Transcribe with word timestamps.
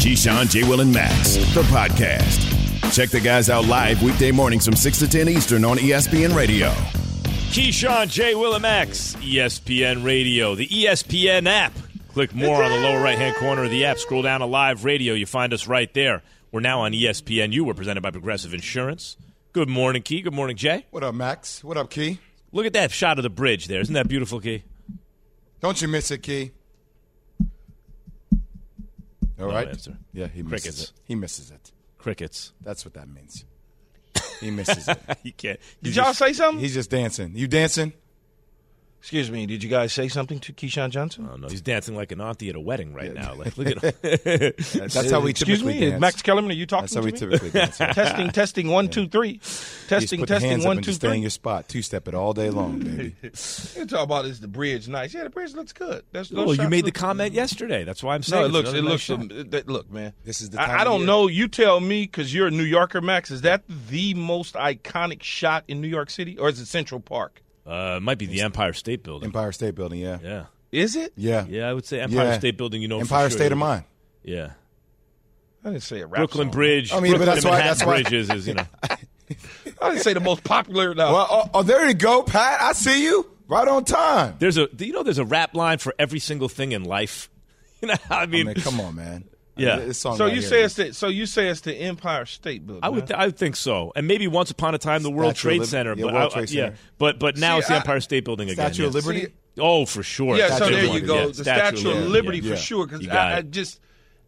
Keyshawn, 0.00 0.48
J. 0.48 0.62
Will, 0.64 0.80
and 0.80 0.94
Max, 0.94 1.36
the 1.52 1.60
podcast. 1.64 2.40
Check 2.90 3.10
the 3.10 3.20
guys 3.20 3.50
out 3.50 3.66
live 3.66 4.02
weekday 4.02 4.30
mornings 4.30 4.64
from 4.64 4.74
6 4.74 4.98
to 5.00 5.06
10 5.06 5.28
Eastern 5.28 5.62
on 5.62 5.76
ESPN 5.76 6.34
Radio. 6.34 6.70
Keyshawn, 7.50 8.08
J. 8.08 8.32
Willimax, 8.32 9.14
ESPN 9.16 10.02
Radio, 10.02 10.54
the 10.54 10.66
ESPN 10.68 11.46
app. 11.46 11.74
Click 12.14 12.34
more 12.34 12.64
on 12.64 12.70
the 12.70 12.78
lower 12.78 12.98
right 13.02 13.18
hand 13.18 13.36
corner 13.36 13.64
of 13.64 13.70
the 13.70 13.84
app. 13.84 13.98
Scroll 13.98 14.22
down 14.22 14.40
to 14.40 14.46
live 14.46 14.86
radio. 14.86 15.12
You 15.12 15.26
find 15.26 15.52
us 15.52 15.66
right 15.66 15.92
there. 15.92 16.22
We're 16.50 16.60
now 16.60 16.80
on 16.80 16.94
E 16.94 17.02
ESPNU. 17.02 17.60
We're 17.60 17.74
presented 17.74 18.00
by 18.00 18.10
Progressive 18.10 18.54
Insurance. 18.54 19.18
Good 19.52 19.68
morning, 19.68 20.00
Key. 20.00 20.22
Good 20.22 20.32
morning, 20.32 20.56
Jay. 20.56 20.86
What 20.92 21.04
up, 21.04 21.14
Max? 21.14 21.62
What 21.62 21.76
up, 21.76 21.90
Key? 21.90 22.20
Look 22.52 22.64
at 22.64 22.72
that 22.72 22.90
shot 22.90 23.18
of 23.18 23.22
the 23.22 23.28
bridge 23.28 23.66
there. 23.66 23.82
Isn't 23.82 23.92
that 23.92 24.08
beautiful, 24.08 24.40
Key? 24.40 24.64
Don't 25.60 25.82
you 25.82 25.88
miss 25.88 26.10
it, 26.10 26.22
Key? 26.22 26.52
All 29.40 29.48
No 29.48 29.54
right. 29.54 29.68
answer. 29.68 29.96
Yeah, 30.12 30.26
he 30.28 30.42
misses 30.42 30.62
Crickets. 30.62 30.82
it. 30.84 30.92
He 31.04 31.14
misses 31.14 31.50
it. 31.50 31.72
Crickets. 31.98 32.52
That's 32.60 32.84
what 32.84 32.94
that 32.94 33.08
means. 33.08 33.44
He 34.40 34.50
misses 34.50 34.88
it. 34.88 34.98
you 35.22 35.32
can't. 35.32 35.60
Did 35.82 35.96
y'all 35.96 36.14
say 36.14 36.32
something? 36.32 36.60
He's 36.60 36.74
just 36.74 36.90
dancing. 36.90 37.32
You 37.34 37.46
dancing? 37.46 37.92
Excuse 39.00 39.30
me. 39.30 39.46
Did 39.46 39.62
you 39.64 39.70
guys 39.70 39.94
say 39.94 40.08
something 40.08 40.38
to 40.40 40.52
Keyshawn 40.52 40.90
Johnson? 40.90 41.26
Oh, 41.32 41.36
no, 41.36 41.48
he's 41.48 41.62
dancing 41.62 41.96
like 41.96 42.12
an 42.12 42.20
auntie 42.20 42.50
at 42.50 42.54
a 42.54 42.60
wedding 42.60 42.92
right 42.92 43.14
now. 43.14 43.34
Like, 43.34 43.56
look 43.56 43.68
at 43.68 43.82
him. 44.02 44.52
That's 44.74 45.10
how 45.10 45.20
we 45.20 45.30
Excuse 45.30 45.60
typically 45.60 45.80
me, 45.80 45.90
dance. 45.92 46.00
Max 46.02 46.20
Kellerman. 46.22 46.50
Are 46.50 46.54
you 46.54 46.66
talking 46.66 46.82
That's 46.82 46.94
how 46.94 47.00
to 47.00 47.06
we 47.06 47.12
me? 47.12 47.18
typically 47.18 47.50
dance. 47.50 47.80
You 47.80 47.86
testing, 47.94 48.30
testing. 48.30 48.68
One, 48.68 48.88
two, 48.90 49.08
three. 49.08 49.38
just 49.38 49.88
Testing, 49.88 50.20
put 50.20 50.28
the 50.28 50.34
testing. 50.34 50.50
hands 50.50 50.66
up 50.66 50.72
and 50.72 50.80
two, 50.82 50.90
just 50.90 51.00
stay 51.00 51.14
in 51.14 51.22
your 51.22 51.30
spot. 51.30 51.66
Two 51.66 51.80
step 51.80 52.08
it 52.08 52.14
all 52.14 52.34
day 52.34 52.50
long, 52.50 52.78
baby. 52.84 53.14
You 53.22 53.86
talk 53.86 54.04
about 54.04 54.26
is 54.26 54.40
the 54.40 54.48
bridge 54.48 54.86
nice? 54.86 55.14
Yeah, 55.14 55.24
the 55.24 55.30
bridge 55.30 55.54
looks 55.54 55.72
good. 55.72 56.04
That's 56.12 56.28
those 56.28 56.46
well, 56.46 56.54
you 56.56 56.68
made 56.68 56.82
the 56.82 56.88
look- 56.88 56.94
comment 56.94 57.32
yesterday. 57.32 57.84
That's 57.84 58.02
why 58.02 58.14
I'm 58.14 58.22
saying 58.22 58.42
No, 58.42 58.46
it 58.48 58.52
looks. 58.52 58.68
another 58.68 58.78
It 58.78 58.82
nice 58.82 59.08
looks. 59.08 59.30
shot. 59.32 59.38
um, 59.40 59.50
that- 59.50 59.66
look, 59.68 59.90
man. 59.90 60.12
This 60.24 60.42
is 60.42 60.50
the 60.50 60.58
time 60.58 60.70
I, 60.70 60.80
I 60.82 60.84
don't 60.84 61.06
know. 61.06 61.26
You 61.26 61.48
tell 61.48 61.80
me, 61.80 62.02
because 62.02 62.34
you're 62.34 62.48
a 62.48 62.50
New 62.50 62.64
Yorker, 62.64 63.00
Max. 63.00 63.30
Is 63.30 63.40
that 63.40 63.62
the 63.88 64.12
most 64.12 64.56
iconic 64.56 65.22
shot 65.22 65.64
in 65.68 65.80
New 65.80 65.88
York 65.88 66.10
City, 66.10 66.36
or 66.36 66.50
is 66.50 66.60
it 66.60 66.66
Central 66.66 67.00
Park? 67.00 67.42
Uh, 67.66 67.94
it 67.98 68.02
might 68.02 68.18
be 68.18 68.26
the 68.26 68.40
Empire 68.42 68.72
State 68.72 69.02
Building. 69.02 69.26
Empire 69.26 69.52
State 69.52 69.74
Building, 69.74 70.00
yeah. 70.00 70.18
yeah. 70.22 70.44
Is 70.72 70.96
it? 70.96 71.12
Yeah. 71.16 71.44
Yeah, 71.48 71.68
I 71.68 71.72
would 71.74 71.84
say 71.86 72.00
Empire 72.00 72.24
Yeah. 72.26 72.38
State 72.38 72.56
Building. 72.56 72.80
You 72.82 72.88
know, 72.88 72.98
for 72.98 73.02
Empire 73.04 73.30
sure. 73.30 73.38
State 73.38 73.52
of 73.52 73.58
Mind. 73.58 73.84
Yeah, 74.22 74.52
I 75.64 75.70
didn't 75.70 75.82
say 75.82 76.00
a 76.00 76.06
rap 76.06 76.18
Brooklyn 76.18 76.48
song. 76.48 76.52
Bridge. 76.52 76.92
I 76.92 77.00
mean, 77.00 77.12
but 77.12 77.18
Brooklyn 77.18 77.26
that's 77.26 77.44
and 77.44 77.50
why- 77.50 77.58
Manhattan 77.58 77.78
that's 77.78 77.86
why- 77.86 78.02
bridges 78.02 78.30
is 78.30 78.46
you 78.48 78.54
know. 78.54 78.66
I 79.82 79.90
didn't 79.90 80.02
say 80.02 80.12
the 80.14 80.20
most 80.20 80.42
popular. 80.44 80.94
No. 80.94 81.12
Well, 81.12 81.26
oh, 81.30 81.50
oh, 81.54 81.62
there 81.62 81.86
you 81.86 81.94
go, 81.94 82.22
Pat. 82.22 82.60
I 82.60 82.72
see 82.72 83.04
you. 83.04 83.30
Right 83.48 83.66
on 83.66 83.84
time. 83.84 84.36
There's 84.38 84.56
a 84.56 84.68
do 84.68 84.84
you 84.84 84.92
know 84.92 85.02
there's 85.02 85.18
a 85.18 85.24
rap 85.24 85.54
line 85.54 85.78
for 85.78 85.94
every 85.98 86.18
single 86.20 86.48
thing 86.48 86.72
in 86.72 86.84
life. 86.84 87.28
You 87.82 87.88
know, 87.88 87.94
I 88.10 88.22
I 88.22 88.26
mean, 88.26 88.44
mean, 88.46 88.56
come 88.56 88.78
on, 88.78 88.94
man. 88.96 89.24
Yeah. 89.60 89.76
This 89.76 89.98
song 89.98 90.16
so 90.16 90.24
right 90.26 90.34
you 90.34 90.40
here 90.40 90.48
say 90.50 90.62
it's 90.62 90.74
the, 90.74 90.92
so 90.94 91.08
you 91.08 91.26
say 91.26 91.48
it's 91.48 91.60
the 91.60 91.74
Empire 91.74 92.26
State 92.26 92.66
Building. 92.66 92.84
I 92.84 92.88
would 92.88 93.08
huh? 93.08 93.16
I 93.18 93.26
would 93.26 93.36
think 93.36 93.56
so, 93.56 93.92
and 93.96 94.06
maybe 94.06 94.26
once 94.28 94.50
upon 94.50 94.74
a 94.74 94.78
time 94.78 95.02
the 95.02 95.10
World 95.10 95.36
Trade 95.36 95.60
Lib- 95.60 95.68
Center, 95.68 95.94
yeah, 95.96 96.04
but 96.04 96.14
World 96.14 96.32
I- 96.32 96.34
Trade 96.38 96.50
yeah, 96.50 96.70
but 96.98 97.18
but 97.18 97.36
now 97.36 97.56
See, 97.56 97.58
it's 97.60 97.68
the 97.68 97.74
I- 97.74 97.78
Empire 97.78 98.00
State 98.00 98.24
Building 98.24 98.48
again. 98.50 98.72
Statue 98.72 98.86
of 98.86 98.94
yes. 98.94 99.04
Liberty. 99.04 99.26
See, 99.26 99.32
Oh, 99.58 99.84
for 99.84 100.02
sure. 100.04 100.36
Yeah, 100.36 100.48
so 100.50 100.56
Statue 100.56 100.64
of 100.64 100.70
there 100.72 100.84
you 100.84 100.92
Liberty, 100.92 101.06
go. 101.06 101.14
yeah. 101.16 101.26
The 101.26 101.34
Statue 101.34 101.76
Statue 101.76 101.90
of 101.90 101.96
of 101.96 102.02
Liberty, 102.04 102.12
Liberty 102.12 102.38
yeah. 102.48 102.54
for 102.54 102.60
sure. 102.60 102.86
Because 102.86 103.08
I, 103.08 103.36
I 103.38 103.42
just, 103.42 103.80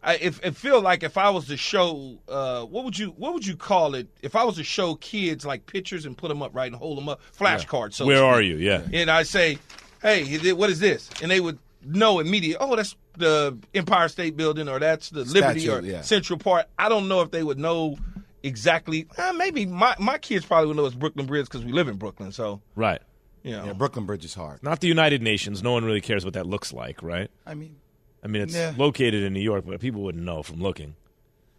I, 0.03 0.15
if 0.17 0.45
it 0.45 0.55
feel 0.57 0.81
like 0.81 1.01
if 1.01 1.17
I 1.17 1.29
was 1.29 1.47
to 1.47 1.55
show, 1.57 2.17
uh, 2.27 2.63
what 2.65 2.83
would 2.83 2.99
you 2.99 3.07
what 3.17 3.33
would 3.33 3.47
you 3.47 3.55
call 3.55 3.95
it? 3.95 4.07
If 4.21 4.35
I 4.35 4.43
was 4.43 4.57
to 4.57 4.63
show 4.65 4.95
kids 4.95 5.45
like 5.45 5.65
pictures 5.65 6.05
and 6.05 6.15
put 6.17 6.27
them 6.27 6.41
up 6.43 6.53
right 6.53 6.67
and 6.67 6.75
hold 6.75 6.97
them 6.97 7.07
up, 7.07 7.21
flashcards. 7.37 7.93
So 7.93 8.05
Where 8.05 8.23
are 8.23 8.41
you? 8.41 8.57
Yeah. 8.57 8.81
And 8.91 9.09
I 9.09 9.23
say, 9.23 9.57
hey, 10.01 10.53
what 10.53 10.69
is 10.69 10.79
this? 10.79 11.09
And 11.21 11.31
they 11.31 11.39
would 11.39 11.57
know 11.85 12.19
immediately. 12.19 12.57
Oh, 12.65 12.75
that's 12.75 12.95
the 13.17 13.57
Empire 13.73 14.07
State 14.07 14.35
Building, 14.37 14.67
or 14.69 14.79
that's 14.79 15.09
the 15.09 15.23
Liberty, 15.25 15.61
Statue, 15.61 15.71
or 15.77 15.81
yeah. 15.81 16.01
Central 16.01 16.39
Park. 16.39 16.67
I 16.77 16.89
don't 16.89 17.07
know 17.07 17.21
if 17.21 17.31
they 17.31 17.43
would 17.43 17.59
know 17.59 17.97
exactly. 18.41 19.07
Uh, 19.17 19.33
maybe 19.33 19.65
my 19.65 19.95
my 19.99 20.17
kids 20.17 20.45
probably 20.45 20.67
would 20.67 20.77
know 20.77 20.85
it's 20.85 20.95
Brooklyn 20.95 21.25
Bridge 21.25 21.45
because 21.45 21.63
we 21.63 21.71
live 21.71 21.87
in 21.87 21.97
Brooklyn. 21.97 22.31
So 22.31 22.61
Right. 22.75 23.01
you 23.43 23.51
know. 23.51 23.65
Yeah, 23.65 23.73
Brooklyn 23.73 24.05
Bridge 24.05 24.25
is 24.25 24.33
hard. 24.33 24.61
Not 24.63 24.79
the 24.79 24.87
United 24.87 25.21
Nations. 25.21 25.61
No 25.63 25.71
one 25.73 25.83
really 25.85 26.01
cares 26.01 26.25
what 26.25 26.33
that 26.35 26.45
looks 26.47 26.73
like, 26.73 27.01
right? 27.03 27.29
I 27.45 27.53
mean, 27.53 27.75
I 28.23 28.27
mean, 28.27 28.41
it's 28.43 28.55
Yeah. 28.55 28.73
located 28.77 29.23
in 29.23 29.33
New 29.33 29.41
York, 29.41 29.65
but 29.67 29.79
people 29.79 30.01
wouldn't 30.01 30.23
know 30.23 30.43
from 30.43 30.61
looking. 30.61 30.95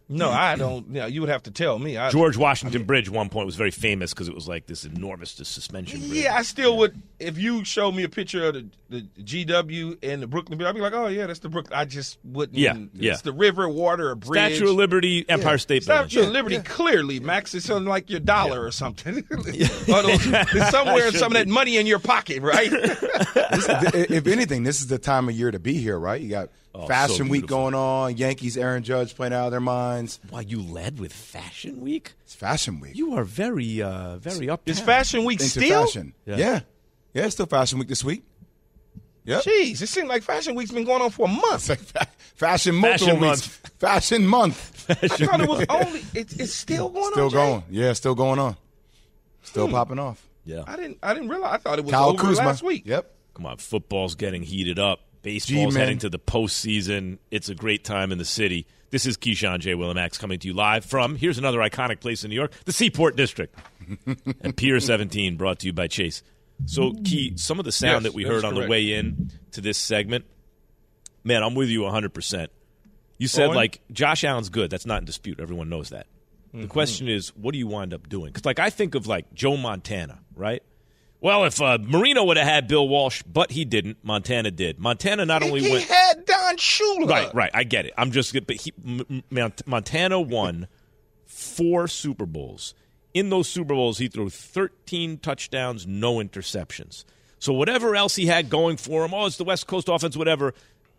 No, 0.07 0.29
I 0.29 0.55
don't. 0.55 0.85
You, 0.87 0.93
know, 0.93 1.05
you 1.07 1.21
would 1.21 1.29
have 1.31 1.43
to 1.43 1.51
tell 1.51 1.79
me. 1.79 1.97
I, 1.97 2.11
George 2.11 2.37
Washington 2.37 2.83
Bridge, 2.83 3.09
one 3.09 3.29
point, 3.29 3.47
was 3.47 3.55
very 3.55 3.71
famous 3.71 4.13
because 4.13 4.27
it 4.27 4.35
was 4.35 4.47
like 4.47 4.67
this 4.67 4.85
enormous 4.85 5.31
suspension 5.31 5.99
bridge. 5.99 6.11
Yeah, 6.11 6.35
I 6.35 6.43
still 6.43 6.77
would. 6.77 7.01
If 7.19 7.39
you 7.39 7.65
show 7.65 7.91
me 7.91 8.03
a 8.03 8.09
picture 8.09 8.45
of 8.47 8.53
the, 8.53 8.67
the 8.89 9.01
GW 9.23 9.97
and 10.03 10.21
the 10.21 10.27
Brooklyn 10.27 10.59
Bridge, 10.59 10.67
I'd 10.67 10.75
be 10.75 10.81
like, 10.81 10.93
oh 10.93 11.07
yeah, 11.07 11.25
that's 11.25 11.39
the 11.39 11.49
Brooklyn. 11.49 11.73
I 11.77 11.85
just 11.85 12.19
wouldn't. 12.23 12.55
Yeah, 12.57 12.75
yeah. 12.93 13.13
It's 13.13 13.23
the 13.23 13.31
river, 13.31 13.67
water, 13.67 14.11
a 14.11 14.15
bridge. 14.15 14.57
Statue 14.57 14.69
of 14.69 14.75
Liberty, 14.75 15.25
Empire 15.27 15.57
State 15.57 15.87
Building. 15.87 16.09
Statue 16.09 16.27
of 16.27 16.33
Liberty, 16.33 16.59
clearly, 16.59 17.19
Max. 17.19 17.55
It's 17.55 17.65
something 17.65 17.89
like 17.89 18.09
your 18.11 18.19
dollar 18.19 18.63
or 18.63 18.71
something. 18.71 19.25
Or 19.35 19.37
those- 20.01 20.27
it's 20.27 20.69
somewhere, 20.69 21.11
some 21.11 21.31
of 21.35 21.37
that 21.37 21.47
money 21.47 21.77
in 21.77 21.87
your 21.87 21.99
pocket, 21.99 22.41
right? 22.43 22.69
this, 22.69 23.67
if 24.09 24.27
anything, 24.27 24.63
this 24.63 24.81
is 24.81 24.87
the 24.87 24.97
time 24.99 25.29
of 25.29 25.35
year 25.35 25.51
to 25.51 25.59
be 25.59 25.73
here, 25.75 25.97
right? 25.97 26.21
You 26.21 26.29
got 26.29 26.49
Oh, 26.77 26.87
Fashion 26.87 27.27
so 27.27 27.31
Week 27.31 27.47
going 27.47 27.73
on. 27.73 28.17
Yankees, 28.17 28.57
Aaron 28.57 28.83
Judge 28.83 29.15
playing 29.15 29.31
out 29.33 29.45
of 29.45 29.51
their 29.51 29.59
minds. 29.61 30.19
Why 30.29 30.41
you 30.41 30.61
led 30.61 30.99
with 30.99 31.13
Fashion 31.13 31.79
Week? 31.81 32.11
It's 32.23 32.35
Fashion 32.35 32.79
Week. 32.81 32.95
You 32.95 33.15
are 33.15 33.23
very, 33.23 33.81
uh, 33.81 34.17
very 34.17 34.49
up. 34.49 34.61
Is 34.65 34.79
Fashion 34.81 35.23
Week 35.23 35.39
Into 35.39 35.61
still? 35.61 35.85
fashion. 35.85 36.13
Yeah. 36.25 36.35
Yeah. 36.37 36.59
yeah. 37.13 37.25
it's 37.25 37.35
still 37.35 37.45
Fashion 37.45 37.79
Week 37.79 37.87
this 37.87 38.03
week. 38.03 38.23
Yeah. 39.23 39.39
Jeez, 39.39 39.81
it 39.81 39.87
seems 39.87 40.07
like 40.07 40.21
Fashion 40.21 40.53
Week's 40.53 40.71
been 40.71 40.83
going 40.83 41.01
on 41.01 41.09
for 41.09 41.25
a 41.25 41.31
month. 41.31 41.69
Like 41.69 41.79
fa- 41.93 42.07
fashion 42.35 42.75
multiple 42.75 43.07
Fashion 43.15 43.21
weeks. 43.21 43.47
Fashion 43.79 44.27
month. 44.27 44.85
I 44.89 45.07
thought 45.07 45.41
it 45.41 45.49
was 45.49 45.65
only. 45.69 46.03
It's, 46.13 46.33
it's 46.35 46.53
still 46.53 46.89
going 46.89 47.11
Still 47.13 47.23
on. 47.25 47.29
Jay? 47.31 47.35
going. 47.37 47.63
Yeah, 47.71 47.93
still 47.93 48.13
going 48.15 48.37
on. 48.39 48.55
Still 49.41 49.65
Hmm. 49.67 49.71
popping 49.73 49.99
off. 49.99 50.21
Yeah. 50.43 50.63
I 50.67 50.75
didn't. 50.75 50.99
I 51.01 51.13
didn't 51.15 51.29
realize. 51.29 51.53
I 51.55 51.57
thought 51.57 51.79
it 51.79 51.85
was 51.85 51.91
Kyle 51.93 52.09
over 52.09 52.21
Kuzma. 52.21 52.45
last 52.45 52.61
week. 52.63 52.83
Yep. 52.85 53.11
Come 53.33 53.45
on, 53.47 53.57
football's 53.57 54.13
getting 54.15 54.43
heated 54.43 54.77
up. 54.77 54.99
Baseball's 55.25 55.73
G-men. 55.73 55.73
heading 55.73 55.97
to 55.99 56.09
the 56.09 56.19
postseason. 56.19 57.17
It's 57.31 57.49
a 57.49 57.55
great 57.55 57.83
time 57.83 58.11
in 58.11 58.19
the 58.19 58.25
city. 58.25 58.67
This 58.91 59.07
is 59.07 59.17
Keyshawn 59.17 59.59
J. 59.59 59.73
Willimax 59.73 60.19
coming 60.19 60.37
to 60.37 60.47
you 60.47 60.53
live 60.53 60.85
from 60.85 61.15
here's 61.15 61.39
another 61.39 61.57
iconic 61.57 61.99
place 61.99 62.23
in 62.23 62.29
New 62.29 62.35
York, 62.35 62.51
the 62.65 62.71
Seaport 62.71 63.15
District, 63.15 63.57
and 64.41 64.55
Pier 64.55 64.79
17, 64.79 65.35
brought 65.35 65.59
to 65.59 65.65
you 65.67 65.73
by 65.73 65.87
Chase. 65.87 66.21
So, 66.67 66.93
Key, 67.03 67.33
some 67.37 67.57
of 67.57 67.65
the 67.65 67.71
sound 67.71 68.03
Yes, 68.03 68.03
that 68.03 68.13
we 68.13 68.23
heard 68.23 68.45
on 68.45 68.53
the 68.53 68.67
way 68.67 68.93
in 68.93 69.31
to 69.51 69.61
this 69.61 69.79
segment, 69.79 70.25
man, 71.23 71.41
I'm 71.43 71.55
with 71.55 71.69
you 71.69 71.81
100. 71.81 72.13
percent 72.13 72.51
You 73.17 73.27
said 73.27 73.47
Owen? 73.47 73.55
like 73.55 73.81
Josh 73.91 74.23
Allen's 74.23 74.49
good. 74.49 74.69
That's 74.69 74.85
not 74.85 74.99
in 74.99 75.05
dispute. 75.05 75.39
Everyone 75.39 75.69
knows 75.69 75.89
that. 75.89 76.05
Mm-hmm. 76.49 76.61
The 76.61 76.67
question 76.67 77.09
is, 77.09 77.29
what 77.35 77.51
do 77.51 77.57
you 77.57 77.67
wind 77.67 77.93
up 77.95 78.07
doing? 78.07 78.27
Because 78.31 78.45
like 78.45 78.59
I 78.59 78.69
think 78.69 78.93
of 78.93 79.07
like 79.07 79.33
Joe 79.33 79.57
Montana, 79.57 80.19
right? 80.35 80.61
Well, 81.25 81.45
if 81.45 81.59
uh, 81.59 81.79
Marino 81.81 82.23
would 82.25 82.37
have 82.37 82.45
had 82.45 82.67
Bill 82.67 82.87
Walsh, 82.87 83.23
but 83.23 83.49
he 83.49 83.65
didn't, 83.65 83.97
Montana 84.03 84.51
did. 84.51 84.77
Montana 84.77 85.25
not 85.25 85.41
only 85.41 85.61
he 85.61 85.71
went 85.71 85.85
had 85.85 86.23
Don 86.23 86.55
Shula. 86.57 87.09
right, 87.09 87.33
right. 87.33 87.51
I 87.51 87.63
get 87.63 87.87
it. 87.87 87.95
I'm 87.97 88.11
just, 88.11 88.31
but 88.45 88.57
he, 88.57 88.71
M- 88.85 89.23
M- 89.35 89.53
Montana 89.65 90.21
won 90.21 90.67
four 91.25 91.87
Super 91.87 92.27
Bowls. 92.27 92.75
In 93.15 93.31
those 93.31 93.49
Super 93.49 93.73
Bowls, 93.73 93.97
he 93.97 94.07
threw 94.07 94.29
13 94.29 95.17
touchdowns, 95.17 95.87
no 95.87 96.17
interceptions. 96.17 97.05
So 97.39 97.53
whatever 97.53 97.95
else 97.95 98.15
he 98.15 98.27
had 98.27 98.51
going 98.51 98.77
for 98.77 99.03
him, 99.03 99.11
oh, 99.11 99.25
it's 99.25 99.37
the 99.37 99.45
West 99.45 99.65
Coast 99.65 99.89
offense, 99.89 100.15
whatever. 100.15 100.53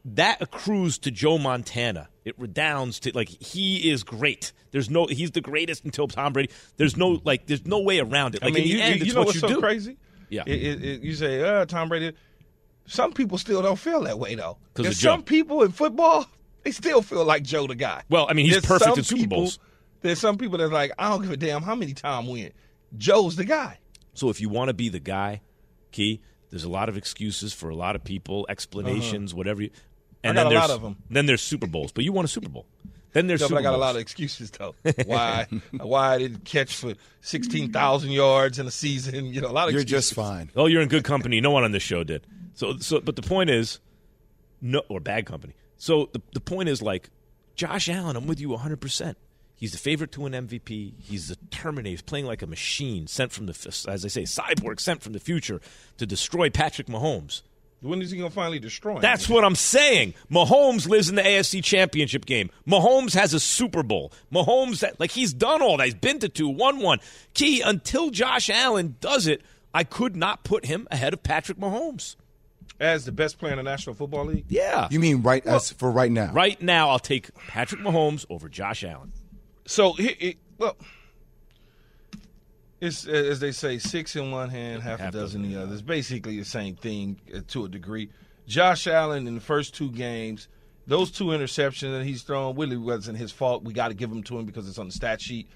That 0.04 0.42
accrues 0.42 0.98
to 0.98 1.12
Joe 1.12 1.38
Montana. 1.38 2.08
It 2.24 2.36
redounds 2.36 2.98
to 3.00 3.12
like 3.14 3.28
he 3.28 3.88
is 3.92 4.02
great. 4.02 4.52
There's 4.72 4.90
no 4.90 5.06
he's 5.06 5.30
the 5.30 5.40
greatest 5.40 5.84
until 5.84 6.08
Tom 6.08 6.32
Brady. 6.32 6.50
There's 6.78 6.96
no 6.96 7.20
like 7.24 7.46
there's 7.46 7.64
no 7.64 7.78
way 7.78 8.00
around 8.00 8.34
it. 8.34 8.42
I 8.42 8.46
mean, 8.46 8.56
in 8.56 8.62
the 8.62 8.68
you, 8.68 8.80
end, 8.80 8.94
you, 8.96 9.00
it's 9.00 9.06
you 9.06 9.14
know 9.14 9.20
what 9.20 9.26
what's 9.26 9.36
you 9.36 9.40
so 9.40 9.48
do. 9.48 9.60
crazy? 9.60 9.96
Yeah. 10.28 10.42
It, 10.46 10.62
it, 10.62 10.84
it, 10.84 11.02
you 11.02 11.14
say, 11.14 11.42
uh, 11.42 11.64
Tom 11.66 11.88
Brady. 11.88 12.12
Some 12.86 13.12
people 13.12 13.36
still 13.38 13.62
don't 13.62 13.78
feel 13.78 14.02
that 14.02 14.18
way 14.18 14.34
though. 14.36 14.58
'Cause 14.74 14.84
There's 14.84 14.96
of 14.96 15.02
Joe. 15.02 15.10
some 15.10 15.22
people 15.22 15.62
in 15.62 15.72
football, 15.72 16.26
they 16.62 16.70
still 16.70 17.02
feel 17.02 17.24
like 17.24 17.42
Joe 17.42 17.66
the 17.66 17.74
guy. 17.74 18.02
Well, 18.08 18.26
I 18.28 18.32
mean, 18.34 18.46
he's 18.46 18.54
There's 18.54 18.66
perfect 18.66 18.98
in 18.98 19.04
Super 19.04 19.20
people- 19.22 19.38
Bowls. 19.38 19.58
There's 20.02 20.20
some 20.20 20.38
people 20.38 20.58
that's 20.58 20.70
like, 20.72 20.92
I 20.98 21.08
don't 21.08 21.22
give 21.22 21.30
a 21.32 21.36
damn 21.36 21.62
how 21.62 21.74
many 21.74 21.92
Tom 21.94 22.28
win. 22.28 22.52
Joe's 22.96 23.34
the 23.34 23.44
guy. 23.44 23.78
So 24.14 24.28
if 24.30 24.40
you 24.40 24.48
want 24.48 24.68
to 24.68 24.74
be 24.74 24.88
the 24.88 25.00
guy, 25.00 25.40
Key, 25.90 26.20
there's 26.50 26.62
a 26.64 26.68
lot 26.68 26.88
of 26.88 26.96
excuses 26.96 27.52
for 27.52 27.70
a 27.70 27.74
lot 27.74 27.96
of 27.96 28.04
people, 28.04 28.46
explanations, 28.48 29.34
whatever. 29.34 29.62
You, 29.62 29.70
and 30.22 30.38
Uh-huh. 30.38 30.48
Then 30.48 30.56
a 30.56 30.60
lot 30.60 30.80
there's 30.80 30.94
then 31.10 31.26
there's 31.26 31.42
Super 31.42 31.66
Bowls, 31.66 31.90
but 31.92 32.04
you 32.04 32.12
won 32.12 32.24
a 32.24 32.28
Super 32.28 32.48
Bowl. 32.48 32.66
Then 33.12 33.26
there's 33.26 33.40
no, 33.40 33.48
but 33.48 33.58
I 33.58 33.62
got 33.62 33.74
a 33.74 33.78
lot 33.78 33.94
of 33.94 34.00
excuses 34.00 34.50
though. 34.50 34.74
Why? 35.06 35.46
why 35.80 36.14
I 36.14 36.18
didn't 36.18 36.44
catch 36.44 36.74
for 36.76 36.94
sixteen 37.20 37.72
thousand 37.72 38.10
yards 38.10 38.58
in 38.58 38.66
a 38.66 38.70
season? 38.70 39.26
You 39.26 39.40
know, 39.40 39.48
a 39.48 39.52
lot 39.52 39.68
of 39.68 39.72
You're 39.72 39.82
excuses. 39.82 40.10
just 40.10 40.14
fine. 40.14 40.50
Oh, 40.54 40.66
you're 40.66 40.82
in 40.82 40.88
good 40.88 41.04
company. 41.04 41.40
No 41.40 41.50
one 41.50 41.64
on 41.64 41.72
this 41.72 41.82
show 41.82 42.04
did. 42.04 42.26
So, 42.54 42.76
so, 42.78 43.00
but 43.00 43.16
the 43.16 43.22
point 43.22 43.50
is, 43.50 43.80
no, 44.60 44.82
or 44.88 45.00
bad 45.00 45.26
company. 45.26 45.54
So 45.78 46.10
the 46.12 46.20
the 46.34 46.40
point 46.40 46.68
is 46.68 46.82
like, 46.82 47.10
Josh 47.54 47.88
Allen, 47.88 48.16
I'm 48.16 48.26
with 48.26 48.40
you 48.40 48.50
100. 48.50 48.80
percent 48.80 49.16
He's 49.56 49.72
the 49.72 49.78
favorite 49.78 50.12
to 50.12 50.26
an 50.26 50.32
MVP. 50.34 50.92
He's 51.00 51.28
the 51.28 51.36
Terminator. 51.50 51.90
He's 51.92 52.02
playing 52.02 52.26
like 52.26 52.42
a 52.42 52.46
machine, 52.46 53.06
sent 53.06 53.32
from 53.32 53.46
the, 53.46 53.84
as 53.88 54.04
I 54.04 54.08
say, 54.08 54.22
cyborg 54.24 54.80
sent 54.80 55.02
from 55.02 55.14
the 55.14 55.18
future 55.18 55.62
to 55.96 56.06
destroy 56.06 56.50
Patrick 56.50 56.88
Mahomes. 56.88 57.40
When 57.86 58.02
is 58.02 58.10
he 58.10 58.18
gonna 58.18 58.30
finally 58.30 58.58
destroy? 58.58 58.96
him? 58.96 59.00
That's 59.02 59.28
what 59.28 59.44
I'm 59.44 59.54
saying. 59.54 60.14
Mahomes 60.30 60.88
lives 60.88 61.08
in 61.08 61.14
the 61.14 61.22
AFC 61.22 61.62
Championship 61.62 62.26
game. 62.26 62.50
Mahomes 62.66 63.14
has 63.14 63.32
a 63.34 63.40
Super 63.40 63.82
Bowl. 63.82 64.12
Mahomes, 64.32 64.84
like 64.98 65.10
he's 65.10 65.32
done 65.32 65.62
all 65.62 65.76
that. 65.78 65.84
He's 65.84 65.94
been 65.94 66.18
to 66.20 66.28
two, 66.28 66.48
won 66.48 66.80
one. 66.80 66.98
Key 67.34 67.60
until 67.62 68.10
Josh 68.10 68.50
Allen 68.50 68.96
does 69.00 69.26
it, 69.26 69.42
I 69.72 69.84
could 69.84 70.16
not 70.16 70.44
put 70.44 70.66
him 70.66 70.86
ahead 70.90 71.12
of 71.12 71.22
Patrick 71.22 71.58
Mahomes. 71.58 72.16
as 72.80 73.04
the 73.06 73.12
best 73.12 73.38
player 73.38 73.52
in 73.52 73.56
the 73.58 73.62
National 73.62 73.94
Football 73.94 74.26
League. 74.26 74.44
Yeah. 74.48 74.88
You 74.90 75.00
mean 75.00 75.22
right 75.22 75.44
as 75.46 75.72
for 75.72 75.90
right 75.90 76.10
now? 76.12 76.32
Right 76.32 76.60
now, 76.60 76.90
I'll 76.90 76.98
take 76.98 77.32
Patrick 77.48 77.80
Mahomes 77.80 78.26
over 78.28 78.48
Josh 78.48 78.84
Allen. 78.84 79.12
So, 79.66 79.92
he, 79.94 80.08
he- 80.18 80.36
well, 80.58 80.76
it's 82.80 83.06
as 83.06 83.40
they 83.40 83.52
say, 83.52 83.78
six 83.78 84.16
in 84.16 84.30
one 84.30 84.50
hand, 84.50 84.82
half, 84.82 85.00
Half 85.00 85.14
a 85.14 85.18
dozen 85.18 85.44
in 85.44 85.52
the 85.52 85.62
other. 85.62 85.72
It's 85.72 85.82
basically 85.82 86.38
the 86.38 86.44
same 86.44 86.76
thing 86.76 87.20
uh, 87.34 87.40
to 87.48 87.64
a 87.64 87.68
degree. 87.68 88.10
Josh 88.46 88.86
Allen 88.86 89.26
in 89.26 89.34
the 89.34 89.40
first 89.40 89.74
two 89.74 89.90
games, 89.90 90.48
those 90.86 91.10
two 91.10 91.26
interceptions 91.26 91.92
that 91.98 92.04
he's 92.04 92.22
thrown 92.22 92.56
really 92.56 92.76
wasn't 92.76 93.18
his 93.18 93.32
fault. 93.32 93.64
We 93.64 93.72
got 93.72 93.88
to 93.88 93.94
give 93.94 94.10
them 94.10 94.22
to 94.24 94.38
him 94.38 94.44
because 94.44 94.68
it's 94.68 94.78
on 94.78 94.86
the 94.86 94.92
stat 94.92 95.20
sheet. 95.20 95.48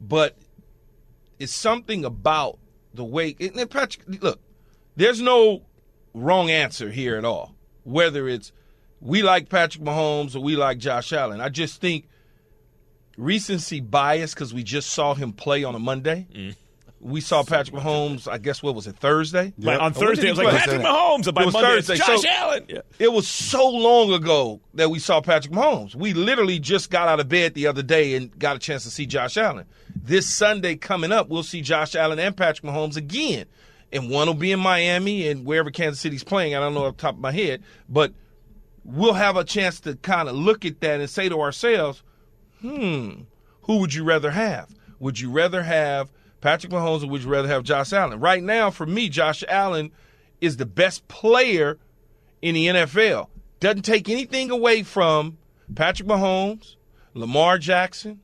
But 0.00 0.36
it's 1.38 1.54
something 1.54 2.04
about 2.04 2.58
the 2.92 3.04
way. 3.04 3.34
And 3.40 3.54
then 3.54 3.68
Patrick, 3.68 4.22
look, 4.22 4.40
there's 4.96 5.20
no 5.20 5.62
wrong 6.12 6.50
answer 6.50 6.90
here 6.90 7.16
at 7.16 7.24
all. 7.24 7.54
Whether 7.82 8.28
it's 8.28 8.52
we 9.00 9.22
like 9.22 9.48
Patrick 9.48 9.84
Mahomes 9.84 10.34
or 10.36 10.40
we 10.40 10.56
like 10.56 10.78
Josh 10.78 11.12
Allen, 11.12 11.40
I 11.40 11.48
just 11.48 11.80
think 11.80 12.08
recency 13.16 13.80
bias 13.80 14.34
because 14.34 14.52
we 14.54 14.62
just 14.62 14.90
saw 14.90 15.14
him 15.14 15.32
play 15.32 15.64
on 15.64 15.74
a 15.74 15.78
Monday. 15.78 16.26
Mm. 16.34 16.56
We 17.00 17.20
saw 17.20 17.42
Patrick 17.42 17.76
Mahomes. 17.76 18.26
I 18.30 18.38
guess 18.38 18.62
what 18.62 18.74
was 18.74 18.86
it 18.86 18.96
Thursday? 18.96 19.52
On 19.58 19.68
And 19.68 19.80
when 19.80 19.92
did 19.92 19.94
Thursday, 20.00 20.26
it 20.28 20.30
was 20.30 20.38
like, 20.38 20.48
play? 20.48 20.58
Patrick 20.58 20.80
Mahomes. 20.80 21.26
And 21.26 21.34
by 21.34 21.42
It 21.42 21.44
was 21.46 21.52
Monday, 21.54 21.68
it's 21.76 21.86
Thursday, 21.88 22.06
Josh 22.06 22.22
so- 22.22 22.28
Allen. 22.30 22.64
Yeah. 22.68 22.78
It 22.98 23.12
was 23.12 23.28
so 23.28 23.68
long 23.68 24.10
ago 24.12 24.60
that 24.72 24.88
we 24.90 24.98
saw 24.98 25.20
Patrick 25.20 25.52
Mahomes. 25.52 25.94
We 25.94 26.14
literally 26.14 26.58
just 26.58 26.90
got 26.90 27.08
out 27.08 27.20
of 27.20 27.28
bed 27.28 27.52
the 27.52 27.66
other 27.66 27.82
day 27.82 28.14
and 28.14 28.36
got 28.38 28.56
a 28.56 28.58
chance 28.58 28.84
to 28.84 28.90
see 28.90 29.04
Josh 29.04 29.36
Allen. 29.36 29.66
This 29.94 30.26
Sunday 30.28 30.76
coming 30.76 31.12
up, 31.12 31.28
we'll 31.28 31.42
see 31.42 31.60
Josh 31.60 31.94
Allen 31.94 32.18
and 32.18 32.34
Patrick 32.34 32.64
Mahomes 32.64 32.96
again. 32.96 33.44
And 33.92 34.08
one 34.10 34.26
will 34.26 34.34
be 34.34 34.50
in 34.52 34.58
Miami 34.60 35.28
and 35.28 35.44
wherever 35.44 35.70
Kansas 35.70 36.00
City's 36.00 36.24
playing. 36.24 36.54
I 36.54 36.58
don't 36.60 36.72
know 36.72 36.86
off 36.86 36.96
the 36.96 37.02
top 37.02 37.14
of 37.16 37.20
my 37.20 37.32
head. 37.32 37.62
But 37.86 38.14
we'll 38.82 39.12
have 39.12 39.36
a 39.36 39.44
chance 39.44 39.78
to 39.80 39.94
kind 39.96 40.26
of 40.26 40.34
look 40.36 40.64
at 40.64 40.80
that 40.80 41.00
and 41.00 41.10
say 41.10 41.28
to 41.28 41.40
ourselves, 41.42 42.02
hmm, 42.64 43.22
who 43.62 43.78
would 43.78 43.92
you 43.92 44.04
rather 44.04 44.30
have? 44.30 44.74
Would 44.98 45.20
you 45.20 45.30
rather 45.30 45.62
have 45.62 46.10
Patrick 46.40 46.72
Mahomes 46.72 47.04
or 47.04 47.08
would 47.08 47.22
you 47.22 47.28
rather 47.28 47.48
have 47.48 47.62
Josh 47.62 47.92
Allen? 47.92 48.20
Right 48.20 48.42
now, 48.42 48.70
for 48.70 48.86
me, 48.86 49.08
Josh 49.08 49.44
Allen 49.48 49.92
is 50.40 50.56
the 50.56 50.66
best 50.66 51.06
player 51.06 51.78
in 52.40 52.54
the 52.54 52.66
NFL. 52.66 53.28
Doesn't 53.60 53.82
take 53.82 54.08
anything 54.08 54.50
away 54.50 54.82
from 54.82 55.36
Patrick 55.74 56.08
Mahomes, 56.08 56.76
Lamar 57.12 57.58
Jackson, 57.58 58.20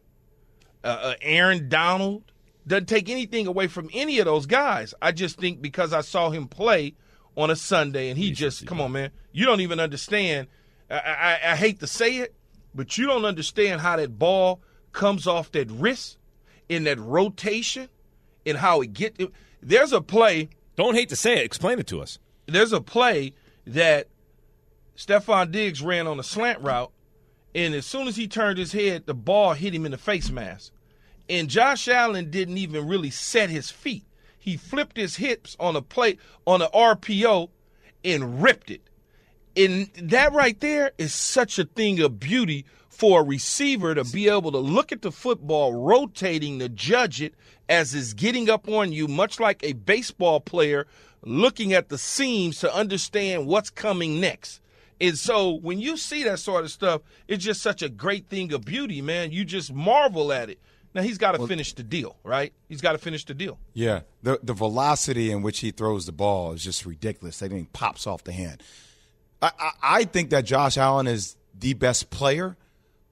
uh, 0.82 0.86
uh, 0.86 1.14
Aaron 1.20 1.68
Donald. 1.68 2.24
Doesn't 2.66 2.86
take 2.88 3.08
anything 3.08 3.46
away 3.46 3.66
from 3.66 3.90
any 3.92 4.18
of 4.20 4.24
those 4.24 4.46
guys. 4.46 4.94
I 5.02 5.12
just 5.12 5.38
think 5.38 5.60
because 5.60 5.92
I 5.92 6.00
saw 6.00 6.30
him 6.30 6.48
play 6.48 6.94
on 7.36 7.50
a 7.50 7.56
Sunday 7.56 8.08
and 8.08 8.18
he 8.18 8.32
just, 8.32 8.66
come 8.66 8.80
on, 8.80 8.92
man, 8.92 9.10
you 9.32 9.44
don't 9.44 9.60
even 9.60 9.80
understand. 9.80 10.48
I, 10.90 10.94
I, 10.94 11.52
I 11.52 11.56
hate 11.56 11.80
to 11.80 11.86
say 11.86 12.16
it, 12.18 12.34
but 12.74 12.96
you 12.98 13.06
don't 13.06 13.24
understand 13.24 13.80
how 13.80 13.96
that 13.96 14.18
ball 14.18 14.60
comes 14.92 15.26
off 15.26 15.52
that 15.52 15.70
wrist 15.70 16.18
in 16.68 16.84
that 16.84 16.98
rotation 16.98 17.88
and 18.46 18.58
how 18.58 18.80
it 18.80 18.92
get. 18.92 19.20
There's 19.62 19.92
a 19.92 20.00
play 20.00 20.48
Don't 20.76 20.94
hate 20.94 21.08
to 21.10 21.16
say 21.16 21.38
it. 21.38 21.44
Explain 21.44 21.78
it 21.78 21.86
to 21.88 22.00
us. 22.00 22.18
there's 22.46 22.72
a 22.72 22.80
play 22.80 23.34
that 23.66 24.08
Stefon 24.96 25.50
Diggs 25.50 25.82
ran 25.82 26.06
on 26.06 26.18
a 26.18 26.22
slant 26.22 26.60
route, 26.60 26.92
and 27.54 27.74
as 27.74 27.86
soon 27.86 28.06
as 28.08 28.16
he 28.16 28.28
turned 28.28 28.58
his 28.58 28.72
head, 28.72 29.06
the 29.06 29.14
ball 29.14 29.54
hit 29.54 29.74
him 29.74 29.84
in 29.84 29.92
the 29.92 29.98
face 29.98 30.30
mask. 30.30 30.72
And 31.28 31.48
Josh 31.48 31.88
Allen 31.88 32.30
didn't 32.30 32.58
even 32.58 32.86
really 32.86 33.10
set 33.10 33.50
his 33.50 33.70
feet. 33.70 34.04
He 34.38 34.56
flipped 34.56 34.96
his 34.96 35.16
hips 35.16 35.56
on 35.60 35.76
a 35.76 35.82
plate 35.82 36.18
on 36.46 36.62
an 36.62 36.68
RPO 36.74 37.50
and 38.04 38.42
ripped 38.42 38.70
it. 38.70 38.82
And 39.56 39.90
that 39.94 40.32
right 40.32 40.58
there 40.60 40.92
is 40.98 41.12
such 41.12 41.58
a 41.58 41.64
thing 41.64 42.00
of 42.00 42.20
beauty 42.20 42.64
for 42.88 43.20
a 43.20 43.24
receiver 43.24 43.94
to 43.94 44.04
be 44.04 44.28
able 44.28 44.52
to 44.52 44.58
look 44.58 44.92
at 44.92 45.02
the 45.02 45.10
football 45.10 45.72
rotating 45.74 46.58
to 46.58 46.68
judge 46.68 47.22
it 47.22 47.34
as 47.68 47.94
it's 47.94 48.12
getting 48.12 48.50
up 48.50 48.68
on 48.68 48.92
you, 48.92 49.08
much 49.08 49.40
like 49.40 49.62
a 49.64 49.72
baseball 49.72 50.40
player 50.40 50.86
looking 51.22 51.72
at 51.72 51.88
the 51.88 51.98
seams 51.98 52.60
to 52.60 52.74
understand 52.74 53.46
what's 53.46 53.70
coming 53.70 54.20
next. 54.20 54.60
And 55.00 55.16
so 55.16 55.52
when 55.54 55.80
you 55.80 55.96
see 55.96 56.24
that 56.24 56.38
sort 56.38 56.64
of 56.64 56.70
stuff, 56.70 57.02
it's 57.26 57.42
just 57.42 57.62
such 57.62 57.80
a 57.82 57.88
great 57.88 58.28
thing 58.28 58.52
of 58.52 58.64
beauty, 58.64 59.00
man. 59.00 59.32
You 59.32 59.44
just 59.44 59.72
marvel 59.72 60.32
at 60.32 60.50
it. 60.50 60.58
Now 60.94 61.02
he's 61.02 61.18
got 61.18 61.32
to 61.32 61.46
finish 61.46 61.72
the 61.72 61.84
deal, 61.84 62.16
right? 62.24 62.52
He's 62.68 62.80
got 62.80 62.92
to 62.92 62.98
finish 62.98 63.24
the 63.24 63.32
deal. 63.32 63.58
Yeah, 63.72 64.00
the 64.22 64.40
the 64.42 64.52
velocity 64.52 65.30
in 65.30 65.40
which 65.40 65.60
he 65.60 65.70
throws 65.70 66.06
the 66.06 66.12
ball 66.12 66.52
is 66.52 66.64
just 66.64 66.84
ridiculous. 66.84 67.38
That 67.38 67.50
thing 67.50 67.68
pops 67.72 68.06
off 68.06 68.24
the 68.24 68.32
hand. 68.32 68.62
I, 69.42 69.50
I, 69.58 69.70
I 69.82 70.04
think 70.04 70.30
that 70.30 70.44
Josh 70.44 70.76
Allen 70.78 71.06
is 71.06 71.36
the 71.58 71.74
best 71.74 72.10
player, 72.10 72.56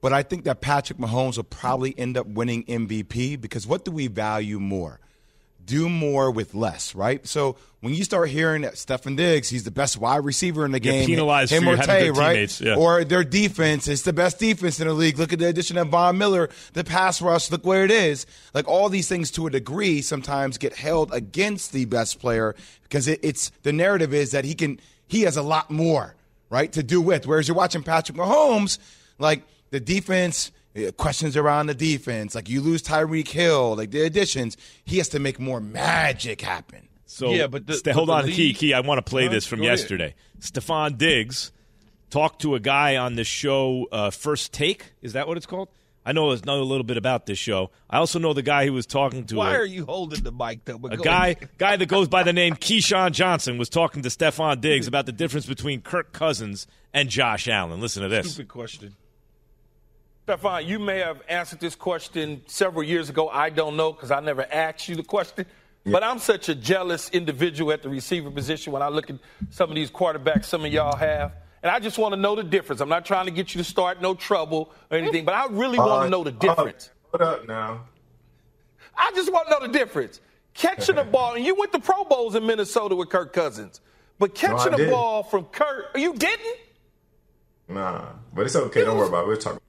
but 0.01 0.13
I 0.13 0.23
think 0.23 0.45
that 0.45 0.61
Patrick 0.61 0.99
Mahomes 0.99 1.37
will 1.37 1.43
probably 1.43 1.97
end 1.97 2.17
up 2.17 2.27
winning 2.27 2.63
MVP 2.65 3.39
because 3.39 3.67
what 3.67 3.85
do 3.85 3.91
we 3.91 4.07
value 4.07 4.59
more? 4.59 4.99
Do 5.65 5.87
more 5.87 6.31
with 6.31 6.55
less, 6.55 6.95
right? 6.95 7.25
So 7.27 7.55
when 7.81 7.93
you 7.93 8.03
start 8.03 8.29
hearing 8.29 8.63
that 8.63 8.73
Stefon 8.73 9.15
Diggs, 9.15 9.49
he's 9.49 9.65
the 9.65 9.71
best 9.71 9.97
wide 9.97 10.25
receiver 10.25 10.65
in 10.65 10.71
the 10.71 10.81
You're 10.81 10.93
game. 10.93 11.05
penalized 11.05 11.51
him 11.51 11.63
for 11.63 11.73
or 11.73 11.77
Tay, 11.77 12.09
right? 12.09 12.33
teammates, 12.33 12.59
yeah. 12.59 12.75
Or 12.75 13.03
their 13.03 13.23
defense 13.23 13.87
is 13.87 14.01
the 14.01 14.11
best 14.13 14.39
defense 14.39 14.79
in 14.79 14.87
the 14.87 14.93
league. 14.93 15.19
Look 15.19 15.31
at 15.31 15.37
the 15.37 15.47
addition 15.47 15.77
of 15.77 15.89
Von 15.89 16.17
Miller, 16.17 16.49
the 16.73 16.83
pass 16.83 17.21
rush. 17.21 17.51
Look 17.51 17.65
where 17.67 17.85
it 17.85 17.91
is. 17.91 18.25
Like 18.55 18.67
all 18.67 18.89
these 18.89 19.07
things, 19.07 19.29
to 19.31 19.45
a 19.45 19.51
degree, 19.51 20.01
sometimes 20.01 20.57
get 20.57 20.75
held 20.75 21.13
against 21.13 21.71
the 21.71 21.85
best 21.85 22.19
player 22.19 22.55
because 22.81 23.07
it, 23.07 23.19
it's 23.21 23.51
the 23.61 23.71
narrative 23.73 24.11
is 24.11 24.31
that 24.31 24.45
he 24.45 24.55
can 24.55 24.79
he 25.07 25.21
has 25.21 25.37
a 25.37 25.43
lot 25.43 25.69
more 25.69 26.15
right 26.49 26.71
to 26.73 26.83
do 26.83 27.01
with. 27.01 27.27
Whereas 27.27 27.47
you're 27.47 27.57
watching 27.57 27.83
Patrick 27.83 28.17
Mahomes, 28.17 28.79
like 29.17 29.43
the 29.71 29.79
defense. 29.79 30.51
eh, 30.75 30.91
Questions 30.97 31.35
around 31.35 31.67
the 31.67 31.73
defense, 31.73 32.35
like 32.35 32.47
you 32.49 32.61
lose 32.61 32.81
Tyreek 32.83 33.27
Hill, 33.29 33.75
like 33.75 33.91
the 33.91 34.01
additions, 34.01 34.55
he 34.85 34.97
has 34.97 35.09
to 35.09 35.19
make 35.19 35.39
more 35.39 35.59
magic 35.59 36.41
happen. 36.41 36.87
So 37.05 37.31
Yeah, 37.31 37.47
but 37.47 37.65
the- 37.65 37.73
st- 37.73 37.85
but 37.85 37.93
hold 37.95 38.09
the 38.09 38.13
on, 38.13 38.25
Key, 38.27 38.31
league- 38.49 38.55
Key. 38.57 38.73
I 38.75 38.81
want 38.81 38.97
to 39.03 39.09
play 39.09 39.25
Huh? 39.25 39.31
this 39.31 39.45
from 39.47 39.59
Go 39.59 39.65
yesterday. 39.65 40.13
Stefon 40.39 40.95
Diggs 40.97 41.51
talked 42.11 42.41
to 42.43 42.53
a 42.55 42.59
guy 42.59 42.97
on 42.97 43.15
the 43.15 43.23
show, 43.23 43.87
uh, 43.91 44.09
First 44.11 44.53
Take. 44.53 44.93
Is 45.01 45.13
that 45.13 45.27
what 45.27 45.37
it's 45.37 45.45
called? 45.47 45.69
I 46.09 46.11
know 46.11 46.33
know 46.33 46.59
a 46.59 46.63
little 46.63 46.83
bit 46.83 46.97
about 46.97 47.27
this 47.27 47.37
show. 47.37 47.69
I 47.87 47.97
also 47.99 48.17
know 48.17 48.33
the 48.33 48.41
guy 48.41 48.65
who 48.65 48.73
was 48.73 48.87
talking 48.87 49.25
to 49.25 49.35
Why 49.35 49.55
are 49.55 49.63
you 49.63 49.85
holding 49.85 50.23
the 50.23 50.31
mic 50.31 50.65
though? 50.65 50.79
But 50.79 50.93
a 50.93 50.97
guy 50.97 51.27
ahead. 51.27 51.49
guy 51.59 51.75
that 51.75 51.85
goes 51.85 52.07
by 52.07 52.23
the 52.23 52.33
name 52.33 52.55
Keyshawn 52.55 53.11
Johnson 53.11 53.59
was 53.59 53.69
talking 53.69 54.01
to 54.01 54.09
Stefon 54.09 54.59
Diggs 54.59 54.87
about 54.87 55.05
the 55.05 55.11
difference 55.11 55.45
between 55.45 55.81
Kirk 55.81 56.11
Cousins 56.11 56.65
and 56.95 57.09
Josh 57.09 57.47
Allen. 57.47 57.79
Listen 57.79 58.01
to 58.01 58.09
this. 58.09 58.33
Stupid 58.33 58.47
question. 58.47 58.95
Stefon, 60.27 60.65
you 60.65 60.79
may 60.79 60.97
have 60.97 61.21
answered 61.29 61.59
this 61.59 61.75
question 61.75 62.41
several 62.47 62.81
years 62.81 63.11
ago. 63.11 63.29
I 63.29 63.51
don't 63.51 63.77
know 63.77 63.93
because 63.93 64.09
I 64.09 64.19
never 64.19 64.47
asked 64.51 64.89
you 64.89 64.95
the 64.95 65.03
question. 65.03 65.45
But 65.85 66.03
I'm 66.03 66.17
such 66.17 66.49
a 66.49 66.55
jealous 66.55 67.09
individual 67.09 67.71
at 67.71 67.83
the 67.83 67.89
receiver 67.89 68.31
position 68.31 68.73
when 68.73 68.81
I 68.81 68.87
look 68.87 69.11
at 69.11 69.17
some 69.51 69.69
of 69.69 69.75
these 69.75 69.91
quarterbacks 69.91 70.45
some 70.45 70.65
of 70.65 70.73
y'all 70.73 70.97
have. 70.97 71.33
And 71.61 71.71
I 71.71 71.79
just 71.79 71.97
want 71.97 72.13
to 72.13 72.19
know 72.19 72.35
the 72.35 72.43
difference. 72.43 72.81
I'm 72.81 72.89
not 72.89 73.05
trying 73.05 73.25
to 73.25 73.31
get 73.31 73.53
you 73.53 73.59
to 73.59 73.63
start 73.63 74.01
no 74.01 74.13
trouble 74.15 74.71
or 74.89 74.97
anything, 74.97 75.25
but 75.25 75.33
I 75.33 75.47
really 75.47 75.77
want 75.77 76.05
to 76.05 76.09
know 76.09 76.23
the 76.23 76.31
difference. 76.31 76.89
Hold 77.11 77.21
up 77.21 77.47
now. 77.47 77.81
I 78.97 79.11
just 79.15 79.31
want 79.31 79.47
to 79.47 79.53
know 79.53 79.67
the 79.67 79.73
difference. 79.73 80.21
Catching 80.53 80.95
the 80.95 81.03
ball, 81.11 81.35
and 81.35 81.45
you 81.45 81.55
went 81.55 81.71
to 81.73 81.79
Pro 81.79 82.03
Bowls 82.05 82.35
in 82.35 82.45
Minnesota 82.45 82.95
with 82.95 83.09
Kirk 83.09 83.33
Cousins, 83.33 83.81
but 84.17 84.35
catching 84.35 84.71
the 84.71 84.77
didn't. 84.77 84.91
ball 84.93 85.23
from 85.23 85.45
Kirk, 85.45 85.87
you 85.95 86.13
didn't? 86.15 86.57
Nah, 87.67 88.05
but 88.33 88.45
it's 88.45 88.55
okay. 88.55 88.83
Don't 88.83 88.97
worry 88.97 89.07
about 89.07 89.25
it. 89.25 89.27
We'll 89.27 89.37
talk. 89.37 89.61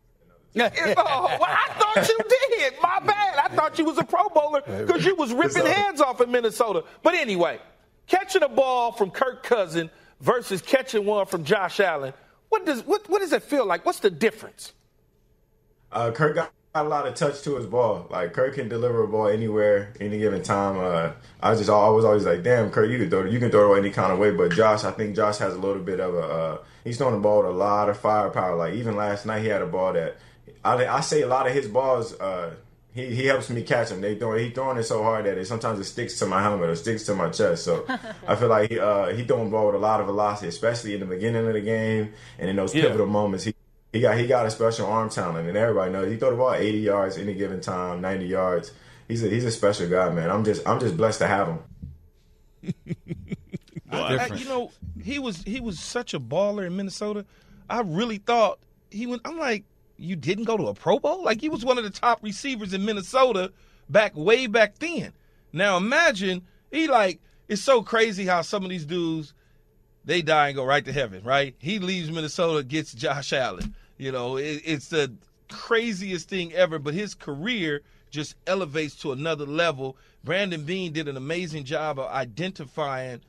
oh, 0.56 0.58
well, 0.58 1.44
I 1.44 1.68
thought 1.78 2.08
you 2.08 2.18
did. 2.58 2.74
My 2.82 2.98
bad. 3.00 3.38
I 3.38 3.54
thought 3.54 3.78
you 3.78 3.84
was 3.84 3.98
a 3.98 4.04
Pro 4.04 4.28
Bowler 4.30 4.62
because 4.62 5.04
you 5.04 5.14
was 5.14 5.32
ripping 5.32 5.62
all- 5.62 5.68
hands 5.68 6.00
off 6.00 6.20
in 6.20 6.30
Minnesota. 6.32 6.84
But 7.02 7.14
anyway, 7.14 7.60
catching 8.08 8.42
a 8.42 8.48
ball 8.48 8.90
from 8.92 9.10
Kirk 9.10 9.42
Cousin 9.44 9.90
versus 10.20 10.62
catching 10.62 11.04
one 11.04 11.26
from 11.26 11.44
Josh 11.44 11.80
Allen, 11.80 12.12
what 12.48 12.66
does 12.66 12.84
what, 12.86 13.08
what 13.08 13.20
does 13.20 13.32
it 13.32 13.42
feel 13.42 13.66
like? 13.66 13.84
What's 13.86 14.00
the 14.00 14.10
difference? 14.10 14.72
Uh, 15.92 16.10
Kirk 16.12 16.36
got 16.36 16.52
a 16.74 16.84
lot 16.84 17.06
of 17.06 17.14
touch 17.14 17.42
to 17.42 17.56
his 17.56 17.66
ball. 17.66 18.06
Like 18.10 18.32
Kirk 18.32 18.54
can 18.54 18.68
deliver 18.68 19.02
a 19.02 19.08
ball 19.08 19.28
anywhere, 19.28 19.92
any 20.00 20.18
given 20.18 20.42
time. 20.42 20.78
Uh, 20.78 21.12
I 21.42 21.54
just 21.54 21.68
I 21.68 21.88
was 21.88 22.04
always 22.04 22.24
like, 22.24 22.42
damn, 22.42 22.70
Kirk, 22.70 22.90
you 22.90 22.98
can 22.98 23.10
throw 23.10 23.24
you 23.24 23.38
can 23.38 23.50
throw 23.50 23.74
it 23.74 23.78
any 23.78 23.90
kind 23.90 24.12
of 24.12 24.18
way. 24.18 24.30
But 24.30 24.52
Josh, 24.52 24.84
I 24.84 24.92
think 24.92 25.16
Josh 25.16 25.38
has 25.38 25.54
a 25.54 25.58
little 25.58 25.82
bit 25.82 26.00
of 26.00 26.14
a 26.14 26.20
uh, 26.20 26.58
he's 26.84 26.98
throwing 26.98 27.14
the 27.14 27.20
ball 27.20 27.38
with 27.38 27.46
a 27.46 27.50
lot 27.50 27.88
of 27.88 27.98
firepower. 27.98 28.56
Like 28.56 28.74
even 28.74 28.96
last 28.96 29.26
night, 29.26 29.42
he 29.42 29.48
had 29.48 29.62
a 29.62 29.66
ball 29.66 29.92
that 29.94 30.16
I 30.64 30.86
I 30.86 31.00
say 31.00 31.22
a 31.22 31.28
lot 31.28 31.46
of 31.46 31.52
his 31.52 31.66
balls. 31.66 32.18
Uh, 32.20 32.54
he, 32.92 33.14
he 33.14 33.26
helps 33.26 33.48
me 33.50 33.62
catch 33.62 33.88
them. 33.90 34.00
They 34.00 34.16
throw 34.16 34.36
he 34.36 34.50
throwing 34.50 34.76
it 34.78 34.82
so 34.84 35.02
hard 35.02 35.26
that 35.26 35.38
it 35.38 35.46
sometimes 35.46 35.78
it 35.78 35.84
sticks 35.84 36.18
to 36.18 36.26
my 36.26 36.42
helmet 36.42 36.70
or 36.70 36.74
sticks 36.76 37.04
to 37.04 37.14
my 37.14 37.30
chest. 37.30 37.64
So 37.64 37.84
I 38.26 38.36
feel 38.36 38.48
like 38.48 38.70
he 38.70 38.78
uh, 38.80 39.08
he 39.14 39.24
throwing 39.24 39.50
ball 39.50 39.66
with 39.66 39.74
a 39.76 39.78
lot 39.78 40.00
of 40.00 40.06
velocity, 40.06 40.48
especially 40.48 40.94
in 40.94 41.00
the 41.00 41.06
beginning 41.06 41.46
of 41.46 41.52
the 41.52 41.60
game 41.60 42.12
and 42.38 42.50
in 42.50 42.56
those 42.56 42.74
Yeah. 42.74 42.82
pivotal 42.84 43.06
moments. 43.06 43.44
He 43.44 43.54
he 43.92 44.00
got 44.00 44.16
he 44.18 44.26
got 44.26 44.46
a 44.46 44.50
special 44.50 44.86
arm 44.86 45.08
talent, 45.10 45.48
and 45.48 45.56
everybody 45.56 45.92
knows 45.92 46.10
he 46.10 46.16
throw 46.16 46.30
the 46.30 46.36
ball 46.36 46.52
80 46.54 46.78
yards 46.78 47.16
any 47.18 47.34
given 47.34 47.60
time, 47.60 48.00
90 48.00 48.26
yards. 48.26 48.72
He's 49.08 49.22
a 49.24 49.28
he's 49.28 49.44
a 49.44 49.50
special 49.50 49.88
guy, 49.88 50.10
man. 50.10 50.30
I'm 50.30 50.44
just 50.44 50.66
I'm 50.68 50.78
just 50.80 50.96
blessed 50.96 51.18
to 51.20 51.26
have 51.26 51.48
him. 51.48 51.58
I- 53.92 54.26
you 54.36 54.44
know, 54.44 54.70
he 55.02 55.18
was 55.18 55.42
he 55.42 55.60
was 55.60 55.78
such 55.80 56.14
a 56.14 56.20
baller 56.20 56.66
in 56.66 56.76
Minnesota. 56.76 57.24
I 57.68 57.80
really 57.80 58.18
thought 58.18 58.58
he 58.90 59.06
went. 59.06 59.22
I'm 59.24 59.38
like, 59.38 59.64
you 60.00 60.16
didn't 60.16 60.44
go 60.44 60.56
to 60.56 60.68
a 60.68 60.74
Pro 60.74 60.98
Bowl? 60.98 61.22
Like 61.22 61.40
he 61.40 61.48
was 61.48 61.64
one 61.64 61.78
of 61.78 61.84
the 61.84 61.90
top 61.90 62.22
receivers 62.22 62.72
in 62.72 62.84
Minnesota 62.84 63.52
back 63.88 64.16
way 64.16 64.46
back 64.46 64.78
then. 64.78 65.12
Now 65.52 65.76
imagine 65.76 66.42
he 66.70 66.88
like 66.88 67.20
it's 67.48 67.62
so 67.62 67.82
crazy 67.82 68.26
how 68.26 68.42
some 68.42 68.64
of 68.64 68.70
these 68.70 68.86
dudes 68.86 69.34
they 70.04 70.22
die 70.22 70.48
and 70.48 70.56
go 70.56 70.64
right 70.64 70.84
to 70.84 70.92
heaven, 70.92 71.22
right? 71.24 71.54
He 71.58 71.78
leaves 71.78 72.10
Minnesota, 72.10 72.62
gets 72.62 72.94
Josh 72.94 73.32
Allen. 73.32 73.74
You 73.98 74.12
know, 74.12 74.36
it, 74.36 74.62
it's 74.64 74.88
the 74.88 75.12
craziest 75.50 76.28
thing 76.28 76.52
ever, 76.54 76.78
but 76.78 76.94
his 76.94 77.14
career 77.14 77.82
just 78.10 78.34
elevates 78.46 78.96
to 78.96 79.12
another 79.12 79.44
level. 79.44 79.96
Brandon 80.24 80.64
Beane 80.64 80.92
did 80.92 81.08
an 81.08 81.16
amazing 81.16 81.64
job 81.64 81.98
of 81.98 82.06
identifying 82.06 83.20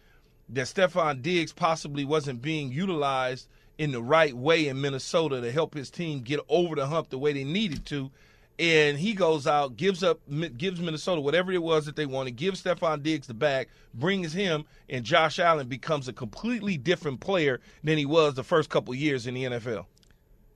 that 0.50 0.68
Stefon 0.68 1.22
Diggs 1.22 1.54
possibly 1.54 2.06
wasn't 2.06 2.42
being 2.42 2.72
utilized 2.72 3.48
in 3.78 3.92
the 3.92 4.01
right 4.01 4.36
way 4.36 4.68
in 4.68 4.82
Minnesota 4.82 5.42
to 5.42 5.51
help 5.51 5.74
his 5.74 5.90
team 5.90 6.22
get 6.22 6.40
over 6.50 6.75
the 6.75 6.88
hump 6.88 7.10
the 7.10 7.18
way 7.18 7.34
they 7.34 7.44
needed 7.44 7.86
to. 7.88 8.12
And 8.60 8.98
he 8.98 9.13
goes 9.13 9.48
out, 9.48 9.75
gives 9.75 10.04
up, 10.04 10.20
gives 10.58 10.80
Minnesota 10.80 11.20
whatever 11.20 11.51
it 11.51 11.63
was 11.63 11.86
that 11.86 11.96
they 11.96 12.06
wanted, 12.06 12.36
gives 12.36 12.62
Stefon 12.62 13.01
Diggs 13.01 13.25
the 13.25 13.34
back, 13.34 13.70
brings 13.94 14.34
him, 14.34 14.66
and 14.88 15.04
Josh 15.04 15.40
Allen 15.40 15.68
becomes 15.68 16.08
a 16.08 16.13
completely 16.13 16.78
different 16.78 17.22
player 17.22 17.60
than 17.84 17.98
he 17.98 18.06
was 18.06 18.36
the 18.36 18.44
first 18.44 18.70
couple 18.70 18.94
years 18.94 19.25
in 19.25 19.34
the 19.34 19.46
NFL. 19.46 19.86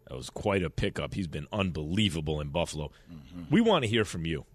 That 0.08 0.16
was 0.16 0.30
quite 0.30 0.62
a 0.62 0.70
pickup. 0.70 1.16
He's 1.16 1.28
been 1.28 1.48
unbelievable 1.52 2.40
in 2.40 2.50
Buffalo. 2.50 2.92
We 3.50 3.60
want 3.60 3.86
to 3.86 3.90
hear 3.90 4.06
from 4.06 4.26
you. 4.26 4.46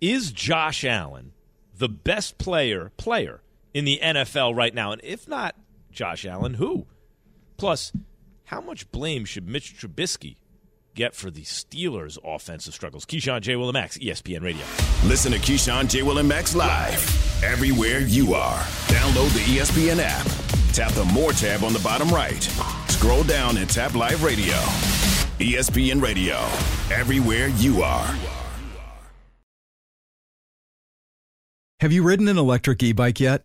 Is 0.00 0.32
Josh 0.32 0.82
Allen 0.82 1.32
the 1.76 1.90
best 1.90 2.38
player 2.38 2.90
player 2.96 3.42
in 3.74 3.84
the 3.84 4.00
NFL 4.02 4.56
right 4.56 4.72
now? 4.74 4.92
And 4.92 5.00
if 5.04 5.28
not 5.28 5.56
Josh 5.92 6.24
Allen, 6.24 6.54
who? 6.54 6.86
Plus, 7.58 7.92
how 8.44 8.60
much 8.60 8.90
blame 8.92 9.24
should 9.24 9.48
Mitch 9.48 9.76
Trubisky 9.76 10.36
get 10.94 11.14
for 11.14 11.30
the 11.30 11.42
Steelers' 11.42 12.16
offensive 12.24 12.72
struggles? 12.72 13.04
Keyshawn 13.04 13.40
J. 13.40 13.56
Will 13.56 13.72
Max, 13.72 13.98
ESPN 13.98 14.42
Radio. 14.42 14.64
Listen 15.04 15.32
to 15.32 15.38
Keyshawn, 15.38 15.88
J. 15.90 16.02
Will, 16.02 16.18
and 16.18 16.28
Max 16.28 16.54
live 16.54 17.42
everywhere 17.42 18.00
you 18.00 18.34
are. 18.34 18.60
Download 18.86 19.32
the 19.34 19.58
ESPN 19.58 19.98
app. 20.00 20.26
Tap 20.72 20.92
the 20.92 21.04
More 21.06 21.32
tab 21.32 21.64
on 21.64 21.72
the 21.72 21.80
bottom 21.80 22.08
right. 22.10 22.42
Scroll 22.88 23.24
down 23.24 23.56
and 23.56 23.68
tap 23.68 23.94
Live 23.94 24.22
Radio. 24.22 24.54
ESPN 25.40 26.00
Radio, 26.00 26.36
everywhere 26.94 27.48
you 27.48 27.82
are. 27.82 28.16
Have 31.80 31.92
you 31.92 32.02
ridden 32.02 32.26
an 32.28 32.38
electric 32.38 32.82
e 32.82 32.92
bike 32.92 33.20
yet? 33.20 33.44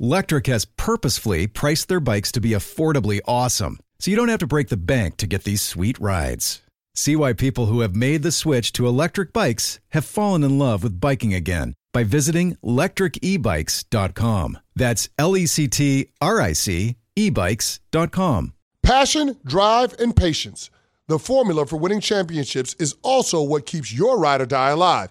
Lectric 0.00 0.46
has 0.46 0.64
purposefully 0.64 1.48
priced 1.48 1.88
their 1.88 1.98
bikes 1.98 2.30
to 2.30 2.40
be 2.40 2.50
affordably 2.50 3.20
awesome, 3.26 3.80
so 3.98 4.12
you 4.12 4.16
don't 4.16 4.28
have 4.28 4.38
to 4.38 4.46
break 4.46 4.68
the 4.68 4.76
bank 4.76 5.16
to 5.16 5.26
get 5.26 5.42
these 5.42 5.60
sweet 5.60 5.98
rides. 5.98 6.62
See 6.94 7.16
why 7.16 7.32
people 7.32 7.66
who 7.66 7.80
have 7.80 7.96
made 7.96 8.22
the 8.22 8.30
switch 8.30 8.72
to 8.74 8.86
electric 8.86 9.32
bikes 9.32 9.80
have 9.88 10.04
fallen 10.04 10.44
in 10.44 10.56
love 10.56 10.84
with 10.84 11.00
biking 11.00 11.34
again 11.34 11.74
by 11.92 12.04
visiting 12.04 12.54
lectricebikes.com. 12.62 14.58
That's 14.76 15.08
L 15.18 15.36
E 15.36 15.46
C 15.46 15.66
T 15.66 16.10
R 16.20 16.40
I 16.40 16.52
C 16.52 16.94
ebikes.com. 17.16 18.52
Passion, 18.84 19.36
drive, 19.44 19.94
and 19.98 20.14
patience. 20.14 20.70
The 21.08 21.18
formula 21.18 21.66
for 21.66 21.76
winning 21.76 22.00
championships 22.00 22.74
is 22.74 22.94
also 23.02 23.42
what 23.42 23.66
keeps 23.66 23.92
your 23.92 24.16
ride 24.16 24.42
or 24.42 24.46
die 24.46 24.70
alive. 24.70 25.10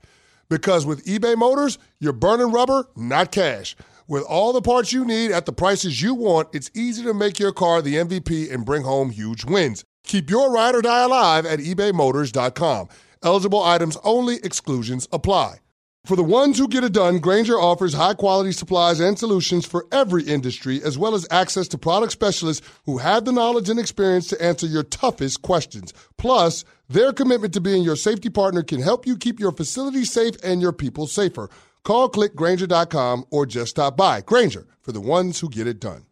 Because 0.51 0.85
with 0.85 1.05
eBay 1.05 1.37
Motors, 1.37 1.77
you're 2.01 2.11
burning 2.11 2.51
rubber, 2.51 2.89
not 2.97 3.31
cash. 3.31 3.73
With 4.05 4.23
all 4.23 4.51
the 4.51 4.61
parts 4.61 4.91
you 4.91 5.05
need 5.05 5.31
at 5.31 5.45
the 5.45 5.53
prices 5.53 6.01
you 6.01 6.13
want, 6.13 6.49
it's 6.51 6.69
easy 6.75 7.03
to 7.03 7.13
make 7.13 7.39
your 7.39 7.53
car 7.53 7.81
the 7.81 7.95
MVP 7.95 8.51
and 8.51 8.65
bring 8.65 8.83
home 8.83 9.11
huge 9.11 9.45
wins. 9.45 9.85
Keep 10.03 10.29
your 10.29 10.51
ride 10.51 10.75
or 10.75 10.81
die 10.81 11.03
alive 11.03 11.45
at 11.45 11.59
ebaymotors.com. 11.59 12.89
Eligible 13.23 13.63
items 13.63 13.97
only, 14.03 14.39
exclusions 14.43 15.07
apply. 15.13 15.59
For 16.03 16.15
the 16.17 16.23
ones 16.23 16.57
who 16.57 16.67
get 16.67 16.83
it 16.83 16.93
done, 16.93 17.19
Grainger 17.19 17.59
offers 17.59 17.93
high 17.93 18.15
quality 18.15 18.51
supplies 18.51 18.99
and 18.99 19.17
solutions 19.17 19.67
for 19.67 19.85
every 19.91 20.23
industry, 20.23 20.81
as 20.83 20.97
well 20.97 21.13
as 21.13 21.27
access 21.29 21.67
to 21.69 21.77
product 21.77 22.11
specialists 22.11 22.67
who 22.85 22.97
have 22.97 23.23
the 23.23 23.31
knowledge 23.31 23.69
and 23.69 23.79
experience 23.79 24.27
to 24.27 24.43
answer 24.43 24.65
your 24.65 24.81
toughest 24.81 25.43
questions. 25.43 25.93
Plus, 26.17 26.65
their 26.91 27.13
commitment 27.13 27.53
to 27.53 27.61
being 27.61 27.83
your 27.83 27.95
safety 27.95 28.29
partner 28.29 28.63
can 28.63 28.81
help 28.81 29.07
you 29.07 29.17
keep 29.17 29.39
your 29.39 29.51
facility 29.51 30.03
safe 30.03 30.35
and 30.43 30.61
your 30.61 30.73
people 30.73 31.07
safer. 31.07 31.49
Call 31.83 32.09
clickgrainger.com 32.09 33.25
or 33.31 33.45
just 33.45 33.71
stop 33.71 33.97
by. 33.97 34.21
Grainger 34.21 34.67
for 34.81 34.91
the 34.91 35.01
ones 35.01 35.39
who 35.39 35.49
get 35.49 35.67
it 35.67 35.79
done. 35.79 36.05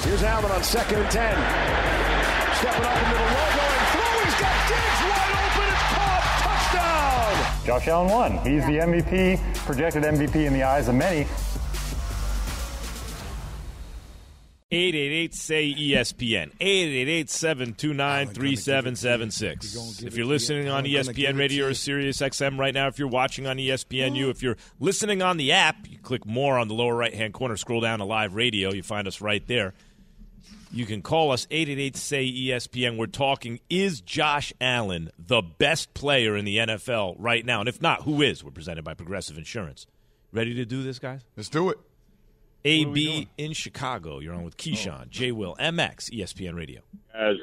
Here's 0.00 0.22
Allen 0.22 0.50
on 0.50 0.62
second 0.64 0.98
and 0.98 1.10
ten. 1.10 1.34
Stepping 2.56 2.84
up 2.84 2.96
into 2.96 3.14
the 3.14 3.20
low, 3.20 3.48
going 3.56 3.86
through. 3.92 4.24
He's 4.24 4.40
got 4.40 4.68
Diggs 4.68 5.00
wide 5.04 5.34
open. 5.44 5.68
It's 5.68 5.86
caught. 5.92 6.24
Touchdown. 6.72 7.66
Josh 7.66 7.88
Allen 7.88 8.10
won. 8.10 8.32
He's 8.38 8.64
the 8.66 8.78
MVP, 8.78 9.54
projected 9.66 10.02
MVP 10.04 10.46
in 10.46 10.54
the 10.54 10.62
eyes 10.62 10.88
of 10.88 10.94
many. 10.94 11.26
888 14.72 15.34
say 15.34 15.74
ESPN. 15.74 16.50
888 16.58 17.28
729 17.28 18.28
3776. 18.28 20.02
If 20.02 20.16
you're 20.16 20.24
listening 20.24 20.68
on 20.68 20.84
ESPN 20.84 21.38
Radio 21.38 21.66
or 21.66 21.74
Sirius 21.74 22.22
XM 22.22 22.58
right 22.58 22.72
now, 22.72 22.86
if 22.88 22.98
you're 22.98 23.06
watching 23.06 23.46
on 23.46 23.58
ESPN, 23.58 23.92
ESPNU, 23.92 24.30
if 24.30 24.42
you're 24.42 24.56
listening 24.80 25.20
on 25.20 25.36
the 25.36 25.52
app, 25.52 25.76
you 25.90 25.98
click 25.98 26.24
more 26.24 26.58
on 26.58 26.68
the 26.68 26.74
lower 26.74 26.94
right 26.96 27.14
hand 27.14 27.34
corner, 27.34 27.56
scroll 27.56 27.82
down 27.82 27.98
to 27.98 28.06
live 28.06 28.34
radio, 28.34 28.72
you 28.72 28.82
find 28.82 29.06
us 29.06 29.20
right 29.20 29.46
there. 29.46 29.74
You 30.72 30.86
can 30.86 31.02
call 31.02 31.32
us 31.32 31.46
888 31.50 31.96
say 31.96 32.32
ESPN. 32.32 32.96
We're 32.96 33.06
talking 33.06 33.60
is 33.68 34.00
Josh 34.00 34.54
Allen 34.58 35.10
the 35.18 35.42
best 35.42 35.92
player 35.92 36.34
in 36.34 36.46
the 36.46 36.56
NFL 36.56 37.16
right 37.18 37.44
now? 37.44 37.60
And 37.60 37.68
if 37.68 37.82
not, 37.82 38.02
who 38.02 38.22
is? 38.22 38.42
We're 38.42 38.52
presented 38.52 38.84
by 38.84 38.94
Progressive 38.94 39.36
Insurance. 39.36 39.86
Ready 40.32 40.54
to 40.54 40.64
do 40.64 40.82
this, 40.82 40.98
guys? 40.98 41.20
Let's 41.36 41.50
do 41.50 41.68
it. 41.68 41.78
AB 42.64 43.28
in 43.38 43.52
Chicago. 43.52 44.18
You're 44.20 44.34
on 44.34 44.44
with 44.44 44.54
Oh. 44.54 44.62
Keyshawn, 44.62 45.08
J. 45.10 45.32
Will, 45.32 45.56
MX, 45.58 46.10
ESPN 46.10 46.54
Radio. 46.54 46.80
guys. 47.12 47.36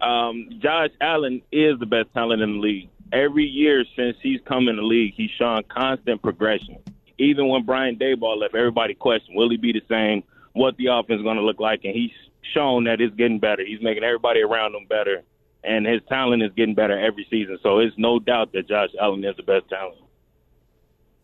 Um, 0.00 0.48
Josh 0.62 0.90
Allen 1.00 1.42
is 1.52 1.78
the 1.78 1.86
best 1.86 2.12
talent 2.14 2.40
in 2.42 2.54
the 2.54 2.58
league. 2.60 2.88
every 3.12 3.44
year 3.44 3.84
since 3.96 4.16
he's 4.22 4.40
come 4.46 4.68
in 4.68 4.76
the 4.76 4.82
league, 4.82 5.12
he's 5.16 5.30
shown 5.32 5.62
constant 5.68 6.22
progression. 6.22 6.76
Even 7.18 7.48
when 7.48 7.64
Brian 7.64 7.96
Daboll 7.96 8.38
left, 8.38 8.54
everybody 8.54 8.94
questioned, 8.94 9.36
will 9.36 9.50
he 9.50 9.56
be 9.56 9.72
the 9.72 9.82
same? 9.88 10.22
What 10.52 10.76
the 10.76 10.86
offense 10.86 11.18
is 11.18 11.22
going 11.24 11.36
to 11.36 11.42
look 11.42 11.58
like? 11.60 11.80
And 11.84 11.92
he's 11.94 12.12
shown 12.54 12.84
that 12.84 13.00
it's 13.00 13.14
getting 13.16 13.38
better. 13.40 13.64
He's 13.66 13.82
making 13.82 14.04
everybody 14.04 14.40
around 14.42 14.74
him 14.76 14.86
better, 14.88 15.22
and 15.64 15.84
his 15.86 16.00
talent 16.08 16.42
is 16.44 16.50
getting 16.56 16.74
better 16.76 16.96
every 16.98 17.26
season. 17.28 17.58
So 17.64 17.80
it's 17.80 17.94
no 17.98 18.20
doubt 18.20 18.52
that 18.52 18.68
Josh 18.68 18.90
Allen 19.00 19.24
is 19.24 19.36
the 19.36 19.42
best 19.42 19.68
talent. 19.68 19.98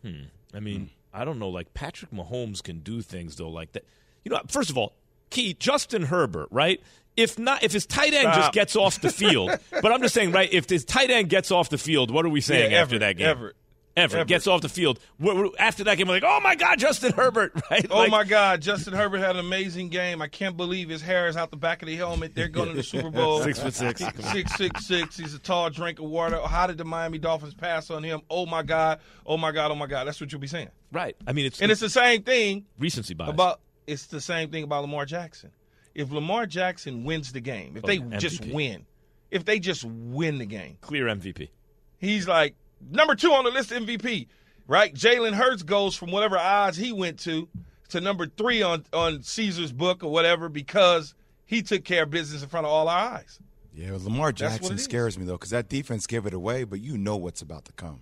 Hmm. 0.03 0.23
I 0.53 0.59
mean, 0.59 0.89
I 1.17 1.25
don't 1.25 1.39
know. 1.39 1.49
Like 1.49 1.73
Patrick 1.73 2.11
Mahomes 2.11 2.61
can 2.61 2.79
do 2.79 3.01
things 3.01 3.35
though, 3.35 3.49
like 3.49 3.71
that. 3.73 3.85
You 4.23 4.31
know, 4.31 4.39
first 4.47 4.69
of 4.69 4.77
all, 4.77 4.93
key 5.29 5.53
Justin 5.53 6.03
Herbert, 6.03 6.47
right? 6.51 6.81
If 7.15 7.39
not, 7.39 7.63
if 7.63 7.71
his 7.71 7.87
tight 7.87 8.13
end 8.13 8.31
just 8.33 8.53
gets 8.53 8.75
off 8.75 9.01
the 9.01 9.11
field, 9.11 9.49
but 9.71 9.91
I'm 9.91 10.01
just 10.01 10.13
saying, 10.13 10.31
right? 10.31 10.51
If 10.53 10.69
his 10.69 10.85
tight 10.85 11.09
end 11.09 11.29
gets 11.29 11.49
off 11.49 11.69
the 11.69 11.77
field, 11.79 12.11
what 12.11 12.25
are 12.25 12.29
we 12.29 12.41
saying 12.41 12.71
Yeah, 12.71 12.81
after 12.81 12.95
Everett, 12.95 12.99
that 13.01 13.17
game? 13.17 13.27
Everett. 13.27 13.55
Everett 13.97 14.11
Everett. 14.13 14.27
gets 14.27 14.47
off 14.47 14.61
the 14.61 14.69
field. 14.69 14.99
We're- 15.19 15.35
we're- 15.37 15.51
after 15.59 15.83
that 15.85 15.97
game, 15.97 16.07
we're 16.07 16.13
like, 16.13 16.23
oh 16.25 16.39
my 16.41 16.55
god, 16.55 16.79
Justin 16.79 17.13
Herbert, 17.13 17.53
right? 17.71 17.85
Oh 17.89 17.97
Like, 17.97 18.11
my 18.11 18.23
God, 18.23 18.61
Justin 18.61 18.93
Herbert 18.93 19.17
had 19.19 19.31
an 19.31 19.39
amazing 19.39 19.89
game. 19.89 20.21
I 20.21 20.27
can't 20.27 20.55
believe 20.55 20.87
his 20.89 21.01
hair 21.01 21.27
is 21.27 21.35
out 21.35 21.49
the 21.51 21.57
back 21.57 21.81
of 21.81 21.87
the 21.87 21.95
helmet. 21.95 22.35
They're 22.35 22.47
going 22.47 22.69
to 22.69 22.75
the 22.75 22.83
Super 22.83 23.09
Bowl. 23.11 23.41
Six 23.41 23.59
foot 23.59 23.73
six. 23.73 24.01
Six 24.31 24.55
six 24.55 24.85
six. 24.85 25.17
He's 25.17 25.33
a 25.33 25.39
tall 25.39 25.69
drink 25.69 25.99
of 25.99 26.05
water. 26.05 26.39
How 26.39 26.67
did 26.67 26.77
the 26.77 26.85
Miami 26.85 27.17
Dolphins 27.17 27.53
pass 27.55 27.89
on 27.89 28.03
him? 28.03 28.21
Oh 28.29 28.45
my 28.45 28.63
God. 28.63 28.99
Oh 29.25 29.35
my 29.37 29.51
God. 29.51 29.71
Oh 29.71 29.75
my 29.75 29.87
God. 29.87 30.05
That's 30.07 30.21
what 30.21 30.31
you'll 30.31 30.39
be 30.41 30.47
saying. 30.47 30.69
Right. 30.91 31.15
I 31.25 31.33
mean, 31.33 31.45
it's 31.47 31.59
And 31.61 31.71
it's 31.71 31.81
the 31.81 31.89
same 31.89 32.23
thing 32.23 32.65
recency 32.79 33.13
bias. 33.15 33.31
about. 33.31 33.59
It's 33.87 34.05
the 34.07 34.21
same 34.21 34.51
thing 34.51 34.63
about 34.63 34.81
Lamar 34.81 35.05
Jackson. 35.05 35.51
If 35.95 36.11
Lamar 36.11 36.45
Jackson 36.45 37.03
wins 37.03 37.31
the 37.31 37.39
game, 37.41 37.75
if 37.77 37.83
Oh, 37.83 37.87
they 37.87 37.97
MVP. 37.97 38.19
just 38.19 38.45
win, 38.45 38.85
if 39.31 39.45
they 39.45 39.57
just 39.59 39.83
win 39.83 40.37
the 40.37 40.45
game, 40.45 40.77
clear 40.81 41.05
MVP. 41.07 41.49
he's 41.97 42.27
like 42.27 42.53
number 42.89 43.15
two 43.15 43.31
on 43.31 43.43
the 43.45 43.51
list 43.51 43.71
MVP, 43.71 44.27
right? 44.67 44.93
Jalen 44.93 45.33
Hurts 45.33 45.63
goes 45.63 45.95
from 45.95 46.11
whatever 46.11 46.37
odds 46.37 46.77
he 46.77 46.91
went 46.91 47.19
to 47.21 47.47
to 47.89 48.01
number 48.01 48.27
three 48.27 48.61
on 48.61 48.85
on 48.93 49.23
Caesar's 49.23 49.71
book 49.71 50.03
or 50.03 50.11
whatever 50.11 50.49
because 50.49 51.13
he 51.45 51.61
took 51.61 51.83
care 51.83 52.03
of 52.03 52.09
business 52.09 52.43
in 52.43 52.49
front 52.49 52.65
of 52.65 52.71
all 52.71 52.87
our 52.89 53.13
eyes. 53.15 53.39
Yeah, 53.73 53.91
Lamar 53.93 54.31
That's 54.31 54.41
what 54.41 54.49
Jackson 54.59 54.77
scares 54.79 55.17
me 55.19 55.25
though, 55.25 55.33
because 55.33 55.51
that 55.51 55.69
defense 55.69 56.07
gave 56.07 56.25
it 56.25 56.33
away, 56.33 56.63
but 56.63 56.79
you 56.81 56.97
know 56.97 57.15
what's 57.15 57.41
about 57.41 57.65
to 57.65 57.73
come. 57.73 58.01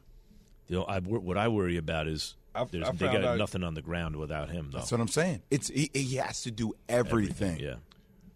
You 0.67 0.77
know, 0.77 0.83
I, 0.85 0.99
what 0.99 1.37
I 1.37 1.47
worry 1.49 1.77
about 1.77 2.07
is 2.07 2.35
I've- 2.55 2.69
there's, 2.71 2.87
I 2.87 2.91
they 2.93 3.07
got 3.07 3.23
out- 3.25 3.37
nothing 3.37 3.61
on 3.63 3.73
the 3.73 3.81
ground 3.81 4.15
without 4.15 4.49
him, 4.49 4.69
though. 4.71 4.79
That's 4.79 4.91
what 4.91 5.01
I'm 5.01 5.09
saying. 5.09 5.41
It's 5.51 5.67
he, 5.67 5.91
he 5.93 6.15
has 6.15 6.43
to 6.43 6.51
do 6.51 6.73
everything. 6.87 7.59
Yeah. 7.59 7.75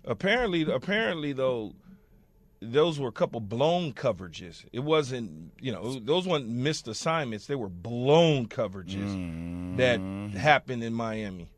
Apparently, 0.05 0.69
apparently 0.69 1.33
though, 1.33 1.73
those 2.61 2.99
were 2.99 3.07
a 3.07 3.11
couple 3.11 3.39
blown 3.39 3.93
coverages. 3.93 4.65
It 4.73 4.81
wasn't, 4.81 5.51
you 5.59 5.71
know, 5.71 5.99
those 5.99 6.27
weren't 6.27 6.47
missed 6.47 6.87
assignments. 6.87 7.47
They 7.47 7.55
were 7.55 7.69
blown 7.69 8.47
coverages 8.47 9.77
that 9.77 9.99
happened 10.37 10.83
in 10.83 10.93
Miami. 10.93 11.49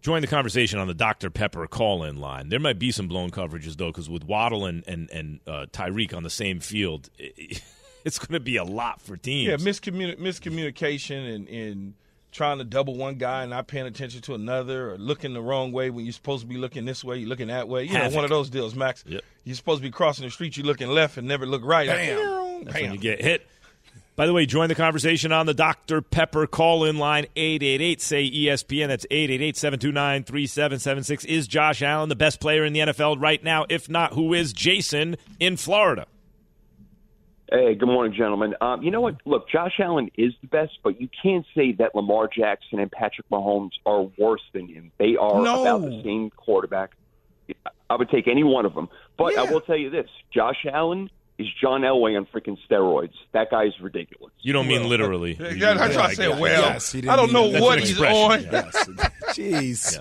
Join 0.00 0.22
the 0.22 0.28
conversation 0.28 0.78
on 0.78 0.86
the 0.86 0.94
Dr. 0.94 1.28
Pepper 1.28 1.66
call-in 1.66 2.16
line. 2.16 2.48
There 2.48 2.60
might 2.60 2.78
be 2.78 2.90
some 2.90 3.06
blown 3.06 3.30
coverages 3.30 3.76
though, 3.76 3.88
because 3.88 4.08
with 4.08 4.24
Waddle 4.24 4.64
and 4.64 4.82
and 4.86 5.10
and 5.10 5.40
uh, 5.46 5.66
Tyreek 5.72 6.14
on 6.14 6.22
the 6.22 6.30
same 6.30 6.58
field, 6.58 7.10
it, 7.18 7.60
it's 8.04 8.18
going 8.18 8.32
to 8.32 8.40
be 8.40 8.56
a 8.56 8.64
lot 8.64 9.02
for 9.02 9.16
teams. 9.18 9.48
Yeah, 9.48 9.56
miscommuni- 9.56 10.18
miscommunication 10.18 11.34
and, 11.34 11.48
and 11.48 11.94
trying 12.32 12.58
to 12.58 12.64
double 12.64 12.96
one 12.96 13.16
guy 13.16 13.42
and 13.42 13.50
not 13.50 13.66
paying 13.66 13.86
attention 13.86 14.20
to 14.22 14.34
another 14.34 14.92
or 14.92 14.98
looking 14.98 15.34
the 15.34 15.42
wrong 15.42 15.72
way 15.72 15.90
when 15.90 16.04
you're 16.04 16.12
supposed 16.12 16.42
to 16.42 16.46
be 16.46 16.56
looking 16.56 16.84
this 16.84 17.02
way, 17.02 17.18
you're 17.18 17.28
looking 17.28 17.48
that 17.48 17.68
way. 17.68 17.84
You 17.84 17.94
know, 17.94 18.00
Havoc. 18.00 18.14
one 18.14 18.24
of 18.24 18.30
those 18.30 18.50
deals, 18.50 18.74
Max. 18.74 19.04
Yep. 19.06 19.22
You're 19.44 19.56
supposed 19.56 19.82
to 19.82 19.88
be 19.88 19.90
crossing 19.90 20.24
the 20.24 20.30
street, 20.30 20.56
you're 20.56 20.66
looking 20.66 20.88
left 20.88 21.16
and 21.16 21.26
never 21.26 21.46
look 21.46 21.64
right. 21.64 21.88
Bam. 21.88 22.64
That's 22.64 22.80
when 22.80 22.92
you 22.92 22.98
get 22.98 23.22
hit. 23.22 23.46
By 24.16 24.26
the 24.26 24.34
way, 24.34 24.44
join 24.44 24.68
the 24.68 24.74
conversation 24.74 25.32
on 25.32 25.46
the 25.46 25.54
Dr. 25.54 26.02
Pepper 26.02 26.46
call 26.46 26.84
in 26.84 26.98
line 26.98 27.24
888 27.36 28.02
say 28.02 28.30
ESPN. 28.30 28.88
That's 28.88 29.06
888 29.10 29.56
729 29.56 30.24
3776. 30.24 31.24
Is 31.24 31.48
Josh 31.48 31.80
Allen 31.80 32.10
the 32.10 32.16
best 32.16 32.38
player 32.38 32.64
in 32.64 32.74
the 32.74 32.80
NFL 32.80 33.18
right 33.18 33.42
now? 33.42 33.64
If 33.70 33.88
not, 33.88 34.12
who 34.12 34.34
is 34.34 34.52
Jason 34.52 35.16
in 35.38 35.56
Florida? 35.56 36.06
Hey, 37.52 37.74
good 37.74 37.88
morning, 37.88 38.14
gentlemen. 38.16 38.54
Um, 38.60 38.80
you 38.82 38.92
know 38.92 39.00
what? 39.00 39.16
Look, 39.24 39.48
Josh 39.48 39.80
Allen 39.80 40.08
is 40.16 40.32
the 40.40 40.46
best, 40.46 40.78
but 40.84 41.00
you 41.00 41.08
can't 41.20 41.44
say 41.52 41.72
that 41.72 41.96
Lamar 41.96 42.28
Jackson 42.32 42.78
and 42.78 42.90
Patrick 42.92 43.28
Mahomes 43.28 43.72
are 43.84 44.02
worse 44.18 44.42
than 44.52 44.68
him. 44.68 44.92
They 44.98 45.16
are 45.16 45.42
No. 45.42 45.62
about 45.62 45.82
the 45.82 46.00
same 46.04 46.30
quarterback. 46.30 46.90
I 47.88 47.96
would 47.96 48.08
take 48.08 48.28
any 48.28 48.44
one 48.44 48.66
of 48.66 48.74
them. 48.74 48.88
But 49.18 49.36
I 49.36 49.50
will 49.50 49.60
tell 49.60 49.76
you 49.76 49.90
this 49.90 50.08
Josh 50.32 50.64
Allen 50.72 51.10
is 51.40 51.46
John 51.60 51.80
Elway 51.82 52.16
on 52.16 52.26
freaking 52.26 52.56
steroids. 52.68 53.12
That 53.32 53.50
guy's 53.50 53.72
ridiculous. 53.80 54.32
You 54.40 54.52
don't 54.52 54.66
mean 54.68 54.88
literally. 54.88 55.36
Yeah, 55.40 55.48
yeah, 55.50 55.74
that's 55.74 55.96
why 55.96 56.02
I 56.02 56.14
said, 56.14 56.38
well, 56.38 56.62
Yes, 56.62 56.94
I 56.94 57.00
don't 57.16 57.32
know 57.32 57.48
what 57.48 57.78
he's 57.78 57.90
expression, 57.92 58.16
on. 58.32 58.42
yeah. 58.42 58.70
Jeez. 59.30 59.98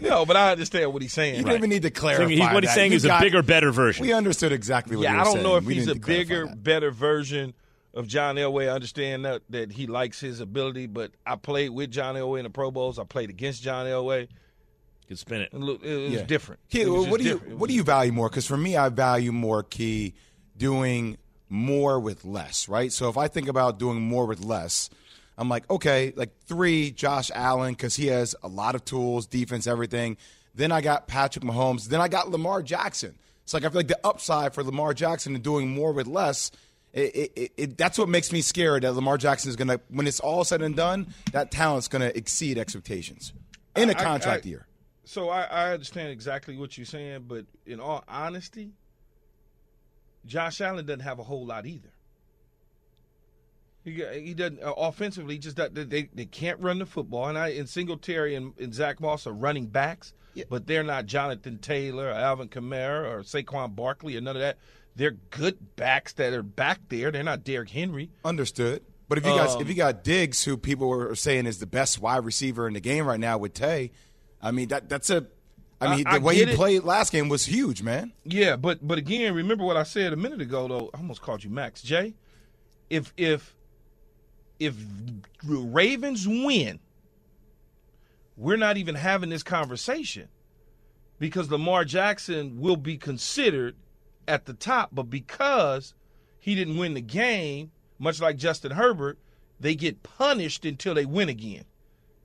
No, 0.00 0.24
but 0.24 0.36
I 0.36 0.52
understand 0.52 0.92
what 0.92 1.02
he's 1.02 1.12
saying. 1.12 1.36
You 1.36 1.44
don't 1.44 1.54
even 1.56 1.70
need 1.70 1.82
to 1.82 1.90
clarify. 1.90 2.28
he- 2.28 2.40
what 2.40 2.62
he's 2.62 2.70
that. 2.70 2.74
saying 2.74 2.92
You 2.92 2.96
is 2.96 3.04
a 3.04 3.18
bigger, 3.20 3.42
better 3.42 3.70
version. 3.72 4.06
We 4.06 4.12
understood 4.12 4.52
exactly 4.52 4.96
what 4.96 5.02
yeah, 5.04 5.14
you 5.14 5.20
I 5.20 5.24
don't 5.24 5.32
saying. 5.34 5.44
know 5.44 5.56
if 5.56 5.64
We 5.64 5.74
he's 5.74 5.88
a 5.88 5.94
bigger, 5.94 6.46
that. 6.46 6.62
better 6.62 6.90
version 6.90 7.54
of 7.94 8.06
John 8.06 8.36
Elway. 8.36 8.68
I 8.68 8.74
understand 8.74 9.24
that 9.24 9.42
that 9.50 9.72
he 9.72 9.86
likes 9.86 10.20
his 10.20 10.40
ability, 10.40 10.86
but 10.86 11.10
I 11.26 11.36
played 11.36 11.70
with 11.70 11.90
John 11.90 12.14
Elway 12.14 12.38
in 12.38 12.44
the 12.44 12.50
Pro 12.50 12.70
Bowls. 12.70 12.98
I 12.98 13.04
played 13.04 13.28
against 13.30 13.62
John 13.62 13.86
Elway. 13.86 14.28
Could 15.08 15.18
spin 15.18 15.42
it. 15.42 15.52
And 15.52 15.62
look, 15.64 15.84
it 15.84 15.94
was 15.96 16.12
Yeah. 16.12 16.22
different. 16.22 16.60
Key, 16.70 16.82
It 16.82 16.88
was 16.88 17.08
what 17.08 17.18
do 17.20 17.26
you 17.26 17.32
different. 17.34 17.52
It 17.54 17.58
what 17.58 17.68
do 17.68 17.74
you 17.74 17.82
value 17.82 18.12
more? 18.12 18.28
Because 18.30 18.46
for 18.46 18.56
me, 18.56 18.76
I 18.76 18.88
value 18.88 19.32
more 19.32 19.62
key 19.64 20.14
doing 20.56 21.18
more 21.48 22.00
with 22.00 22.24
less. 22.24 22.68
Right. 22.68 22.92
So 22.92 23.08
if 23.08 23.16
I 23.16 23.28
think 23.28 23.48
about 23.48 23.78
doing 23.78 24.00
more 24.00 24.26
with 24.26 24.44
less, 24.44 24.90
I'm 25.38 25.48
like, 25.48 25.68
okay, 25.70 26.12
like 26.16 26.30
three, 26.44 26.90
Josh 26.90 27.30
Allen, 27.34 27.74
because 27.74 27.96
he 27.96 28.08
has 28.08 28.34
a 28.42 28.48
lot 28.48 28.74
of 28.74 28.84
tools, 28.84 29.26
defense, 29.26 29.66
everything. 29.66 30.16
Then 30.54 30.70
I 30.72 30.80
got 30.80 31.08
Patrick 31.08 31.44
Mahomes. 31.44 31.88
Then 31.88 32.00
I 32.00 32.08
got 32.08 32.30
Lamar 32.30 32.62
Jackson. 32.62 33.14
It's 33.42 33.54
like 33.54 33.64
I 33.64 33.68
feel 33.68 33.78
like 33.78 33.88
the 33.88 34.00
upside 34.04 34.54
for 34.54 34.62
Lamar 34.62 34.94
Jackson 34.94 35.34
and 35.34 35.42
doing 35.42 35.68
more 35.70 35.92
with 35.92 36.06
less. 36.06 36.50
It, 36.92 37.32
it, 37.34 37.52
it, 37.56 37.78
that's 37.78 37.98
what 37.98 38.10
makes 38.10 38.32
me 38.32 38.42
scared 38.42 38.82
that 38.82 38.92
Lamar 38.92 39.16
Jackson 39.16 39.48
is 39.48 39.56
going 39.56 39.68
to, 39.68 39.80
when 39.88 40.06
it's 40.06 40.20
all 40.20 40.44
said 40.44 40.60
and 40.60 40.76
done, 40.76 41.14
that 41.32 41.50
talent's 41.50 41.88
going 41.88 42.02
to 42.02 42.14
exceed 42.14 42.58
expectations 42.58 43.32
in 43.74 43.88
a 43.88 43.94
contract 43.94 44.44
I- 44.44 44.48
year. 44.50 44.66
So 45.04 45.30
I, 45.30 45.42
I 45.42 45.72
understand 45.72 46.10
exactly 46.10 46.56
what 46.56 46.78
you're 46.78 46.84
saying, 46.86 47.24
but 47.26 47.46
in 47.66 47.80
all 47.80 48.04
honesty, 48.06 48.70
Josh 50.26 50.60
Allen 50.60 50.86
doesn't 50.86 51.00
have 51.00 51.18
a 51.18 51.24
whole 51.24 51.44
lot 51.46 51.66
either. 51.66 51.90
He, 53.84 54.04
he 54.20 54.34
doesn't 54.34 54.62
uh, 54.62 54.72
offensively. 54.76 55.38
Just 55.38 55.56
that 55.56 55.74
they 55.74 56.08
they 56.14 56.24
can't 56.26 56.60
run 56.60 56.78
the 56.78 56.86
football, 56.86 57.28
and 57.28 57.36
I 57.36 57.48
and 57.48 57.68
Singletary 57.68 58.36
and, 58.36 58.52
and 58.58 58.72
Zach 58.72 59.00
Moss 59.00 59.26
are 59.26 59.32
running 59.32 59.66
backs, 59.66 60.14
but 60.48 60.66
they're 60.66 60.84
not 60.84 61.06
Jonathan 61.06 61.58
Taylor, 61.58 62.06
or 62.06 62.12
Alvin 62.12 62.48
Kamara, 62.48 63.10
or 63.10 63.22
Saquon 63.22 63.74
Barkley, 63.74 64.16
or 64.16 64.20
none 64.20 64.36
of 64.36 64.42
that. 64.42 64.58
They're 64.94 65.16
good 65.30 65.74
backs 65.74 66.12
that 66.14 66.32
are 66.32 66.42
back 66.42 66.78
there. 66.90 67.10
They're 67.10 67.24
not 67.24 67.44
Derrick 67.44 67.70
Henry. 67.70 68.10
Understood. 68.24 68.82
But 69.08 69.18
if 69.18 69.26
you 69.26 69.32
guys, 69.32 69.54
Um, 69.56 69.62
if 69.62 69.68
you 69.68 69.74
got 69.74 70.04
Diggs, 70.04 70.44
who 70.44 70.56
people 70.56 70.90
are 70.92 71.14
saying 71.14 71.46
is 71.46 71.58
the 71.58 71.66
best 71.66 72.00
wide 72.00 72.24
receiver 72.24 72.68
in 72.68 72.74
the 72.74 72.80
game 72.80 73.04
right 73.04 73.18
now 73.20 73.36
with 73.36 73.52
Tay, 73.52 73.90
I 74.40 74.52
mean 74.52 74.68
that 74.68 74.88
that's 74.88 75.10
a, 75.10 75.26
I 75.86 75.96
mean 75.96 76.06
I- 76.06 76.18
the 76.18 76.24
way 76.24 76.34
he 76.36 76.42
it. 76.42 76.54
played 76.56 76.84
last 76.84 77.12
game 77.12 77.28
was 77.28 77.44
huge, 77.46 77.82
man. 77.82 78.12
Yeah, 78.24 78.56
but 78.56 78.86
but 78.86 78.98
again, 78.98 79.34
remember 79.34 79.64
what 79.64 79.76
I 79.76 79.82
said 79.82 80.12
a 80.12 80.16
minute 80.16 80.40
ago 80.40 80.68
though. 80.68 80.90
I 80.94 80.98
almost 80.98 81.22
called 81.22 81.44
you 81.44 81.50
Max 81.50 81.82
Jay. 81.82 82.14
If 82.90 83.12
if 83.16 83.54
if 84.58 84.76
the 85.42 85.56
Ravens 85.56 86.26
win, 86.28 86.78
we're 88.36 88.56
not 88.56 88.76
even 88.76 88.94
having 88.94 89.30
this 89.30 89.42
conversation 89.42 90.28
because 91.18 91.50
Lamar 91.50 91.84
Jackson 91.84 92.60
will 92.60 92.76
be 92.76 92.96
considered 92.96 93.76
at 94.28 94.46
the 94.46 94.54
top, 94.54 94.90
but 94.92 95.04
because 95.04 95.94
he 96.38 96.54
didn't 96.54 96.76
win 96.76 96.94
the 96.94 97.00
game, 97.00 97.70
much 97.98 98.20
like 98.20 98.36
Justin 98.36 98.72
Herbert, 98.72 99.18
they 99.60 99.74
get 99.74 100.02
punished 100.02 100.64
until 100.64 100.94
they 100.94 101.04
win 101.04 101.28
again. 101.28 101.64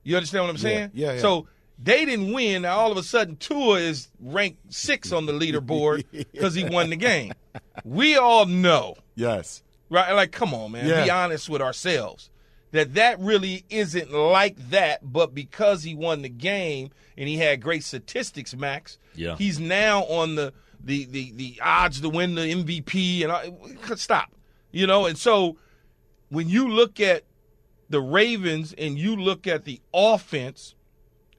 You 0.04 0.16
understand 0.16 0.46
what 0.46 0.50
I'm 0.52 0.58
saying? 0.58 0.92
yeah, 0.94 1.14
yeah. 1.14 1.20
So 1.20 1.48
they 1.82 2.06
didn't 2.06 2.34
win. 2.34 2.64
Now 2.64 2.78
all 2.78 2.92
of 2.92 2.98
a 2.98 3.04
sudden, 3.04 3.36
Tua 3.38 3.80
is 3.80 4.10
ranked 4.20 4.74
six 4.74 5.12
on 5.12 5.26
the 5.26 5.34
leaderboard 5.34 6.04
because 6.12 6.54
he 6.56 6.64
won 6.66 6.90
the 6.90 6.96
game. 6.96 7.34
We 7.84 8.18
all 8.18 8.46
know, 8.46 8.96
Yes. 9.16 9.64
right? 9.90 10.12
Like, 10.14 10.32
come 10.32 10.54
on, 10.54 10.72
man. 10.72 11.04
Be 11.06 11.10
honest 11.10 11.50
with 11.50 11.62
ourselves. 11.62 12.30
That 12.72 12.96
that 12.96 13.20
really 13.20 13.64
isn't 13.70 14.12
like 14.12 14.58
that, 14.72 15.00
but 15.02 15.34
because 15.34 15.84
he 15.84 15.96
won 15.96 16.22
the 16.22 16.30
game 16.30 16.90
and 17.18 17.30
he 17.30 17.38
had 17.38 17.62
great 17.62 17.84
statistics, 17.84 18.54
Max. 18.56 18.98
Yeah. 19.16 19.36
He's 19.38 19.58
now 19.60 20.04
on 20.04 20.36
the 20.36 20.54
the 20.84 21.06
the 21.06 21.32
the 21.32 21.60
odds 21.64 22.02
to 22.02 22.10
win 22.10 22.36
the 22.36 22.42
MVP 22.42 23.24
and 23.24 23.32
I, 23.32 23.52
stop. 23.96 24.32
You 24.72 24.86
know, 24.86 25.06
and 25.06 25.18
so 25.18 25.58
when 26.30 26.50
you 26.50 26.68
look 26.68 27.00
at 27.00 27.24
the 27.90 28.02
Ravens 28.02 28.74
and 28.78 29.00
you 29.00 29.16
look 29.16 29.48
at 29.48 29.64
the 29.64 29.80
offense 29.94 30.76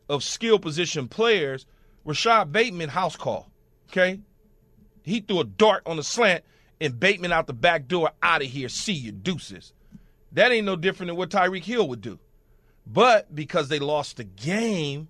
of 0.09 0.23
skill 0.25 0.59
position 0.59 1.09
players, 1.09 1.67
Rashod 2.05 2.53
Bateman 2.53 2.89
house 2.91 3.17
call. 3.17 3.51
Okay? 3.91 4.21
He 5.03 5.21
threw 5.21 5.41
a 5.41 5.45
dart 5.45 5.83
on 5.87 5.97
the 5.97 6.03
slant 6.03 6.45
and 6.81 6.99
Bateman 6.99 7.33
out 7.33 7.47
the 7.47 7.53
back 7.55 7.89
door, 7.89 8.11
out 8.23 8.43
of 8.43 8.49
here, 8.49 8.69
see 8.69 8.93
you, 8.93 9.13
deuces. 9.13 9.73
That 10.33 10.53
ain't 10.53 10.67
no 10.67 10.77
different 10.77 11.09
than 11.09 11.17
what 11.17 11.31
Tyreek 11.31 11.65
Hill 11.65 11.89
would 11.89 12.01
do. 12.01 12.19
But 12.87 13.35
because 13.35 13.69
they 13.69 13.79
lost 13.79 14.17
the 14.19 14.25
game, 14.25 15.09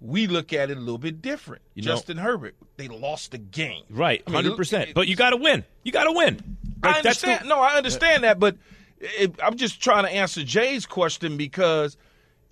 we 0.00 0.26
look 0.26 0.52
at 0.52 0.70
it 0.70 0.76
a 0.76 0.80
little 0.80 0.98
bit 0.98 1.22
different. 1.22 1.62
You 1.74 1.82
know- 1.84 1.92
Justin 1.92 2.18
Herbert, 2.18 2.54
they 2.76 2.88
lost 2.88 3.32
the 3.32 3.38
game. 3.38 3.84
Right, 3.90 4.22
I 4.26 4.30
mean, 4.30 4.42
hundred 4.44 4.56
percent. 4.56 4.90
But 4.94 5.08
you 5.08 5.16
got 5.16 5.30
to 5.30 5.36
win. 5.36 5.64
You 5.84 5.92
got 5.92 6.04
to 6.04 6.12
win. 6.12 6.56
Like, 6.82 6.96
I 6.96 7.02
that's 7.02 7.20
the- 7.20 7.28
understand. 7.28 7.48
no, 7.48 7.60
I 7.60 7.76
understand 7.76 8.24
that, 8.24 8.38
but 8.38 8.56
it, 9.00 9.34
I'm 9.42 9.56
just 9.56 9.80
trying 9.82 10.04
to 10.04 10.10
answer 10.10 10.42
Jay's 10.42 10.86
question 10.86 11.36
because 11.36 11.96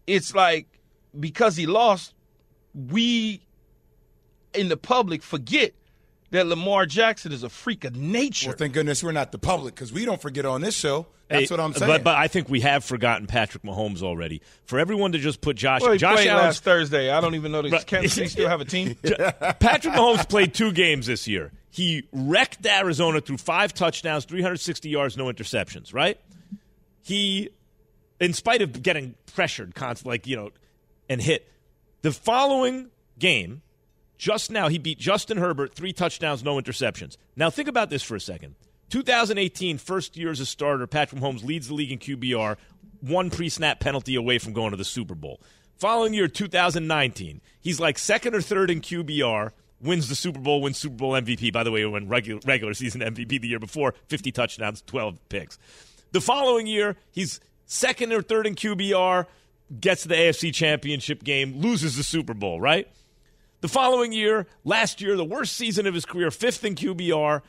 it's 0.07 0.35
like 0.35 0.67
because 1.19 1.57
he 1.57 1.67
lost, 1.67 2.15
we 2.75 3.43
in 4.55 4.69
the 4.69 4.77
public 4.77 5.23
forget 5.23 5.73
that 6.31 6.47
Lamar 6.47 6.85
Jackson 6.87 7.33
is 7.33 7.43
a 7.43 7.49
freak 7.49 7.85
of 7.85 7.97
nature. 7.97 8.51
Well, 8.51 8.57
thank 8.59 8.75
goodness 8.75 9.03
we're 9.03 9.13
not 9.13 9.33
the 9.33 9.39
public 9.39 9.75
because 9.75 9.93
we 9.93 10.05
don't 10.05 10.21
forget 10.21 10.45
on 10.45 10.61
this 10.61 10.75
show. 10.75 11.07
That's 11.29 11.49
Hey, 11.49 11.55
what 11.55 11.61
I'm 11.61 11.73
saying. 11.75 11.91
But, 11.91 12.05
but 12.05 12.17
I 12.17 12.27
think 12.29 12.49
we 12.49 12.61
have 12.61 12.85
forgotten 12.85 13.27
Patrick 13.27 13.63
Mahomes 13.63 14.03
already. 14.03 14.41
For 14.65 14.79
everyone 14.79 15.13
to 15.13 15.19
just 15.19 15.41
put 15.43 15.57
Josh, 15.57 15.83
well, 15.83 15.93
he 15.93 15.99
Josh 15.99 16.17
played 16.17 16.29
Allen's 16.29 16.45
last 16.47 16.65
Thursday. 16.65 17.11
I 17.11 17.21
don't 17.21 17.35
even 17.35 17.53
know. 17.53 17.63
Does 17.63 17.73
Right. 17.73 17.87
Kansas 17.87 18.15
City 18.15 18.29
still 18.29 18.49
have 18.49 18.61
a 18.63 18.65
team? 18.65 18.95
Patrick 19.03 19.95
Mahomes 19.95 20.29
played 20.29 20.55
two 20.55 20.73
games 20.73 21.07
this 21.07 21.29
year. 21.29 21.53
He 21.71 22.09
wrecked 22.13 22.65
Arizona 22.67 23.21
threw 23.21 23.37
five 23.37 23.75
touchdowns, 23.75 24.25
360 24.25 24.89
yards, 24.89 25.17
no 25.19 25.27
interceptions, 25.27 25.93
right? 25.93 26.19
He, 27.03 27.51
in 28.21 28.33
spite 28.33 28.63
of 28.63 28.83
getting 28.83 29.15
pressured 29.35 29.75
constantly, 29.75 30.15
like, 30.15 30.27
you 30.27 30.37
know, 30.37 30.51
and 31.09 31.21
hit, 31.21 31.51
the 32.03 32.13
following 32.13 32.91
game, 33.19 33.63
just 34.17 34.51
now, 34.51 34.69
he 34.69 34.79
beat 34.79 34.99
Justin 34.99 35.39
Herbert, 35.39 35.75
three 35.75 35.93
touchdowns, 35.93 36.43
no 36.43 36.57
interceptions. 36.57 37.17
Now, 37.37 37.51
think 37.51 37.69
about 37.69 37.89
this 37.89 38.03
for 38.03 38.17
a 38.17 38.21
second. 38.21 38.57
2018, 38.91 39.79
first 39.79 40.17
year 40.17 40.31
as 40.31 40.41
a 40.41 40.47
starter, 40.47 40.87
Patrick 40.87 41.21
Mahomes 41.21 41.45
leads 41.45 41.69
the 41.69 41.75
league 41.75 41.93
in 41.93 41.99
QBR, 41.99 42.57
one 43.01 43.31
pre 43.31 43.49
snap 43.49 43.81
penalty 43.81 44.15
away 44.15 44.39
from 44.39 44.53
going 44.53 44.71
to 44.73 44.77
the 44.77 44.85
Super 44.85 45.15
Bowl. 45.15 45.41
Following 45.77 46.15
year, 46.15 46.27
2019, 46.27 47.41
he's 47.61 47.79
like 47.79 47.99
second 47.99 48.35
or 48.35 48.41
third 48.41 48.71
in 48.71 48.81
QBR, 48.81 49.53
wins 49.81 50.09
the 50.09 50.17
Super 50.17 50.41
Bowl, 50.41 50.61
wins 50.61 50.79
Super 50.79 50.97
Bowl 50.97 51.13
MVP. 51.13 51.53
By 51.53 51.63
the 51.63 51.71
way, 51.71 51.81
he 51.81 51.87
won 51.87 52.09
regular, 52.09 52.41
regular 52.45 52.75
season 52.75 53.01
MVP 53.01 53.41
the 53.41 53.49
year 53.49 53.61
before, 53.61 53.95
50 54.09 54.33
touchdowns, 54.33 54.83
12 54.83 55.29
picks. 55.29 55.59
The 56.11 56.21
following 56.21 56.67
year, 56.67 56.97
he's 57.13 57.41
second 57.67 58.13
or 58.13 58.23
third 58.23 58.47
in 58.47 58.55
QBR, 58.57 59.27
gets 59.81 60.03
to 60.03 60.09
the 60.09 60.15
AFC 60.15 60.53
Championship 60.53 61.23
game, 61.23 61.61
loses 61.61 61.97
the 61.97 62.03
Super 62.03 62.35
Bowl, 62.35 62.61
right? 62.61 62.89
The 63.61 63.69
following 63.69 64.13
year, 64.13 64.47
last 64.65 65.01
year, 65.01 65.17
the 65.17 65.25
worst 65.25 65.57
season 65.57 65.87
of 65.87 65.95
his 65.95 66.05
career, 66.05 66.31
fifth 66.31 66.65
in 66.65 66.75
QBR, 66.75 67.43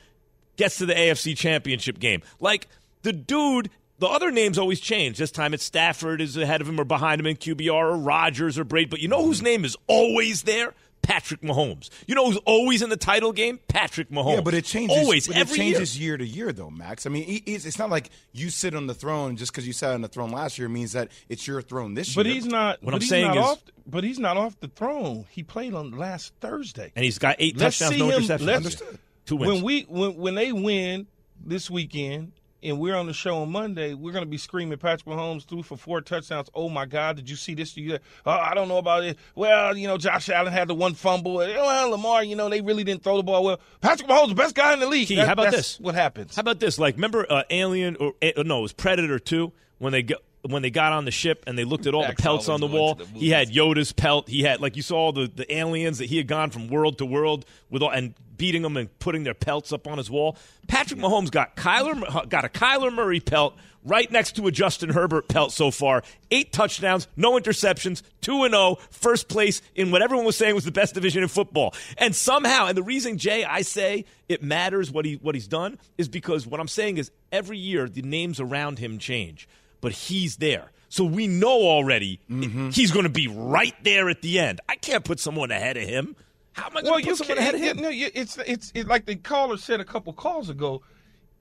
gets 0.57 0.77
to 0.79 0.85
the 0.85 0.93
AFC 0.93 1.37
Championship 1.37 1.99
game. 1.99 2.21
Like 2.39 2.67
the 3.03 3.13
dude, 3.13 3.69
the 3.99 4.07
other 4.07 4.31
names 4.31 4.57
always 4.57 4.79
change. 4.79 5.17
This 5.17 5.31
time 5.31 5.53
it's 5.53 5.63
Stafford 5.63 6.19
is 6.19 6.35
ahead 6.35 6.61
of 6.61 6.67
him 6.67 6.79
or 6.79 6.83
behind 6.83 7.19
him 7.21 7.27
in 7.27 7.37
QBR 7.37 7.71
or 7.71 7.97
Rodgers 7.97 8.57
or 8.57 8.63
Brady. 8.63 8.89
But 8.89 8.99
you 8.99 9.07
know 9.07 9.23
whose 9.23 9.41
name 9.41 9.63
is 9.63 9.77
always 9.87 10.43
there? 10.43 10.73
Patrick 11.01 11.41
Mahomes. 11.41 11.89
You 12.07 12.15
know 12.15 12.25
who's 12.27 12.37
always 12.45 12.81
in 12.81 12.89
the 12.89 12.97
title 12.97 13.31
game? 13.31 13.59
Patrick 13.67 14.09
Mahomes. 14.11 14.35
Yeah, 14.35 14.41
but 14.41 14.53
it 14.53 14.65
changes. 14.65 14.97
always 14.97 15.27
but 15.27 15.37
every 15.37 15.59
it 15.59 15.63
year. 15.63 15.73
changes 15.73 15.99
year. 15.99 16.17
to 16.17 16.25
year, 16.25 16.51
though, 16.53 16.69
Max. 16.69 17.05
I 17.05 17.09
mean, 17.09 17.41
it's, 17.45 17.65
it's 17.65 17.79
not 17.79 17.89
like 17.89 18.09
you 18.31 18.49
sit 18.49 18.75
on 18.75 18.87
the 18.87 18.93
throne 18.93 19.35
just 19.35 19.51
because 19.51 19.65
you 19.65 19.73
sat 19.73 19.93
on 19.93 20.01
the 20.01 20.07
throne 20.07 20.31
last 20.31 20.57
year 20.59 20.69
means 20.69 20.91
that 20.93 21.09
it's 21.29 21.47
your 21.47 21.61
throne 21.61 21.93
this 21.93 22.13
But 22.15 22.25
year. 22.25 22.35
he's 22.35 22.45
not. 22.45 22.81
What 22.83 22.91
but 22.91 22.93
I'm 22.95 22.99
he's 23.01 23.09
saying 23.09 23.27
not 23.27 23.37
is- 23.37 23.43
off. 23.43 23.63
But 23.87 24.03
he's 24.03 24.19
not 24.19 24.37
off 24.37 24.59
the 24.59 24.67
throne. 24.67 25.25
He 25.31 25.41
played 25.41 25.73
on 25.73 25.91
last 25.97 26.33
Thursday. 26.41 26.91
and 26.95 27.03
he's 27.03 27.17
got 27.17 27.37
8 27.39 27.57
Let's 27.57 27.77
touchdowns, 27.79 27.95
see 27.95 28.07
no 28.07 28.09
him- 28.17 28.21
interceptions. 28.23 28.63
let's- 28.63 28.83
Two 29.25 29.35
wins. 29.37 29.53
When 29.53 29.63
we 29.63 29.81
when 29.83 30.15
when 30.15 30.35
they 30.35 30.51
win 30.51 31.07
this 31.43 31.69
weekend 31.69 32.33
and 32.63 32.79
we're 32.79 32.95
on 32.95 33.07
the 33.07 33.13
show 33.13 33.37
on 33.37 33.51
Monday, 33.51 33.93
we're 33.93 34.11
going 34.11 34.23
to 34.25 34.29
be 34.29 34.37
screaming 34.37 34.77
Patrick 34.77 35.05
Mahomes 35.05 35.45
threw 35.45 35.63
for 35.63 35.77
four 35.77 36.01
touchdowns. 36.01 36.49
Oh 36.53 36.69
my 36.69 36.85
God, 36.85 37.15
did 37.15 37.29
you 37.29 37.35
see 37.35 37.53
this? 37.53 37.73
Did 37.73 37.81
You 37.81 37.99
oh, 38.25 38.31
I 38.31 38.53
don't 38.53 38.67
know 38.67 38.77
about 38.77 39.03
it. 39.03 39.17
Well, 39.35 39.77
you 39.77 39.87
know, 39.87 39.97
Josh 39.97 40.29
Allen 40.29 40.51
had 40.51 40.67
the 40.67 40.75
one 40.75 40.93
fumble. 40.93 41.35
Well, 41.35 41.89
Lamar, 41.91 42.23
you 42.23 42.35
know, 42.35 42.49
they 42.49 42.61
really 42.61 42.83
didn't 42.83 43.03
throw 43.03 43.17
the 43.17 43.23
ball 43.23 43.43
well. 43.43 43.59
Patrick 43.81 44.09
Mahomes, 44.09 44.29
the 44.29 44.35
best 44.35 44.55
guy 44.55 44.73
in 44.73 44.79
the 44.79 44.87
league. 44.87 45.07
Key, 45.07 45.15
That- 45.15 45.27
how 45.27 45.33
about 45.33 45.51
this? 45.51 45.79
What 45.79 45.95
happens? 45.95 46.35
How 46.35 46.41
about 46.41 46.59
this? 46.59 46.77
Like, 46.79 46.95
remember 46.95 47.25
uh, 47.29 47.43
Alien 47.49 47.95
or 47.97 48.13
uh, 48.21 48.43
no, 48.43 48.59
it 48.59 48.61
was 48.63 48.73
Predator 48.73 49.19
Two 49.19 49.53
when 49.77 49.93
they 49.93 50.03
got 50.03 50.19
when 50.41 50.61
they 50.61 50.69
got 50.69 50.93
on 50.93 51.05
the 51.05 51.11
ship 51.11 51.43
and 51.47 51.57
they 51.57 51.63
looked 51.63 51.85
at 51.85 51.93
all 51.93 52.01
Max 52.01 52.15
the 52.15 52.23
pelts 52.23 52.49
on 52.49 52.59
the 52.59 52.67
wall. 52.67 52.95
the 52.95 53.05
he 53.05 53.29
had 53.29 53.49
Yoda's 53.49 53.91
pelt. 53.91 54.29
He 54.29 54.43
had 54.43 54.61
like 54.61 54.75
you 54.75 54.81
saw 54.81 54.97
all 54.97 55.11
the 55.11 55.27
the 55.27 55.51
aliens 55.53 55.97
that 55.97 56.05
he 56.05 56.17
had 56.17 56.27
gone 56.27 56.49
from 56.49 56.67
world 56.67 56.97
to 56.99 57.05
world 57.05 57.45
with 57.69 57.81
all 57.81 57.91
and 57.91 58.13
beating 58.37 58.61
them 58.61 58.77
and 58.77 58.97
putting 58.99 59.23
their 59.23 59.33
pelts 59.33 59.71
up 59.71 59.87
on 59.87 59.97
his 59.97 60.09
wall. 60.09 60.37
Patrick 60.67 60.99
Mahomes 60.99 61.29
got 61.29 61.55
Kyler 61.55 62.03
uh, 62.07 62.25
got 62.25 62.45
a 62.45 62.49
Kyler 62.49 62.91
Murray 62.91 63.19
pelt 63.19 63.55
right 63.83 64.11
next 64.11 64.35
to 64.35 64.47
a 64.47 64.51
Justin 64.51 64.89
Herbert 64.89 65.27
pelt 65.27 65.51
so 65.51 65.71
far. 65.71 66.03
Eight 66.31 66.51
touchdowns, 66.51 67.07
no 67.15 67.33
interceptions, 67.33 68.01
2 68.21 68.43
and 68.43 68.53
0, 68.53 68.77
first 68.91 69.27
place 69.27 69.61
in 69.75 69.91
what 69.91 70.01
everyone 70.01 70.25
was 70.25 70.35
saying 70.35 70.55
was 70.55 70.65
the 70.65 70.71
best 70.71 70.93
division 70.93 71.23
in 71.23 71.29
football. 71.29 71.73
And 71.97 72.15
somehow, 72.15 72.67
and 72.67 72.77
the 72.77 72.83
reason 72.83 73.17
Jay 73.17 73.43
I 73.43 73.61
say 73.61 74.05
it 74.27 74.41
matters 74.43 74.91
what 74.91 75.05
he 75.05 75.15
what 75.15 75.35
he's 75.35 75.47
done 75.47 75.77
is 75.97 76.07
because 76.07 76.47
what 76.47 76.59
I'm 76.59 76.67
saying 76.67 76.97
is 76.97 77.11
every 77.31 77.57
year 77.57 77.87
the 77.87 78.01
names 78.01 78.39
around 78.39 78.79
him 78.79 78.99
change, 78.99 79.47
but 79.81 79.91
he's 79.91 80.37
there. 80.37 80.71
So 80.89 81.03
we 81.03 81.27
know 81.27 81.49
already 81.61 82.19
Mm-hmm. 82.29 82.69
he's 82.69 82.91
going 82.91 83.03
to 83.03 83.09
be 83.09 83.27
right 83.27 83.75
there 83.83 84.09
at 84.09 84.21
the 84.21 84.39
end. 84.39 84.59
I 84.67 84.75
can't 84.75 85.03
put 85.05 85.19
someone 85.19 85.51
ahead 85.51 85.77
of 85.77 85.83
him. 85.83 86.15
How 86.53 86.65
am 86.67 86.77
I 86.77 86.81
going 86.81 86.91
well, 86.91 86.99
to 86.99 87.05
you 87.05 87.11
put 87.15 87.17
someone 87.19 87.37
ahead 87.37 87.55
of 87.55 87.61
him? 87.61 87.77
No, 87.77 87.89
it's 87.91 88.37
it's 88.39 88.71
it, 88.73 88.87
like 88.87 89.05
the 89.05 89.15
caller 89.15 89.57
said 89.57 89.79
a 89.79 89.85
couple 89.85 90.11
calls 90.13 90.49
ago. 90.49 90.81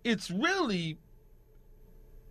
It's 0.04 0.30
really 0.30 0.98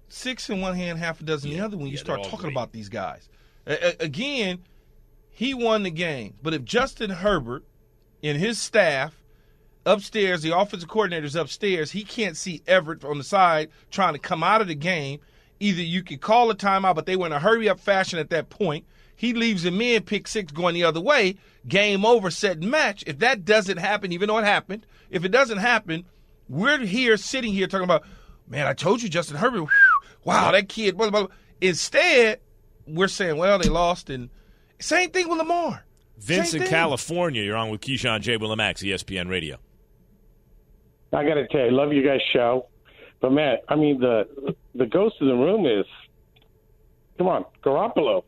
six 0.10 0.50
in 0.50 0.62
one 0.62 0.76
hand, 0.76 1.00
half 1.00 1.20
a 1.20 1.24
dozen 1.24 1.52
in 1.52 1.58
the 1.58 1.66
other 1.66 1.78
when 1.78 1.88
you 1.88 1.94
yeah, 1.94 2.00
start 2.00 2.24
talking 2.24 2.40
great. 2.42 2.52
about 2.54 2.72
these 2.72 2.90
guys. 2.90 3.28
A- 3.66 3.96
again, 4.02 4.60
he 5.30 5.54
won 5.54 5.84
the 5.84 5.92
game, 5.92 6.36
but 6.42 6.54
if 6.54 6.64
Justin 6.64 7.10
Herbert 7.10 7.64
and 8.24 8.38
his 8.38 8.60
staff 8.60 9.14
upstairs, 9.86 10.42
the 10.42 10.58
offensive 10.58 10.88
coordinator's 10.90 11.36
upstairs, 11.36 11.92
he 11.92 12.04
can't 12.04 12.38
see 12.38 12.62
Everett 12.68 13.04
on 13.04 13.18
the 13.18 13.24
side 13.24 13.70
trying 13.92 14.14
to 14.14 14.20
come 14.20 14.44
out 14.44 14.62
of 14.62 14.68
the 14.68 14.76
game. 14.76 15.20
Either 15.60 15.82
you 15.82 16.04
could 16.04 16.22
call 16.22 16.52
a 16.52 16.56
timeout, 16.56 16.96
but 16.96 17.06
they 17.06 17.16
were 17.16 17.26
in 17.26 17.32
a 17.32 17.40
hurry 17.40 17.68
up 17.68 17.80
fashion 17.80 18.20
at 18.20 18.30
that 18.30 18.50
point. 18.50 18.86
He 19.16 19.34
leaves 19.34 19.66
him 19.66 19.82
in, 19.82 20.04
pick 20.04 20.28
six 20.28 20.52
going 20.52 20.76
the 20.76 20.84
other 20.84 21.02
way. 21.02 21.38
Game 21.68 22.06
over, 22.06 22.30
set 22.30 22.62
match. 22.62 23.04
If 23.08 23.20
that 23.20 23.44
doesn't 23.44 23.78
happen, 23.78 24.12
even 24.12 24.28
though 24.28 24.38
it 24.38 24.46
happened, 24.46 24.86
if 25.10 25.26
it 25.26 25.30
doesn't 25.30 25.58
happen, 25.58 26.06
we're 26.48 26.80
here 26.86 27.18
sitting 27.18 27.52
here 27.52 27.66
talking 27.68 27.84
about, 27.86 28.04
man, 28.48 28.68
I 28.68 28.74
told 28.74 29.02
you, 29.02 29.10
Justin 29.10 29.38
Herbert. 29.38 29.62
whew, 29.62 29.70
wow, 30.24 30.52
that 30.52 30.70
kid. 30.70 30.96
Blah, 30.98 31.10
blah, 31.10 31.26
blah. 31.26 31.36
Instead, 31.60 32.40
we're 32.86 33.08
saying, 33.08 33.38
well, 33.38 33.58
they 33.58 33.70
lost, 33.70 34.12
and 34.12 34.30
same 34.80 35.10
thing 35.10 35.28
with 35.28 35.40
Lamar. 35.40 35.84
Vince 36.20 36.52
Same 36.52 36.62
in 36.62 36.68
thing. 36.68 36.76
California, 36.76 37.44
you're 37.44 37.58
on 37.58 37.70
with 37.70 37.82
Keyshawn 37.82 38.22
J. 38.22 38.38
Willimax, 38.38 38.84
ESPN 38.84 39.30
Radio. 39.30 39.58
I 41.14 41.24
got 41.24 41.36
to 41.36 41.48
tell 41.48 41.62
you, 41.62 41.72
love 41.72 41.94
you 41.94 42.06
guys' 42.06 42.22
show, 42.34 42.68
but 43.22 43.32
man, 43.32 43.58
I 43.70 43.76
mean 43.76 44.00
the 44.00 44.56
the 44.78 44.86
ghost 44.86 45.16
in 45.22 45.28
the 45.28 45.34
room 45.36 45.66
is, 45.66 45.86
come 47.18 47.28
on, 47.28 47.46
Garoppolo. 47.64 48.24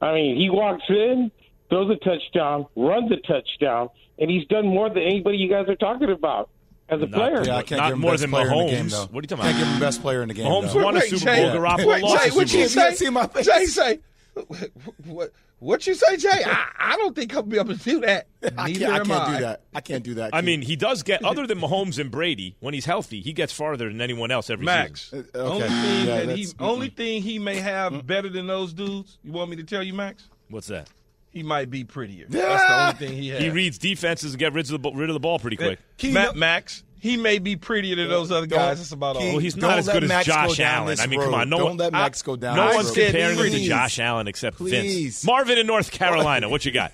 I 0.00 0.12
mean, 0.14 0.36
he 0.36 0.50
walks 0.50 0.84
in, 0.88 1.30
throws 1.70 1.90
a 1.90 1.96
touchdown, 2.04 2.66
runs 2.76 3.10
a 3.12 3.16
touchdown, 3.26 3.88
and 4.18 4.30
he's 4.30 4.46
done 4.48 4.66
more 4.66 4.88
than 4.88 5.02
anybody 5.02 5.38
you 5.38 5.48
guys 5.48 5.68
are 5.68 5.76
talking 5.76 6.10
about 6.10 6.50
as 6.88 7.00
a 7.00 7.06
Not- 7.06 7.12
player. 7.12 7.44
Yeah, 7.44 7.56
I 7.56 7.62
can't 7.62 7.80
Not 7.80 7.86
give 7.88 7.94
him 7.94 8.00
more 8.00 8.10
best 8.12 8.20
than 8.22 8.30
player 8.30 8.44
in 8.44 8.48
the 8.50 8.54
Mahomes. 8.56 8.70
game, 8.70 8.88
though. 8.88 9.06
What 9.10 9.10
are 9.12 9.14
you 9.14 9.28
talking 9.28 9.34
about? 9.34 9.44
Can't 9.46 9.58
give 9.58 9.68
him 9.68 9.80
best 9.80 10.00
player 10.02 10.22
in 10.22 10.28
the 10.28 10.34
game. 10.34 10.46
Mahomes 10.46 10.72
though. 10.74 10.84
won 10.84 10.96
a 10.96 10.98
Wait, 11.00 11.08
Super 11.10 11.24
Jay, 11.24 11.42
Bowl. 11.42 11.60
Garoppolo 11.60 11.86
wait, 11.86 12.02
lost 12.02 12.22
Jay, 12.24 12.30
a 12.30 12.34
what 12.34 12.48
Super 12.48 12.58
you 12.58 12.64
Bowl. 12.64 12.68
say? 12.90 12.94
See 12.94 13.10
my 13.10 13.26
face? 13.26 13.46
Jay 13.46 13.64
say, 13.66 14.00
what, 15.06 15.32
what 15.58 15.86
you 15.86 15.94
say, 15.94 16.16
Jay? 16.16 16.28
I, 16.44 16.66
I 16.78 16.96
don't 16.96 17.14
think 17.14 17.34
I'll 17.34 17.42
be 17.42 17.58
able 17.58 17.76
to 17.76 17.82
do 17.82 18.00
that. 18.00 18.26
I 18.56 18.68
Neither 18.68 18.86
can't, 18.86 18.92
I 18.92 18.98
can't 19.04 19.10
I. 19.10 19.34
do 19.36 19.40
that. 19.44 19.60
I 19.74 19.80
can't 19.80 20.04
do 20.04 20.14
that. 20.14 20.30
I 20.34 20.40
mean, 20.40 20.62
he 20.62 20.76
does 20.76 21.02
get 21.02 21.24
other 21.24 21.46
than 21.46 21.58
Mahomes 21.60 21.98
and 21.98 22.10
Brady 22.10 22.56
when 22.60 22.74
he's 22.74 22.84
healthy. 22.84 23.20
He 23.20 23.32
gets 23.32 23.52
farther 23.52 23.88
than 23.88 24.00
anyone 24.00 24.30
else 24.30 24.50
every 24.50 24.64
Max, 24.66 25.10
season. 25.10 25.28
Uh, 25.34 25.38
okay. 25.38 25.48
only 25.50 25.68
thing 25.68 26.06
Yeah, 26.06 26.24
that 26.24 26.36
he, 26.36 26.44
that's- 26.44 26.54
only 26.60 26.88
thing 26.88 27.22
he 27.22 27.38
may 27.38 27.56
have 27.56 28.06
better 28.06 28.28
than 28.28 28.46
those 28.46 28.72
dudes. 28.72 29.18
You 29.22 29.32
want 29.32 29.50
me 29.50 29.56
to 29.56 29.64
tell 29.64 29.82
you, 29.82 29.94
Max? 29.94 30.28
What's 30.50 30.66
that? 30.68 30.88
He 31.30 31.42
might 31.42 31.68
be 31.68 31.82
prettier. 31.82 32.26
That's 32.28 32.62
the 32.62 32.80
only 32.82 32.94
thing 32.94 33.22
he 33.22 33.28
has. 33.30 33.42
He 33.42 33.50
reads 33.50 33.76
defenses 33.78 34.32
and 34.34 34.38
get 34.38 34.52
rid 34.52 34.66
of 34.66 34.70
the 34.70 34.78
ball, 34.78 34.94
rid 34.94 35.10
of 35.10 35.14
the 35.14 35.20
ball 35.20 35.40
pretty 35.40 35.56
quick. 35.56 35.80
Ma- 36.04 36.32
Max, 36.32 36.84
he 37.04 37.18
may 37.18 37.38
be 37.38 37.54
prettier 37.54 37.96
than 37.96 38.08
those 38.08 38.32
other 38.32 38.46
guys. 38.46 38.78
That's 38.78 38.92
about 38.92 39.16
all. 39.16 39.22
Well, 39.22 39.38
he's 39.38 39.52
Don't 39.52 39.70
as 39.72 39.86
good 39.86 40.04
as 40.04 40.08
Max 40.08 40.24
Josh 40.24 40.58
Allen. 40.58 40.98
I 40.98 41.06
mean, 41.06 41.20
come 41.20 41.34
on, 41.34 41.50
no 41.50 41.58
Don't 41.58 41.66
one, 41.66 41.76
let 41.76 41.92
Max 41.92 42.22
go 42.22 42.34
down 42.34 42.56
No 42.56 42.68
this 42.68 42.76
one's 42.76 42.88
road. 42.96 43.04
comparing 43.04 43.38
him 43.38 43.50
to 43.50 43.60
Josh 43.60 43.98
Allen 43.98 44.26
except 44.26 44.56
Vince. 44.56 45.22
Marvin 45.22 45.58
in 45.58 45.66
North 45.66 45.90
Carolina, 45.90 46.48
what 46.48 46.64
you 46.64 46.72
got? 46.72 46.92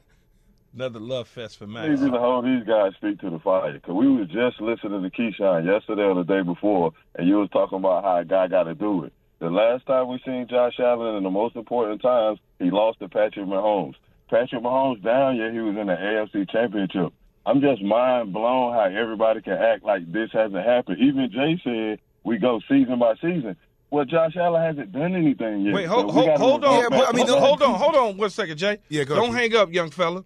Another 0.74 0.98
love 0.98 1.28
fest 1.28 1.58
for 1.58 1.66
Max. 1.66 1.90
Easy 1.90 2.10
to 2.10 2.18
hold 2.18 2.46
these 2.46 2.64
guys 2.64 2.92
feet 3.02 3.20
to 3.20 3.28
the 3.28 3.38
fire. 3.38 3.74
Because 3.74 3.94
we 3.94 4.10
were 4.10 4.24
just 4.24 4.62
listening 4.62 5.02
to 5.02 5.10
Keyshawn 5.10 5.66
yesterday 5.66 6.04
or 6.04 6.14
the 6.14 6.24
day 6.24 6.40
before, 6.40 6.92
and 7.14 7.28
you 7.28 7.36
was 7.36 7.50
talking 7.50 7.76
about 7.76 8.02
how 8.02 8.16
a 8.16 8.24
guy 8.24 8.48
got 8.48 8.62
to 8.62 8.74
do 8.74 9.04
it. 9.04 9.12
The 9.40 9.50
last 9.50 9.84
time 9.84 10.08
we 10.08 10.22
seen 10.24 10.46
Josh 10.48 10.80
Allen, 10.80 11.16
and 11.16 11.26
the 11.26 11.30
most 11.30 11.54
important 11.54 12.00
times, 12.00 12.38
he 12.58 12.70
lost 12.70 12.98
to 13.00 13.10
Patrick 13.10 13.44
Mahomes. 13.44 13.96
Patrick 14.30 14.62
Mahomes 14.62 15.02
down, 15.04 15.36
yeah, 15.36 15.52
he 15.52 15.60
was 15.60 15.76
in 15.76 15.86
the 15.86 15.92
AFC 15.92 16.50
Championship. 16.50 17.12
I'm 17.46 17.60
just 17.60 17.82
mind 17.82 18.32
blown 18.32 18.72
how 18.72 18.84
everybody 18.84 19.42
can 19.42 19.52
act 19.54 19.84
like 19.84 20.10
this 20.10 20.30
hasn't 20.32 20.64
happened. 20.64 20.98
Even 21.00 21.30
Jay 21.30 21.60
said 21.62 22.00
we 22.24 22.38
go 22.38 22.60
season 22.68 22.98
by 22.98 23.14
season. 23.16 23.56
Well, 23.90 24.04
Josh 24.06 24.34
Allen 24.36 24.62
hasn't 24.62 24.92
done 24.92 25.14
anything 25.14 25.60
yet. 25.62 25.74
Wait, 25.74 25.84
hold, 25.84 26.06
we 26.06 26.12
hold, 26.12 26.30
hold 26.38 26.64
on. 26.64 26.82
go 26.82 26.90
back 26.90 27.08
I 27.08 27.12
mean, 27.12 27.26
to- 27.26 27.36
hold 27.38 27.62
on, 27.62 27.74
hold 27.74 27.94
on 27.94 28.16
one 28.16 28.30
second, 28.30 28.56
Jay. 28.56 28.78
Yeah, 28.88 29.04
go 29.04 29.14
Don't 29.14 29.28
ahead. 29.34 29.52
hang 29.52 29.60
up, 29.60 29.72
young 29.72 29.90
fella. 29.90 30.24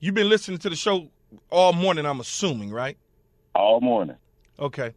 You've 0.00 0.14
been 0.14 0.28
listening 0.28 0.58
to 0.58 0.70
the 0.70 0.76
show 0.76 1.08
all 1.50 1.72
morning, 1.72 2.06
I'm 2.06 2.20
assuming, 2.20 2.70
right? 2.72 2.96
all 3.54 3.80
morning. 3.80 4.16
Okay. 4.58 4.94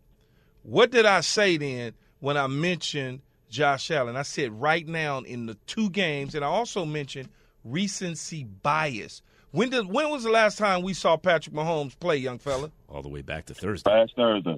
What 0.64 0.92
did 0.92 1.06
I 1.06 1.22
say 1.22 1.58
then 1.58 1.94
when 2.20 2.38
I 2.38 2.48
mentioned 2.48 3.22
Josh 3.50 3.92
Allen? 3.92 4.16
I 4.16 4.22
said 4.22 4.52
right 4.60 4.88
now 4.88 5.20
in 5.20 5.46
the 5.46 5.56
two 5.68 5.90
games, 5.90 6.36
and 6.36 6.46
I 6.46 6.48
also 6.48 6.86
mentioned 6.86 7.30
recency 7.64 8.44
bias. 8.44 9.22
When 9.54 9.70
did 9.70 9.86
when 9.86 10.10
was 10.10 10.24
the 10.24 10.32
last 10.32 10.58
time 10.58 10.82
we 10.82 10.96
saw 10.96 11.16
Patrick 11.16 11.56
Mahomes 11.56 11.98
play, 12.00 12.18
young 12.18 12.39
fella? 12.39 12.72
All 12.89 13.04
the 13.04 13.08
way 13.10 13.22
back 13.22 13.46
to 13.46 13.54
Thursday. 13.54 13.88
Last 13.92 14.13
Thursday, 14.16 14.58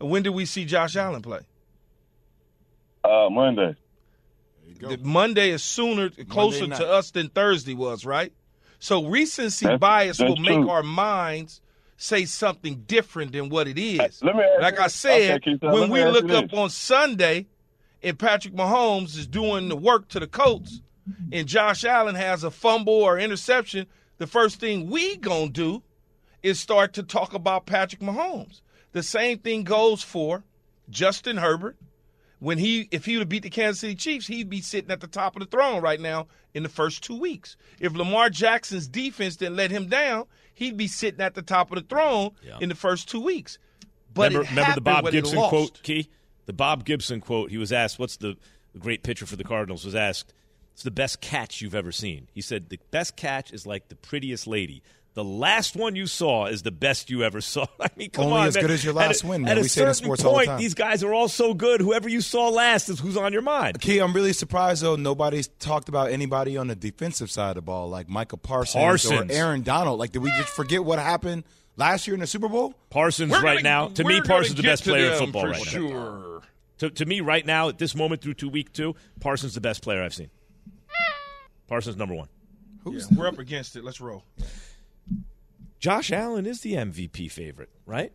When 0.00 0.22
did 0.22 0.30
we 0.30 0.46
see 0.46 0.64
Josh 0.64 0.96
Allen 0.96 1.20
play? 1.20 1.40
uh, 3.04 3.28
Monday. 3.30 3.76
The 4.80 4.96
Monday 5.02 5.50
is 5.50 5.62
sooner 5.62 6.08
closer 6.30 6.66
night. 6.66 6.78
to 6.78 6.88
us 6.88 7.10
than 7.10 7.28
Thursday 7.28 7.74
was, 7.74 8.06
right? 8.06 8.32
So 8.78 9.04
recency 9.06 9.66
That's- 9.66 9.78
bias 9.80 10.16
that's 10.16 10.28
will 10.30 10.36
make 10.38 10.66
our 10.66 10.82
minds 10.82 11.60
say 11.98 12.24
something 12.24 12.84
different 12.86 13.32
than 13.32 13.50
what 13.50 13.68
it 13.68 13.78
is. 13.78 14.22
Let 14.22 14.34
me 14.34 14.44
like 14.60 14.76
you- 14.76 14.80
I 14.82 14.86
said, 14.88 15.42
okay, 15.46 15.58
when 15.60 15.90
we 15.90 16.02
look 16.06 16.30
up 16.30 16.48
this. 16.50 16.58
on 16.58 16.70
Sunday 16.70 17.48
and 18.02 18.18
Patrick 18.18 18.54
Mahomes 18.54 19.18
is 19.18 19.26
doing 19.26 19.68
the 19.68 19.76
work 19.76 20.08
to 20.08 20.20
the 20.20 20.26
Colts 20.26 20.80
and 21.30 21.46
Josh 21.46 21.84
Allen 21.84 22.14
has 22.14 22.44
a 22.44 22.50
fumble 22.50 22.94
or 22.94 23.18
interception, 23.18 23.86
the 24.22 24.26
first 24.26 24.60
thing 24.60 24.88
we 24.88 25.16
gonna 25.16 25.50
do 25.50 25.82
is 26.42 26.58
start 26.60 26.92
to 26.94 27.02
talk 27.02 27.34
about 27.34 27.66
Patrick 27.66 28.00
Mahomes. 28.00 28.60
The 28.92 29.02
same 29.02 29.38
thing 29.38 29.64
goes 29.64 30.02
for 30.02 30.44
Justin 30.90 31.36
Herbert. 31.36 31.76
When 32.38 32.58
he, 32.58 32.88
if 32.90 33.04
he 33.04 33.14
would 33.16 33.20
have 33.22 33.28
beat 33.28 33.44
the 33.44 33.50
Kansas 33.50 33.80
City 33.80 33.94
Chiefs, 33.94 34.26
he'd 34.26 34.50
be 34.50 34.60
sitting 34.60 34.90
at 34.90 35.00
the 35.00 35.06
top 35.06 35.36
of 35.36 35.40
the 35.40 35.46
throne 35.46 35.80
right 35.80 36.00
now 36.00 36.26
in 36.54 36.64
the 36.64 36.68
first 36.68 37.04
two 37.04 37.16
weeks. 37.16 37.56
If 37.78 37.94
Lamar 37.94 38.30
Jackson's 38.30 38.88
defense 38.88 39.36
didn't 39.36 39.54
let 39.56 39.70
him 39.70 39.86
down, 39.88 40.24
he'd 40.52 40.76
be 40.76 40.88
sitting 40.88 41.20
at 41.20 41.34
the 41.34 41.42
top 41.42 41.70
of 41.70 41.76
the 41.76 41.84
throne 41.88 42.30
Yeah. 42.44 42.58
in 42.60 42.68
the 42.68 42.74
first 42.74 43.08
two 43.08 43.20
weeks. 43.20 43.58
But 44.12 44.32
remember, 44.32 44.48
remember 44.50 44.74
the 44.74 44.80
Bob 44.80 45.10
Gibson 45.12 45.38
quote, 45.38 45.82
Key? 45.84 46.08
The 46.46 46.52
Bob 46.52 46.84
Gibson 46.84 47.20
quote. 47.20 47.50
He 47.50 47.58
was 47.58 47.72
asked, 47.72 48.00
"What's 48.00 48.16
the 48.16 48.36
great 48.76 49.04
pitcher 49.04 49.24
for 49.24 49.36
the 49.36 49.44
Cardinals?" 49.44 49.84
Was 49.84 49.94
asked, 49.94 50.34
"It's 50.74 50.82
the 50.82 50.90
best 50.90 51.20
catch 51.20 51.60
you've 51.60 51.74
ever 51.74 51.92
seen." 51.92 52.28
He 52.32 52.40
said, 52.40 52.68
"The 52.68 52.78
best 52.90 53.16
catch 53.16 53.52
is 53.52 53.66
like 53.66 53.88
the 53.88 53.96
prettiest 53.96 54.46
lady. 54.46 54.82
The 55.14 55.22
last 55.24 55.76
one 55.76 55.94
you 55.94 56.06
saw 56.06 56.46
is 56.46 56.62
the 56.62 56.70
best 56.70 57.10
you 57.10 57.22
ever 57.22 57.40
saw." 57.42 57.66
I 57.80 57.88
mean, 57.96 58.10
come 58.10 58.26
Only 58.26 58.40
on, 58.40 58.46
as 58.48 58.54
man. 58.54 58.62
good 58.62 58.70
as 58.70 58.82
your 58.84 58.94
last 58.94 59.22
a- 59.22 59.26
win, 59.26 59.42
At 59.42 59.48
man. 59.48 59.58
a 59.58 59.60
We 59.60 59.68
say 59.68 59.82
it 59.82 59.88
in 59.88 59.94
certain 59.94 60.04
sports 60.06 60.24
all 60.24 60.38
the 60.38 60.46
point, 60.46 60.58
these 60.58 60.72
guys 60.74 61.02
are 61.04 61.12
all 61.12 61.28
so 61.28 61.52
good. 61.52 61.80
Whoever 61.82 62.08
you 62.08 62.20
saw 62.22 62.48
last 62.48 62.88
is 62.88 62.98
who's 63.00 63.16
on 63.18 63.32
your 63.34 63.42
mind. 63.42 63.80
Key, 63.80 63.98
I'm 63.98 64.12
really 64.14 64.32
surprised 64.32 64.82
though. 64.82 64.96
Nobody's 64.96 65.48
talked 65.58 65.88
about 65.90 66.10
anybody 66.10 66.56
on 66.56 66.66
the 66.68 66.74
defensive 66.76 67.30
side 67.30 67.50
of 67.50 67.54
the 67.56 67.62
ball, 67.62 67.90
like 67.90 68.08
Michael 68.08 68.38
Parsons, 68.38 68.82
Parsons. 68.82 69.30
or 69.30 69.34
Aaron 69.34 69.60
Donald. 69.62 69.98
Like, 69.98 70.12
did 70.12 70.22
we 70.22 70.30
just 70.30 70.48
forget 70.48 70.82
what 70.84 70.98
happened 70.98 71.44
last 71.76 72.06
year 72.06 72.14
in 72.14 72.20
the 72.20 72.26
Super 72.26 72.48
Bowl? 72.48 72.72
Parsons 72.88 73.30
We're 73.32 73.42
right 73.42 73.62
gonna- 73.62 73.62
now, 73.62 73.88
to 73.88 74.04
me, 74.04 74.22
Parsons 74.22 74.50
is 74.50 74.54
the 74.56 74.62
best 74.62 74.82
player 74.84 75.12
in 75.12 75.18
football 75.18 75.42
for 75.42 75.48
right 75.50 75.58
now. 75.58 75.70
sure. 75.70 76.42
To, 76.78 76.88
to 76.90 77.04
me, 77.06 77.20
right 77.20 77.44
now, 77.44 77.68
at 77.68 77.76
this 77.78 77.94
moment 77.94 78.22
through 78.22 78.34
two 78.34 78.48
week 78.48 78.72
two, 78.72 78.96
Parsons 79.20 79.54
the 79.54 79.60
best 79.60 79.82
player 79.82 80.02
I've 80.02 80.14
seen. 80.14 80.30
Parsons 81.72 81.96
number 81.96 82.14
one. 82.14 82.28
Yeah, 82.84 83.00
we're 83.16 83.26
up 83.26 83.38
against 83.38 83.76
it. 83.76 83.82
Let's 83.82 83.98
roll. 83.98 84.24
Josh 85.78 86.12
Allen 86.12 86.44
is 86.44 86.60
the 86.60 86.74
MVP 86.74 87.30
favorite, 87.30 87.70
right? 87.86 88.12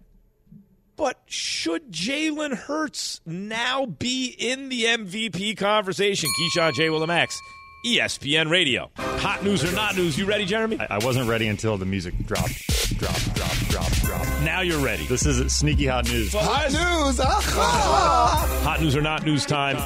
But 0.95 1.19
should 1.25 1.91
Jalen 1.91 2.55
Hurts 2.55 3.19
now 3.25 3.87
be 3.87 4.27
in 4.27 4.69
the 4.69 4.83
MVP 4.83 5.57
conversation? 5.57 6.29
Keyshawn 6.39 6.75
J. 6.75 6.89
Willimax, 6.89 7.35
ESPN 7.83 8.51
Radio. 8.51 8.91
Hot 8.95 9.43
news 9.43 9.63
or 9.63 9.75
not 9.75 9.95
news? 9.95 10.19
You 10.19 10.25
ready, 10.25 10.45
Jeremy? 10.45 10.79
I, 10.79 10.97
I 10.97 10.97
wasn't 10.99 11.27
ready 11.27 11.47
until 11.47 11.79
the 11.79 11.85
music 11.87 12.13
dropped, 12.27 12.67
drop, 12.99 13.15
drop, 13.33 13.51
drop, 13.69 13.91
drop. 13.91 14.21
Now 14.43 14.61
you're 14.61 14.85
ready. 14.85 15.07
This 15.07 15.25
is 15.25 15.51
sneaky 15.51 15.87
hot 15.87 16.05
news. 16.05 16.31
Hot 16.31 16.71
news. 16.71 17.19
Hot 17.19 18.77
news 18.81 18.95
or 18.95 19.01
not 19.01 19.25
news 19.25 19.47
time? 19.47 19.77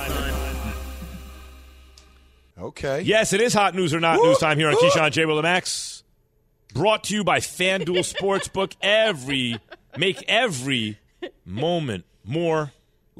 Okay. 2.62 3.02
Yes, 3.02 3.34
it 3.34 3.41
is 3.41 3.54
hot 3.54 3.74
news 3.74 3.93
or 3.93 4.00
not 4.00 4.17
news 4.17 4.38
time 4.38 4.58
here 4.58 4.69
on 4.69 4.76
Keyshawn 4.76 5.12
J. 5.12 5.24
Willimax. 5.24 6.04
Brought 6.74 7.06
to 7.06 7.15
you 7.15 7.24
by 7.24 7.39
FanDuel 7.39 8.06
Sportsbook. 8.06 8.76
Every 8.82 9.58
make 9.97 10.24
every 10.28 11.00
moment 11.45 12.06
more. 12.24 12.71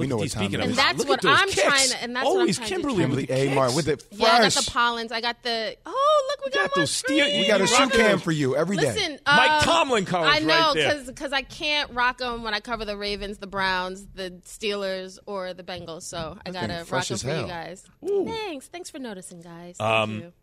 We 0.02 0.08
know 0.08 0.16
at 0.16 0.18
what 0.18 0.24
these. 0.24 0.34
time 0.34 0.44
Speaking 0.44 0.60
it 0.60 0.64
of 0.66 0.70
is. 0.72 0.76
that, 0.78 0.96
That's 0.98 1.00
look 1.10 1.24
what 1.24 1.26
I'm 1.40 1.48
kicks. 1.50 1.62
trying 1.64 1.88
to- 1.90 2.04
and 2.04 2.16
that's 2.16 2.26
what 2.26 2.42
I'm 2.42 2.54
trying 2.54 2.68
to 2.68 2.74
Kimberley, 2.74 3.04
do. 3.06 3.08
with 3.10 3.20
the 3.20 3.28
Kimberley 3.28 3.42
A. 3.42 3.46
kicks. 3.46 3.56
Martin 3.56 3.76
with 3.76 3.88
it 3.88 4.06
Yeah, 4.12 4.28
I 4.28 4.42
got 4.42 4.52
the 4.54 4.72
Pollins. 4.72 5.12
I 5.12 5.22
got 5.22 5.44
the. 5.44 5.76
Oh, 5.86 6.28
look, 6.30 6.46
we 6.46 6.52
got, 6.52 6.62
got 6.62 6.72
one 6.78 6.82
those 6.82 6.92
steel- 6.92 7.26
we 7.26 7.48
got 7.48 7.62
a 7.62 7.68
shoe 7.68 7.90
cam 7.90 8.20
for 8.20 8.32
you 8.32 8.56
every 8.56 8.78
day. 8.78 8.94
Listen, 8.94 9.20
Mike 9.26 9.52
um, 9.52 9.62
Tomlin 9.64 10.06
colors 10.06 10.32
I 10.34 10.40
know 10.40 10.74
right 10.76 11.06
because 11.06 11.34
I 11.34 11.42
can't 11.44 11.92
rock 11.94 12.18
them 12.20 12.44
when 12.44 12.54
I 12.54 12.60
cover 12.60 12.86
the 12.86 12.98
Ravens, 12.98 13.38
the 13.38 13.48
Browns, 13.48 14.06
the 14.14 14.32
Steelers, 14.46 15.20
or 15.26 15.54
the 15.54 15.64
Bengals. 15.64 16.04
So 16.04 16.38
I 16.46 16.52
thing 16.52 16.54
gotta 16.54 16.86
rock 16.92 17.06
them 17.08 17.16
as 17.16 17.24
for 17.24 17.30
you 17.36 17.48
guys. 17.48 17.84
Ooh. 18.10 18.26
Thanks, 18.28 18.68
thanks 18.68 18.90
for 18.90 19.00
noticing, 19.00 19.42
guys. 19.42 19.78
Thank 19.78 19.82
Um, 19.90 20.20
you. 20.20 20.34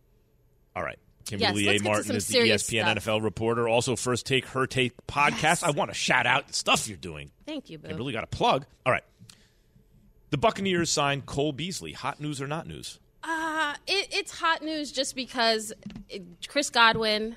All 0.76 0.82
right. 0.82 0.98
Kimberley 1.26 1.66
let's 1.66 1.82
A. 1.82 1.84
Martin 1.84 2.16
is 2.16 2.26
the 2.28 2.38
ESPN 2.38 2.84
stuff. 3.02 3.04
NFL 3.04 3.22
reporter. 3.22 3.68
Also, 3.68 3.96
First 3.96 4.24
Take, 4.24 4.46
Her 4.46 4.66
Take 4.66 4.94
podcast. 5.06 5.62
I 5.62 5.72
want 5.72 5.90
to 5.90 5.94
shout 5.94 6.24
out 6.24 6.46
the 6.48 6.54
stuff 6.54 6.88
you're 6.88 6.96
doing. 6.96 7.30
Thank 7.44 7.68
you, 7.68 7.76
Boo. 7.78 7.88
Kimberley 7.88 8.14
got 8.14 8.24
a 8.24 8.28
plug. 8.28 8.64
All 8.86 8.92
right. 8.92 9.02
The 10.30 10.38
Buccaneers 10.38 10.90
signed 10.90 11.26
Cole 11.26 11.52
Beasley. 11.52 11.92
Hot 11.92 12.20
news 12.20 12.40
or 12.42 12.46
not 12.46 12.66
news? 12.66 12.98
Uh, 13.22 13.74
it, 13.86 14.08
it's 14.12 14.38
hot 14.38 14.62
news 14.62 14.92
just 14.92 15.16
because 15.16 15.72
it, 16.08 16.22
Chris 16.48 16.70
Godwin, 16.70 17.36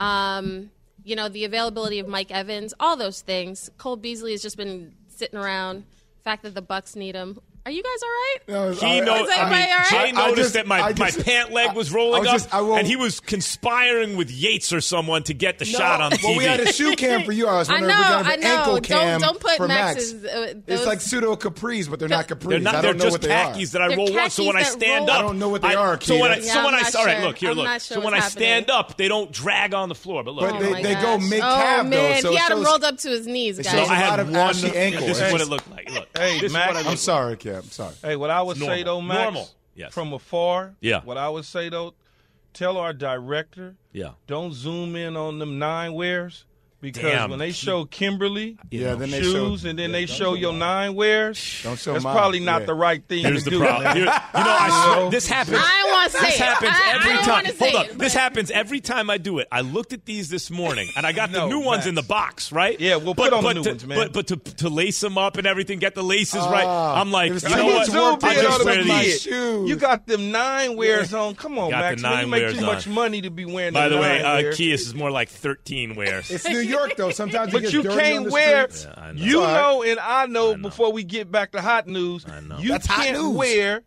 um, 0.00 0.70
you 1.04 1.14
know, 1.14 1.28
the 1.28 1.44
availability 1.44 1.98
of 1.98 2.08
Mike 2.08 2.30
Evans, 2.30 2.74
all 2.80 2.96
those 2.96 3.20
things. 3.20 3.70
Cole 3.78 3.96
Beasley 3.96 4.32
has 4.32 4.42
just 4.42 4.56
been 4.56 4.94
sitting 5.08 5.38
around. 5.38 5.84
Fact 6.24 6.42
that 6.42 6.54
the 6.54 6.62
Bucs 6.62 6.96
need 6.96 7.14
him. 7.14 7.40
Are 7.64 7.70
you 7.70 7.80
guys 7.80 7.90
all 8.02 8.08
right? 8.08 8.38
No, 8.48 8.72
He 8.88 8.98
I- 9.00 9.04
know, 9.04 9.14
Is 9.14 9.20
I 9.20 9.22
mean, 9.22 9.30
everybody 9.38 9.70
all 9.70 9.78
right? 9.78 9.86
Jay 9.88 9.96
I- 9.96 10.02
I 10.02 10.10
noticed 10.10 10.36
just- 10.36 10.54
that 10.54 10.66
my, 10.66 10.92
just- 10.92 11.18
my 11.18 11.22
pant 11.24 11.52
leg 11.52 11.76
was 11.76 11.92
rolling 11.92 12.20
was 12.22 12.28
up, 12.28 12.34
just- 12.34 12.52
I 12.52 12.60
will- 12.60 12.74
and 12.74 12.88
he 12.88 12.96
was 12.96 13.20
conspiring 13.20 14.16
with 14.16 14.32
Yates 14.32 14.72
or 14.72 14.80
someone 14.80 15.22
to 15.24 15.34
get 15.34 15.60
the 15.60 15.64
shot 15.64 16.00
on 16.00 16.10
the 16.10 16.16
TV. 16.16 16.24
Well, 16.28 16.38
we 16.38 16.44
had 16.44 16.58
a 16.58 16.72
shoe 16.72 16.96
cam 16.96 17.22
for 17.22 17.30
you. 17.30 17.46
I 17.48 17.58
was 17.58 17.68
I 17.68 17.74
wondering 17.74 17.94
know, 17.96 18.00
if 18.02 18.08
we 18.08 18.12
got 18.14 18.26
I 18.26 18.34
an 18.34 18.40
know. 18.40 18.48
ankle 18.56 18.72
Don't- 18.74 18.82
cam 18.84 19.20
don't 19.20 19.38
put 19.40 19.56
for 19.58 19.68
Max's, 19.68 20.14
Max. 20.14 20.34
uh, 20.34 20.54
it's 20.66 20.86
like 20.86 21.00
pseudo 21.00 21.36
capris, 21.36 21.88
but 21.88 22.00
they're 22.00 22.08
not 22.08 22.26
capris. 22.26 22.48
They're 22.48 22.58
not. 22.58 22.74
I 22.74 22.80
They're 22.80 22.92
don't 22.94 22.98
know 22.98 23.04
just 23.04 23.14
what 23.14 23.22
they 23.22 23.28
khakis 23.28 23.68
are. 23.70 23.78
that 23.78 23.82
I 23.82 23.88
They're 23.88 23.96
roll 23.96 24.12
once. 24.12 24.34
So 24.34 24.44
when 24.44 24.56
I 24.56 24.62
stand 24.64 25.08
up, 25.08 25.18
I 25.18 25.22
don't 25.22 25.38
know 25.38 25.48
what 25.48 25.62
they 25.62 25.74
are, 25.76 26.00
So 26.00 26.18
when 26.18 26.32
I, 26.32 26.40
so 26.40 26.64
when 26.64 26.74
I 26.74 26.78
I, 26.78 26.90
all 26.98 27.06
right, 27.06 27.22
look 27.22 27.38
here, 27.38 27.52
look. 27.52 27.80
so 27.80 28.00
when 28.00 28.12
I 28.14 28.20
stand 28.20 28.70
up, 28.72 28.96
they 28.96 29.06
don't 29.06 29.30
drag 29.30 29.72
on 29.72 29.88
the 29.88 29.94
floor. 29.94 30.24
But 30.24 30.34
look, 30.34 30.52
Oh 30.52 30.58
they- 30.58 30.94
go 30.94 31.00
gosh. 31.18 31.22
mid-calf, 31.30 31.80
oh, 31.80 31.82
though, 31.84 31.88
man. 31.90 32.24
he 32.24 32.34
had 32.34 32.50
him 32.50 32.64
rolled 32.64 32.82
up 32.82 32.98
to 32.98 33.08
his 33.08 33.28
knees, 33.28 33.60
it 33.60 33.62
guys. 33.64 33.72
shows 33.72 33.88
I 33.88 33.98
a 33.98 34.00
lot 34.00 34.10
had 34.10 34.20
of 34.20 34.26
one. 34.30 34.36
ashy 34.36 34.76
ankle. 34.76 35.06
This 35.06 35.20
is 35.20 35.30
what 35.30 35.40
it 35.40 35.46
looked 35.48 35.70
like. 35.86 35.94
Look, 35.94 36.08
Hey, 36.16 36.34
this 36.34 36.44
is 36.44 36.52
Max. 36.52 36.68
what 36.68 36.76
I 36.76 36.80
I'm 36.80 36.86
look 36.86 36.98
sorry, 36.98 37.36
Cap. 37.36 37.62
I'm 37.64 37.70
sorry. 37.70 37.94
Hey, 38.02 38.16
what 38.16 38.30
I 38.30 38.42
would 38.42 38.58
Normal. 38.58 38.76
say 38.76 38.82
though, 38.82 39.00
Max, 39.00 39.22
Normal. 39.22 39.50
Yes. 39.74 39.92
from 39.94 40.12
afar, 40.12 40.74
Yeah. 40.80 41.00
What 41.04 41.16
I 41.18 41.28
would 41.28 41.44
say 41.44 41.68
though, 41.68 41.94
tell 42.52 42.76
our 42.76 42.92
director, 42.92 43.74
Yeah. 43.92 44.10
don't 44.26 44.52
zoom 44.52 44.96
in 44.96 45.16
on 45.16 45.38
them 45.38 45.58
nine 45.58 45.94
wears 45.94 46.44
because 46.82 47.02
Damn. 47.02 47.30
when 47.30 47.38
they 47.38 47.52
show 47.52 47.84
Kimberley, 47.86 48.58
Yeah, 48.70 48.96
then 48.96 49.10
they 49.10 49.22
shoes, 49.22 49.62
show- 49.62 49.68
and 49.68 49.78
then 49.78 49.90
yeah, 49.90 49.96
they 50.00 50.06
show 50.06 50.14
show 50.22 50.34
your 50.34 50.52
mine. 50.52 50.58
nine 50.58 50.94
wears, 50.96 51.60
Don't 51.62 51.78
show 51.78 51.92
that's 51.94 52.04
mine. 52.04 52.14
probably 52.14 52.40
not 52.40 52.60
Yeah. 52.62 52.66
the 52.66 52.74
right 52.74 53.02
thing 53.08 53.24
Here's 53.24 53.44
to 53.44 53.50
the 53.50 53.56
do. 53.56 53.60
problem. 53.60 53.96
Here- 53.96 54.04
you 54.04 54.06
know, 54.06 54.12
I 54.34 54.94
swear, 54.98 55.10
this 55.10 55.26
happens. 55.28 55.58
I 55.60 55.84
want 55.92 56.12
to 56.12 56.18
say 56.18 56.26
This 56.26 56.34
it. 56.34 56.42
happens 56.42 56.72
I, 56.74 56.92
every 56.96 57.12
I 57.12 57.16
time. 57.22 57.28
want 57.44 57.58
Hold 57.58 57.74
up. 57.76 57.86
it, 57.86 57.98
This 57.98 58.14
happens 58.14 58.50
every 58.50 58.80
time 58.80 59.08
I 59.10 59.18
do 59.18 59.38
it. 59.38 59.48
I 59.52 59.60
looked 59.62 59.92
at 59.92 60.04
these 60.04 60.28
this 60.28 60.50
morning, 60.50 60.88
and 60.96 61.06
I 61.06 61.12
got 61.12 61.32
the 61.32 61.46
new 61.46 61.60
ones 61.60 61.78
Max. 61.78 61.86
in 61.86 61.94
the 61.94 62.02
box, 62.02 62.50
right? 62.52 62.78
Yeah, 62.80 62.96
we'll 62.96 63.14
but, 63.14 63.30
put 63.30 63.32
on 63.32 63.42
the 63.44 63.48
but 63.48 63.56
new 63.56 63.62
to, 63.62 63.68
ones, 63.70 63.86
man. 63.86 63.98
But, 63.98 64.12
but 64.12 64.26
to, 64.28 64.36
to 64.54 64.68
lace 64.68 65.00
them 65.00 65.16
up 65.16 65.36
and 65.38 65.46
everything, 65.46 65.78
get 65.78 65.94
the 65.94 66.02
laces 66.04 66.42
right. 66.44 66.64
Ah, 66.66 67.00
I'm 67.00 67.10
like, 67.12 67.30
you 67.30 67.48
know 67.48 67.64
what? 67.66 67.88
I 68.24 68.34
just 68.34 68.64
wear 68.64 68.84
my 68.84 69.02
these. 69.04 69.22
shoes. 69.22 69.68
You 69.68 69.76
got 69.76 70.06
them 70.06 70.30
nine 70.32 70.76
wears 70.76 71.14
on. 71.14 71.34
Come 71.36 71.58
on, 71.58 71.70
Max. 71.70 72.02
you 72.02 72.26
make 72.26 72.54
too 72.54 72.66
much 72.66 72.86
money 72.88 73.20
to 73.22 73.30
be 73.30 73.44
wearing. 73.44 73.72
By 73.72 73.88
the 73.88 73.98
way, 73.98 74.20
nine 74.22 74.24
uh, 74.24 74.42
wears. 74.42 74.58
Kias 74.58 74.72
is 74.80 74.94
more 74.94 75.10
like 75.10 75.28
13 75.28 75.94
wears. 75.94 76.30
It's 76.30 76.48
New 76.48 76.60
York, 76.72 76.96
though. 76.96 77.10
Sometimes 77.10 77.50
it 77.50 77.52
But 77.52 77.62
gets 77.62 77.72
you 77.72 77.82
dirty 77.82 77.96
can't 78.00 78.24
the 78.26 78.30
wear. 78.32 78.68
Yeah, 78.70 79.12
know. 79.12 79.12
You 79.14 79.42
It's 79.42 79.52
know, 79.52 79.82
and 79.82 80.00
I 80.00 80.26
know, 80.26 80.52
I 80.52 80.56
know. 80.56 80.62
Before 80.68 80.92
we 80.92 81.04
get 81.04 81.30
back 81.30 81.52
to 81.52 81.60
hot 81.62 81.86
news, 81.86 82.24
I 82.28 82.40
know. 82.40 82.58
you 82.58 82.70
That's 82.70 82.86
can't 82.86 83.16
news. 83.18 83.36
wear 83.36 83.82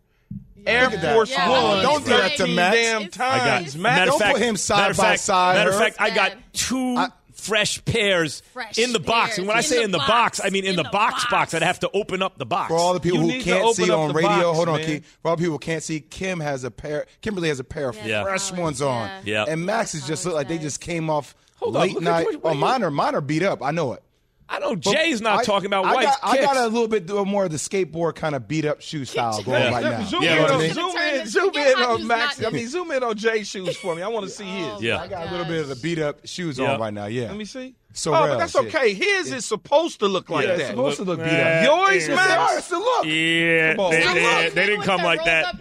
Air 0.66 0.84
Look 0.84 0.94
at 0.94 1.02
that. 1.02 1.14
Force 1.14 1.30
Yeah, 1.30 1.48
One. 1.48 1.82
don't 1.82 2.04
do 2.04 2.10
that 2.10 2.30
to 2.32 2.38
13 2.38 2.54
Max. 2.56 2.76
Damn 2.76 3.02
It's- 3.02 3.20
I 3.20 3.38
got, 3.38 3.44
times, 3.44 3.76
Max. 3.76 3.76
matter 3.76 4.02
of 4.02 4.08
Don't 4.08 4.18
fact, 4.18 4.32
put 4.34 4.42
him 4.42 4.56
side 4.56 4.76
matter 4.78 4.90
of 4.90 4.96
by 4.96 5.02
fact- 5.04 5.20
side, 5.20 5.54
Matter 5.56 5.70
of 5.70 5.78
fact, 5.78 5.96
I 6.00 6.10
got 6.10 6.32
two 6.52 6.96
I- 6.96 7.08
fresh 7.34 7.84
pairs 7.84 8.42
Fresh 8.52 8.76
in 8.78 8.92
the 8.92 8.98
box. 8.98 9.38
And 9.38 9.46
when 9.46 9.56
I 9.56 9.60
say 9.60 9.76
in 9.78 9.84
in 9.84 9.90
the 9.92 9.98
the 9.98 10.04
box. 10.04 10.38
box, 10.38 10.40
I 10.44 10.50
mean 10.50 10.64
in, 10.64 10.70
In 10.70 10.76
the, 10.76 10.82
the 10.82 10.88
box, 10.88 11.22
box 11.24 11.30
box. 11.30 11.54
I'd 11.54 11.62
have 11.62 11.78
to 11.80 11.90
open 11.94 12.20
up 12.20 12.36
the 12.38 12.46
box. 12.46 12.68
For 12.68 12.76
all 12.76 12.94
the 12.94 12.98
people 13.00 13.20
You 13.22 13.34
who 13.38 13.42
can't 13.42 13.76
see 13.76 13.88
on 13.90 14.12
radio, 14.12 14.28
box, 14.28 14.56
hold 14.56 14.68
on, 14.70 14.78
man. 14.80 14.86
Key. 14.86 15.02
For 15.22 15.28
all 15.28 15.36
the 15.36 15.40
people 15.42 15.52
who 15.54 15.58
can't 15.60 15.82
see, 15.84 16.00
Kim 16.00 16.40
has 16.40 16.64
a 16.64 16.70
pair. 16.72 17.06
Kimberley 17.20 17.48
has 17.48 17.60
a 17.60 17.64
pair 17.64 17.88
of 17.90 17.96
Yeah. 18.04 18.24
fresh 18.24 18.42
Solid, 18.42 18.60
ones 18.60 18.82
on, 18.82 19.08
yeah. 19.24 19.44
and 19.46 19.64
Max 19.64 19.94
is 19.94 20.04
just 20.04 20.24
Solid 20.24 20.32
look 20.32 20.40
like 20.40 20.48
they 20.48 20.58
just 20.58 20.80
came 20.80 21.08
off 21.08 21.36
Hold 21.56 21.76
on, 21.76 21.82
late 21.82 21.94
look 21.94 22.02
night. 22.02 22.24
what- 22.26 22.42
what 22.42 22.50
oh, 22.50 22.54
you- 22.54 22.60
mine 22.60 22.82
are 22.84 22.90
mine 22.90 23.14
are 23.14 23.20
beat 23.20 23.42
up. 23.42 23.62
I 23.62 23.70
know 23.70 23.92
it. 23.94 24.02
I 24.48 24.60
know 24.60 24.76
But 24.76 24.92
Jay's 24.92 25.20
not 25.20 25.40
I- 25.40 25.42
talking 25.42 25.66
about 25.66 25.86
white 25.86 26.04
got, 26.04 26.18
I 26.22 26.36
got 26.40 26.56
a 26.56 26.68
little 26.68 26.86
bit 26.86 27.08
more 27.08 27.46
of 27.46 27.50
the 27.50 27.56
skateboard 27.56 28.14
kind 28.14 28.32
of 28.36 28.46
beat 28.46 28.64
up 28.64 28.80
shoe 28.80 29.04
style 29.04 29.42
going 29.42 29.60
Yeah. 29.60 29.70
right 29.72 29.82
now. 29.82 30.04
Zoom 30.04 30.22
Yeah, 30.22 30.36
in, 30.36 30.42
what 30.42 30.50
I 30.50 30.54
on, 30.54 30.60
mean? 30.60 30.72
zoom 30.74 30.96
in, 30.96 31.26
zoom 31.26 31.56
in 31.56 31.78
on 31.82 32.06
Max. 32.06 32.44
I 32.44 32.50
mean, 32.50 32.68
zoom 32.68 32.92
in 32.92 33.02
on 33.02 33.16
Jay's 33.16 33.48
shoes 33.48 33.76
for 33.76 33.96
me. 33.96 34.02
I 34.02 34.08
want 34.08 34.24
to 34.24 34.30
see 34.30 34.44
his. 34.44 34.80
Yeah. 34.82 35.00
I 35.00 35.08
got 35.08 35.26
a 35.26 35.30
little 35.32 35.46
bit 35.46 35.62
of 35.62 35.68
the 35.68 35.74
beat 35.74 35.98
up 35.98 36.20
shoes 36.28 36.58
Yeah. 36.60 36.74
on 36.74 36.80
right 36.80 36.94
now. 36.94 37.06
Yeah. 37.06 37.26
Let 37.26 37.36
me 37.36 37.44
see. 37.44 37.74
So 37.92 38.12
oh, 38.14 38.20
but 38.20 38.26
Rels, 38.28 38.38
that's 38.38 38.54
yeah. 38.54 38.60
okay. 38.60 38.94
His 38.94 39.32
is 39.32 39.44
supposed 39.46 39.98
to 40.00 40.06
look 40.06 40.30
like 40.30 40.44
Yeah, 40.46 40.52
that. 40.52 40.60
it's 40.60 40.68
supposed 40.70 40.98
to 40.98 41.04
look 41.04 41.18
beat 41.18 41.26
up. 41.40 41.64
Yours, 41.64 42.06
Yeah. 42.06 42.14
Max? 42.14 42.58
It's 42.58 42.70
a 42.70 42.76
look. 42.78 43.04
Yeah, 43.06 43.74
Come 43.74 43.90
they, 43.90 44.00
they- 44.02 44.44
look, 44.44 44.54
they 44.54 44.66
didn't 44.66 44.82
come 44.82 45.02
like 45.02 45.24
that. 45.24 45.56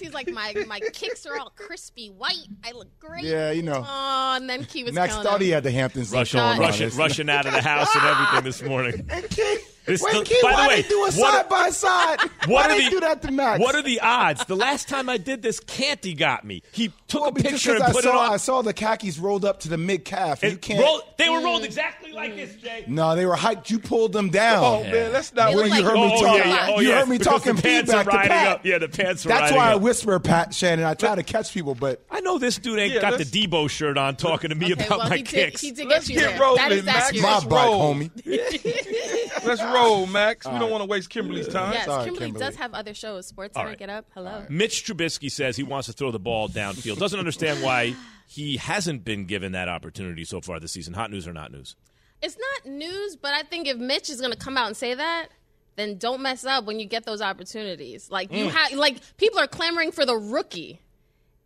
Rolled-up. 0.00 0.06
He's 0.06 0.14
like, 0.14 0.28
my 0.56 0.64
my 0.66 0.80
kicks 0.92 1.26
are 1.26 1.38
all 1.38 1.50
crispy 1.56 2.08
white. 2.08 2.46
I 2.64 2.72
look 2.72 2.88
great. 2.98 3.24
Yeah, 3.24 3.50
you 3.50 3.62
know. 3.62 3.84
Oh, 3.86 4.34
and 4.36 4.48
then 4.48 4.64
Key 4.64 4.84
was 4.84 4.92
Max 4.94 5.12
killing 5.12 5.26
thought 5.26 5.40
him. 5.40 5.46
he 5.46 5.50
had 5.50 5.62
the 5.64 5.70
Hamptons 5.70 6.12
look 6.12 6.20
Rushing, 6.20 6.38
going 6.38 6.52
on. 6.54 6.58
rushing, 6.60 6.90
rushing 6.90 7.30
out 7.30 7.46
of 7.46 7.52
the 7.52 7.62
house 7.62 7.94
and 7.94 8.04
everything 8.04 8.44
this 8.44 8.62
morning. 8.62 9.06
And 9.16 9.28
Key, 9.30 9.58
It's 9.86 10.02
wait, 10.02 10.14
the- 10.18 10.24
Key, 10.24 10.38
by 10.42 10.62
the 10.62 10.68
way, 10.68 10.82
they 10.82 10.88
do 10.88 10.96
a 10.98 11.00
what 11.04 11.12
side 11.14 11.44
are- 11.44 11.48
by 11.48 11.70
side? 11.70 12.18
What 12.46 12.48
Why 12.48 12.62
are 12.64 12.68
they 12.78 12.84
the- 12.84 12.90
do 12.90 13.00
that 13.00 13.22
to 13.22 13.30
Max? 13.32 13.60
What 13.60 13.74
are 13.74 13.82
the 13.82 14.00
odds? 14.00 14.44
The 14.46 14.56
last 14.56 14.88
time 14.88 15.08
I 15.08 15.16
did 15.16 15.42
this, 15.42 15.58
Canty 15.60 16.14
got 16.14 16.44
me. 16.44 16.62
He 16.72 16.92
took 17.08 17.20
Well, 17.22 17.30
a 17.30 17.34
picture 17.34 17.74
and 17.74 17.82
I 17.82 17.92
put 17.92 18.04
saw, 18.04 18.10
it 18.10 18.28
on. 18.28 18.32
I 18.34 18.36
saw 18.36 18.62
the 18.62 18.72
khakis 18.72 19.18
rolled 19.18 19.44
up 19.44 19.60
to 19.60 19.68
the 19.68 19.76
mid 19.78 20.04
calf. 20.04 20.42
You 20.42 20.56
can't. 20.56 20.80
rolled- 20.80 21.02
they 21.18 21.28
were 21.28 21.40
rolled 21.40 21.62
mm. 21.62 21.66
exactly 21.66 22.12
like 22.12 22.36
this, 22.36 22.54
Jay. 22.56 22.84
no, 22.86 23.16
they 23.16 23.26
were 23.26 23.34
hiked. 23.36 23.70
You 23.70 23.78
pulled 23.78 24.12
them 24.12 24.30
down. 24.30 24.62
Oh, 24.64 24.82
man, 24.84 25.12
let's 25.12 25.32
not. 25.34 25.50
They 25.50 25.56
When 25.56 25.68
look 25.70 25.78
you 25.78 25.84
like 25.84 25.92
heard 25.92 25.94
me 26.00 26.12
oh, 26.14 26.20
talking, 26.20 26.50
yeah, 26.50 26.66
yeah. 26.68 26.74
Oh, 26.76 26.80
you 26.80 26.88
yeah. 26.88 26.98
heard 27.00 27.08
me 27.08 27.18
because 27.18 27.32
talking 27.42 27.56
pants 27.56 27.90
feedback 27.92 28.06
to 28.06 28.28
Pat. 28.28 28.48
up. 28.48 28.64
Yeah, 28.66 28.78
the 28.78 28.88
pants 28.88 29.24
are 29.26 29.28
That's 29.30 29.40
riding 29.42 29.56
why 29.56 29.72
I 29.72 29.76
whisper, 29.76 30.18
Pat 30.20 30.54
Shannon. 30.54 30.84
I 30.84 30.94
try 30.94 31.14
to 31.14 31.22
catch 31.22 31.52
people, 31.52 31.74
but 31.74 32.02
I 32.10 32.20
know 32.20 32.38
this 32.38 32.58
dude 32.58 32.78
ain't 32.78 33.00
got 33.00 33.12
the 33.12 33.18
let's- 33.18 33.30
Debo 33.30 33.68
shirt 33.70 33.98
on 33.98 34.16
talking 34.16 34.50
to 34.50 34.56
me 34.56 34.72
about 34.72 35.08
my 35.10 35.22
kicks. 35.22 35.60
he 35.60 35.70
did 35.72 35.86
Let's 35.88 36.06
get 36.08 36.14
you 36.14 36.20
there. 36.20 36.40
rolling, 36.40 36.56
that 36.62 36.72
is 36.72 36.84
Max. 36.84 37.08
accurate. 37.08 37.22
my 37.22 37.32
Let's 37.34 37.44
bike, 37.44 37.68
homie. 37.68 39.44
Let's 39.44 39.62
roll, 39.62 39.72
Max. 40.10 40.46
We 40.46 40.58
don't 40.58 40.70
want 40.70 40.82
to 40.82 40.88
waste 40.88 41.10
Kimberley's 41.10 41.48
time. 41.48 41.72
Yes, 41.72 41.86
Sorry, 41.86 42.04
Kimberley, 42.06 42.26
Kimberley. 42.26 42.44
does 42.46 42.56
have 42.56 42.74
other 42.74 42.94
shows. 42.94 43.26
Sports 43.26 43.56
All 43.56 43.60
Center, 43.60 43.70
right. 43.70 43.78
get 43.78 43.90
up. 43.90 44.06
Hello. 44.14 44.44
Mitch 44.48 44.84
Trubisky 44.84 45.30
says 45.30 45.56
he 45.56 45.62
wants 45.62 45.86
to 45.86 45.92
throw 45.92 46.10
the 46.10 46.18
ball 46.18 46.48
downfield. 46.48 46.98
Doesn't 46.98 47.18
understand 47.18 47.62
why 47.62 47.94
he 48.28 48.56
hasn't 48.56 49.04
been 49.04 49.26
given 49.26 49.52
that 49.52 49.68
opportunity 49.68 50.24
so 50.24 50.40
far 50.40 50.58
this 50.60 50.72
season. 50.72 50.94
Hot 50.94 51.10
news 51.10 51.26
or 51.28 51.32
not 51.32 51.52
news? 51.52 51.76
It's 52.22 52.36
not 52.64 52.72
news, 52.72 53.16
but 53.16 53.34
I 53.34 53.42
think 53.42 53.66
if 53.68 53.76
Mitch 53.76 54.08
is 54.10 54.20
going 54.20 54.32
to 54.32 54.38
come 54.38 54.56
out 54.56 54.66
and 54.68 54.76
say 54.76 54.94
that, 54.94 55.28
then 55.76 55.98
don't 55.98 56.22
mess 56.22 56.44
up 56.46 56.64
when 56.64 56.80
you 56.80 56.86
get 56.86 57.04
those 57.04 57.20
opportunities. 57.20 58.10
Like 58.10 58.30
Mm. 58.30 58.38
you 58.38 58.48
have, 58.48 58.72
like 58.72 58.96
people 59.18 59.38
are 59.38 59.46
clamoring 59.46 59.92
for 59.92 60.06
the 60.06 60.16
rookie, 60.16 60.80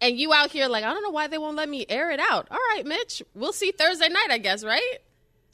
and 0.01 0.17
you 0.17 0.33
out 0.33 0.51
here 0.53 0.69
like 0.69 0.85
I 0.85 0.95
don't 0.95 1.03
know 1.03 1.11
why 1.11 1.27
they 1.27 1.37
won't 1.39 1.57
let 1.57 1.69
me 1.69 1.85
air 1.89 2.11
it 2.13 2.21
out. 2.21 2.47
All 2.51 2.57
right, 2.75 2.87
Mitch, 2.87 3.23
we'll 3.35 3.53
see 3.53 3.73
Thursday 3.73 4.09
night, 4.09 4.29
I 4.31 4.39
guess, 4.39 4.63
right? 4.65 4.99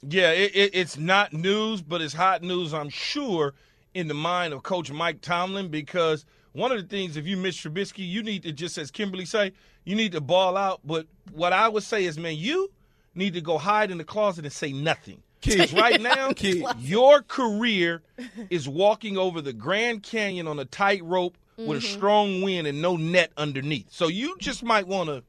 Yeah, 0.01 0.31
it, 0.31 0.55
it, 0.55 0.71
it's 0.73 0.97
not 0.97 1.33
news, 1.33 1.81
but 1.81 2.01
it's 2.01 2.13
hot 2.13 2.43
news, 2.43 2.73
I'm 2.73 2.89
sure, 2.89 3.53
in 3.93 4.07
the 4.07 4.13
mind 4.13 4.53
of 4.53 4.63
Coach 4.63 4.91
Mike 4.91 5.21
Tomlin 5.21 5.69
because 5.69 6.25
one 6.53 6.71
of 6.71 6.81
the 6.81 6.87
things, 6.87 7.17
if 7.17 7.25
you 7.25 7.37
miss 7.37 7.57
Trubisky, 7.57 8.07
you 8.07 8.23
need 8.23 8.43
to, 8.43 8.51
just 8.51 8.77
as 8.77 8.91
Kimberley 8.91 9.25
say, 9.25 9.53
you 9.85 9.95
need 9.95 10.11
to 10.11 10.21
ball 10.21 10.55
out. 10.57 10.81
But 10.83 11.07
what 11.31 11.53
I 11.53 11.67
would 11.67 11.83
say 11.83 12.05
is, 12.05 12.17
man, 12.17 12.35
you 12.35 12.71
need 13.15 13.33
to 13.33 13.41
go 13.41 13.57
hide 13.57 13.91
in 13.91 13.97
the 13.97 14.03
closet 14.03 14.45
and 14.45 14.53
say 14.53 14.71
nothing. 14.71 15.23
Because 15.41 15.73
right 15.73 16.01
now, 16.01 16.31
kid, 16.35 16.63
your 16.79 17.21
career 17.21 18.01
is 18.49 18.67
walking 18.67 19.17
over 19.17 19.41
the 19.41 19.53
Grand 19.53 20.03
Canyon 20.03 20.47
on 20.47 20.59
a 20.59 20.65
tightrope 20.65 21.37
with 21.57 21.69
a 21.69 21.73
mm-hmm. 21.73 21.97
strong 21.97 22.41
wind 22.41 22.67
and 22.67 22.81
no 22.81 22.97
net 22.97 23.31
underneath. 23.37 23.87
So 23.91 24.07
you 24.07 24.35
just 24.39 24.63
might 24.63 24.87
want 24.87 25.09
to 25.09 25.23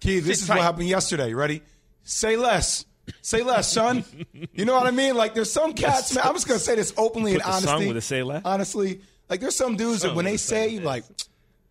Key, 0.00 0.20
this 0.20 0.42
is 0.42 0.48
tight. 0.48 0.56
what 0.56 0.64
happened 0.64 0.88
yesterday. 0.88 1.32
Ready? 1.32 1.62
Say 2.02 2.36
less. 2.36 2.84
Say 3.22 3.42
less, 3.42 3.70
son. 3.70 4.04
You 4.52 4.64
know 4.64 4.74
what 4.74 4.86
I 4.86 4.90
mean? 4.90 5.14
Like, 5.16 5.34
there's 5.34 5.52
some 5.52 5.74
cats, 5.74 6.14
man. 6.14 6.24
I'm 6.26 6.34
just 6.34 6.46
gonna 6.46 6.58
say 6.60 6.74
this 6.76 6.92
openly 6.96 7.34
Put 7.34 7.44
and 7.44 7.52
the 7.54 7.58
son 7.60 7.68
honestly. 7.68 7.88
with 7.88 7.96
a 7.96 8.00
say 8.00 8.22
less? 8.22 8.42
Honestly, 8.44 9.00
like, 9.28 9.40
there's 9.40 9.56
some 9.56 9.76
dudes 9.76 10.02
that 10.02 10.08
Son 10.08 10.16
when 10.16 10.24
with 10.24 10.32
they 10.32 10.34
a 10.36 10.38
say, 10.38 10.76
say 10.78 10.82
like, 10.82 11.04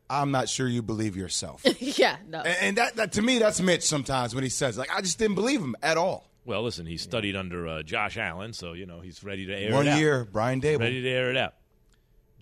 I'm 0.10 0.32
not 0.32 0.50
sure 0.50 0.68
you 0.68 0.82
believe 0.82 1.16
yourself. 1.16 1.62
yeah, 1.80 2.18
no. 2.28 2.40
and 2.42 2.58
and 2.62 2.78
that, 2.78 2.96
that 2.98 3.12
to 3.14 3.22
me, 3.22 3.40
that's 3.40 3.60
Mitch 3.62 3.84
sometimes 3.84 4.36
when 4.36 4.44
he 4.44 4.50
says, 4.50 4.78
like, 4.78 4.90
I 4.96 5.02
just 5.02 5.18
didn't 5.20 5.36
believe 5.36 5.62
him 5.62 5.76
at 5.82 5.98
all. 5.98 6.30
Well, 6.46 6.62
listen, 6.62 6.86
he 6.86 6.98
studied 6.98 7.36
under 7.36 7.68
uh, 7.68 7.82
Josh 7.84 8.18
Allen, 8.18 8.54
so 8.54 8.74
you 8.74 8.86
know 8.86 9.00
he's 9.00 9.24
ready 9.24 9.46
to 9.48 9.54
air 9.54 9.72
One 9.74 9.88
it 9.88 9.90
out. 9.90 9.94
One 9.94 10.00
year, 10.02 10.26
Brian 10.32 10.62
Daboll. 10.62 10.80
ready 10.80 11.02
to 11.02 11.10
air 11.10 11.32
it 11.32 11.38
out. 11.38 11.56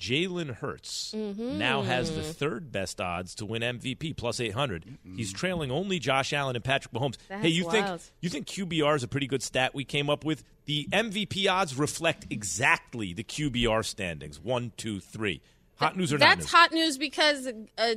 Jalen 0.04 0.56
Hurts 0.56 1.14
Mm-hmm. 1.16 1.58
now 1.58 1.84
has 1.84 2.14
the 2.14 2.24
third 2.24 2.74
best 2.74 3.00
odds 3.00 3.36
to 3.36 3.46
win 3.46 3.62
MVP, 3.62 4.18
plus 4.18 4.42
800. 4.42 4.98
He's 5.16 5.32
trailing 5.32 5.72
only 5.72 5.98
Josh 6.00 6.34
Allen 6.34 6.58
and 6.58 6.66
Patrick 6.66 6.94
Mahomes. 6.94 7.16
hey, 7.30 7.48
you 7.48 7.66
wild. 7.66 8.02
think 8.02 8.12
you 8.20 8.30
think 8.30 8.48
QBR 8.48 8.98
is 8.98 9.04
a 9.04 9.08
pretty 9.08 9.28
good 9.28 9.42
stat 9.42 9.74
we 9.74 9.86
came 9.86 10.10
up 10.10 10.26
with? 10.26 10.44
The 10.66 10.90
MVP 10.92 11.50
odds 11.50 11.78
reflect 11.78 12.26
exactly 12.30 13.14
the 13.14 13.24
QBR 13.24 13.86
standings. 13.86 14.42
One, 14.42 14.74
two, 14.76 15.00
three. 15.00 15.42
Hot 15.78 15.98
news 15.98 16.14
or 16.14 16.18
not 16.18 16.26
That's 16.28 16.46
news? 16.46 16.52
hot 16.52 16.72
news 16.72 16.98
because 16.98 17.48
uh, 17.48 17.52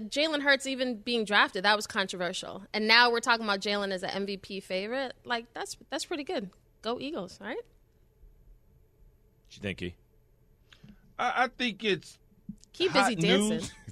Jalen 0.09 0.43
Hurts 0.43 0.67
even 0.67 0.97
being 0.97 1.25
drafted 1.25 1.65
that 1.65 1.77
was 1.77 1.87
controversial, 1.87 2.65
and 2.73 2.89
now 2.89 3.11
we're 3.11 3.21
talking 3.21 3.45
about 3.45 3.61
Jalen 3.61 3.91
as 3.93 4.03
an 4.03 4.27
MVP 4.27 4.63
favorite. 4.63 5.13
Like 5.25 5.47
that's 5.55 5.77
that's 5.91 6.05
pretty 6.05 6.25
good. 6.25 6.51
Go 6.83 6.99
Eagles, 7.01 7.39
right? 7.41 7.57
What 7.57 7.65
you 9.57 9.61
think, 9.61 9.83
E? 9.83 9.95
I, 11.19 11.45
I 11.45 11.49
think 11.57 11.85
it's 11.85 12.19
Keep 12.73 12.93
hot 12.93 13.09
busy 13.11 13.21
dancing. 13.21 13.49
news. 13.51 13.73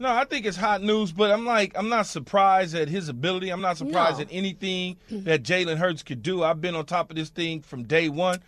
No, 0.00 0.12
I 0.12 0.24
think 0.26 0.46
it's 0.46 0.56
hot 0.56 0.80
news, 0.80 1.10
but 1.10 1.32
I'm 1.32 1.44
like, 1.44 1.72
I'm 1.76 1.88
not 1.88 2.06
surprised 2.06 2.72
at 2.76 2.88
his 2.88 3.08
ability. 3.08 3.50
I'm 3.50 3.60
not 3.60 3.78
surprised 3.78 4.18
No. 4.18 4.22
at 4.22 4.28
anything 4.30 4.96
that 5.10 5.42
Jalen 5.42 5.76
Hurts 5.76 6.04
could 6.04 6.22
do. 6.22 6.44
I've 6.44 6.60
been 6.60 6.76
on 6.76 6.86
top 6.86 7.10
of 7.10 7.16
this 7.16 7.30
thing 7.30 7.62
from 7.62 7.82
day 7.82 8.08
one. 8.08 8.38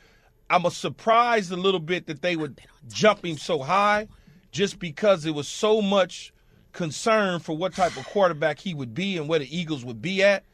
I'm 0.48 0.64
a 0.64 0.70
surprised 0.70 1.50
a 1.50 1.56
little 1.56 1.80
bit 1.80 2.06
that 2.06 2.22
they 2.22 2.36
would 2.36 2.60
jump 2.92 3.24
him 3.24 3.36
so 3.36 3.58
high, 3.58 4.06
just 4.52 4.78
because 4.78 5.24
there 5.24 5.32
was 5.32 5.48
so 5.48 5.82
much 5.82 6.32
concern 6.70 7.40
for 7.40 7.56
what 7.56 7.74
type 7.74 7.96
of 7.96 8.06
quarterback 8.06 8.60
he 8.60 8.72
would 8.72 8.94
be 8.94 9.16
and 9.18 9.28
where 9.28 9.40
the 9.40 9.58
Eagles 9.58 9.84
would 9.84 10.00
be 10.00 10.22
at. 10.22 10.44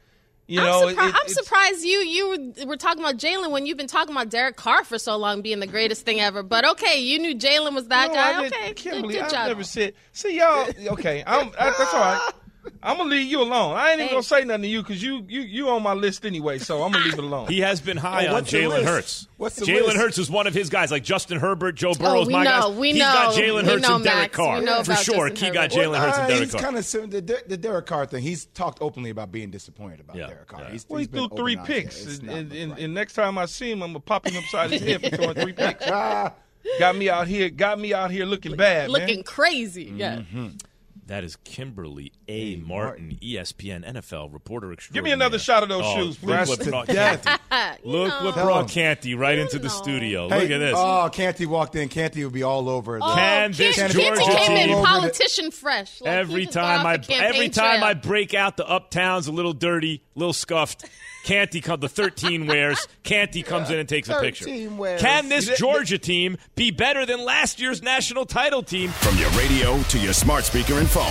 You 0.49 0.61
know, 0.61 0.87
I'm, 0.87 0.95
surpri- 0.95 1.09
it- 1.09 1.15
I'm 1.21 1.27
surprised 1.27 1.83
you 1.83 1.97
you 1.99 2.29
were, 2.61 2.65
were 2.67 2.77
talking 2.77 3.03
about 3.03 3.17
Jalen 3.17 3.51
when 3.51 3.65
you've 3.65 3.77
been 3.77 3.87
talking 3.87 4.15
about 4.15 4.29
Derek 4.29 4.55
Carr 4.55 4.85
for 4.85 4.97
so 4.97 5.17
long 5.17 5.41
being 5.41 5.59
the 5.59 5.67
greatest 5.67 6.05
thing 6.05 6.21
ever. 6.21 6.41
But 6.41 6.63
okay, 6.71 6.99
you 7.01 7.19
knew 7.19 7.35
Jalen 7.35 7.75
was 7.75 7.87
that 7.89 8.07
No, 8.07 8.13
guy. 8.13 8.43
I 8.43 8.45
okay, 8.47 8.73
Kimberley, 8.73 9.13
good, 9.15 9.19
good 9.19 9.23
I've 9.25 9.31
job. 9.31 9.47
never 9.49 9.63
said. 9.63 9.93
See 10.13 10.37
y'all. 10.37 10.69
Okay, 10.93 11.21
I'm, 11.27 11.49
I, 11.59 11.73
that's 11.77 11.93
all 11.93 11.99
right. 11.99 12.31
I'm 12.83 12.97
gonna 12.97 13.09
leave 13.09 13.27
you 13.29 13.41
alone. 13.41 13.75
I 13.75 13.91
ain't 13.91 13.99
even 14.01 14.11
gonna 14.13 14.23
say 14.23 14.43
nothing 14.43 14.63
to 14.63 14.67
you 14.67 14.81
because 14.81 15.01
you 15.01 15.23
you 15.27 15.41
you 15.41 15.69
on 15.69 15.83
my 15.83 15.93
list 15.93 16.25
anyway. 16.25 16.57
So 16.59 16.83
I'm 16.83 16.91
gonna 16.91 17.03
leave 17.05 17.13
it 17.13 17.19
alone. 17.19 17.47
He 17.47 17.59
has 17.61 17.81
been 17.81 17.97
high 17.97 18.25
Oh, 18.25 18.29
on 18.29 18.33
what's 18.33 18.51
the 18.51 18.57
Jalen? 18.59 18.83
Hurts. 18.83 19.27
What's 19.37 19.55
the 19.57 19.65
Jalen? 19.65 19.95
Hurts 19.95 20.17
is 20.17 20.29
one 20.29 20.47
of 20.47 20.53
his 20.53 20.69
guys, 20.69 20.91
like 20.91 21.03
Justin 21.03 21.39
Herbert, 21.39 21.73
Joe 21.75 21.93
Burrow's 21.93 22.25
Oh, 22.25 22.27
we 22.27 22.33
my 22.33 22.43
know, 22.43 22.69
guys. 22.69 22.77
we 22.77 22.91
He's 22.93 23.01
got 23.01 23.35
know, 23.35 23.41
Jalen 23.41 23.63
we 23.63 23.69
Hurts 23.69 23.87
know, 23.87 23.95
and 23.95 24.03
Derek 24.03 24.19
Max. 24.19 24.35
Carr 24.35 24.59
We 24.59 24.65
know 24.65 24.83
for 24.83 24.95
sure. 24.95 25.29
Justin 25.29 25.45
He 25.47 25.53
got 25.53 25.73
Herbert. 25.73 25.87
Jalen 25.89 25.99
Hurts 25.99 26.17
and 26.17 26.23
Uh, 26.23 26.27
Derek 26.27 26.43
he's 26.51 26.55
kind 26.61 26.77
of 26.77 26.91
the, 27.11 27.21
the, 27.21 27.43
the 27.47 27.57
Derek 27.57 27.85
Carr 27.85 28.05
thing. 28.05 28.23
He's 28.23 28.45
talked 28.47 28.79
openly 28.81 29.09
about 29.09 29.31
being 29.31 29.49
disappointed 29.51 29.99
about 29.99 30.15
Yeah, 30.15 30.27
Derek 30.27 30.47
Carr. 30.47 30.61
yeah. 30.63 30.71
He's, 30.71 30.85
well, 30.89 30.97
he 30.99 31.03
he's 31.05 31.09
threw 31.11 31.27
three 31.29 31.53
open 31.57 31.59
on 31.59 31.65
it. 31.65 31.67
picks, 31.83 32.05
and, 32.05 32.23
not 32.23 32.35
and, 32.35 32.51
and, 32.53 32.71
right. 32.71 32.81
and 32.81 32.93
next 32.93 33.13
time 33.13 33.37
I 33.37 33.45
see 33.45 33.71
him, 33.71 33.81
I'm 33.83 33.89
gonna 33.89 33.99
pop 34.01 34.27
him 34.27 34.35
upside 34.37 34.71
his 34.71 34.81
head 34.81 35.01
for 35.03 35.15
throwing 35.15 35.35
three 35.35 35.53
picks. 35.53 35.85
Got 36.79 36.97
me 36.97 37.09
out 37.09 37.27
here, 37.27 37.49
got 37.49 37.79
me 37.79 37.93
out 37.93 38.11
here 38.11 38.25
looking 38.25 38.55
bad, 38.57 38.89
Looking 38.89 39.23
crazy. 39.23 39.93
Yeah. 39.95 40.21
That 41.07 41.23
is 41.23 41.37
Kimberley 41.37 42.11
A. 42.27 42.57
Martin, 42.57 43.17
E 43.21 43.35
ESPN 43.37 43.85
NFL 43.85 44.33
reporter 44.33 44.73
extraordinaire. 44.73 44.93
Give 44.93 45.03
me 45.05 45.11
another 45.11 45.39
shot 45.39 45.63
of 45.63 45.69
those 45.69 45.83
Oh, 45.85 45.95
shoes, 45.95 46.21
look 46.21 46.37
please. 46.45 46.49
what 46.49 46.67
brought. 46.69 46.87
Canty. 46.87 47.29
Look 47.83 48.09
know. 48.09 48.25
what 48.25 48.33
brought. 48.35 48.69
Canty 48.69 49.15
right 49.15 49.37
into 49.37 49.57
the 49.57 49.69
studio. 49.69 50.27
Hey, 50.27 50.41
Look 50.41 50.51
at 50.51 50.57
this. 50.57 50.75
Oh, 50.77 51.09
Canty 51.11 51.45
walked 51.45 51.75
in. 51.77 51.87
Canty 51.87 52.23
would 52.25 52.33
be 52.33 52.43
all 52.43 52.67
over. 52.69 52.99
The, 52.99 53.05
Oh, 53.05 53.15
Can 53.15 53.51
this 53.53 53.75
Kid 53.77 53.91
Georgia 53.91 54.21
came 54.21 54.67
team- 54.67 54.77
in 54.77 54.83
politician 54.85 55.51
fresh. 55.51 56.01
Like, 56.01 56.11
every 56.11 56.45
time 56.45 56.85
I 56.85 56.95
every 57.09 57.47
time 57.49 57.79
trail. 57.79 57.83
I 57.89 57.93
break 57.93 58.33
out 58.33 58.57
the 58.57 58.65
uptowns 58.65 59.27
a 59.29 59.31
little 59.31 59.53
dirty, 59.53 60.03
a 60.15 60.19
little 60.19 60.33
scuffed. 60.33 60.83
Canty 61.27 61.59
comes 61.59 61.81
the 61.81 61.89
13 61.89 62.47
wears. 62.47 62.87
Canty 63.03 63.43
comes 63.43 63.69
in 63.69 63.77
and 63.79 63.89
takes 63.89 64.07
a 64.07 64.17
picture. 64.21 64.45
wears. 64.77 65.01
Can 65.01 65.27
this 65.27 65.57
Georgia 65.57 65.97
team 65.97 66.37
be 66.55 66.71
better 66.71 67.05
than 67.05 67.19
last 67.25 67.59
year's 67.59 67.83
national 67.83 68.25
title 68.25 68.63
team? 68.63 68.89
From 68.91 69.17
your 69.17 69.29
radio 69.31 69.77
to 69.89 69.99
your 69.99 70.13
smart 70.13 70.45
speaker 70.45 70.75
and 70.75 70.89
phone, 70.89 71.03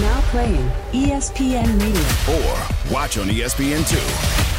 Now 0.00 0.20
playing 0.30 0.70
ESPN 0.92 1.66
Radio. 1.80 2.34
or 2.36 2.92
watch 2.94 3.18
on 3.18 3.28
E 3.28 3.40
ESPN2. 3.40 3.96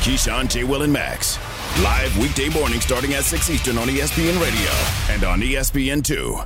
Keyshawn, 0.04 0.50
J. 0.50 0.66
Will, 0.66 0.82
and 0.82 0.92
Max. 0.92 1.40
Live 1.82 2.18
weekday 2.18 2.50
morning 2.50 2.82
starting 2.82 3.14
at 3.14 3.24
6 3.24 3.50
Eastern 3.50 3.78
on 3.78 3.88
ESPN 3.88 4.40
Radio 4.42 4.72
and 5.14 5.24
on 5.24 5.40
ESPN2. 5.40 6.46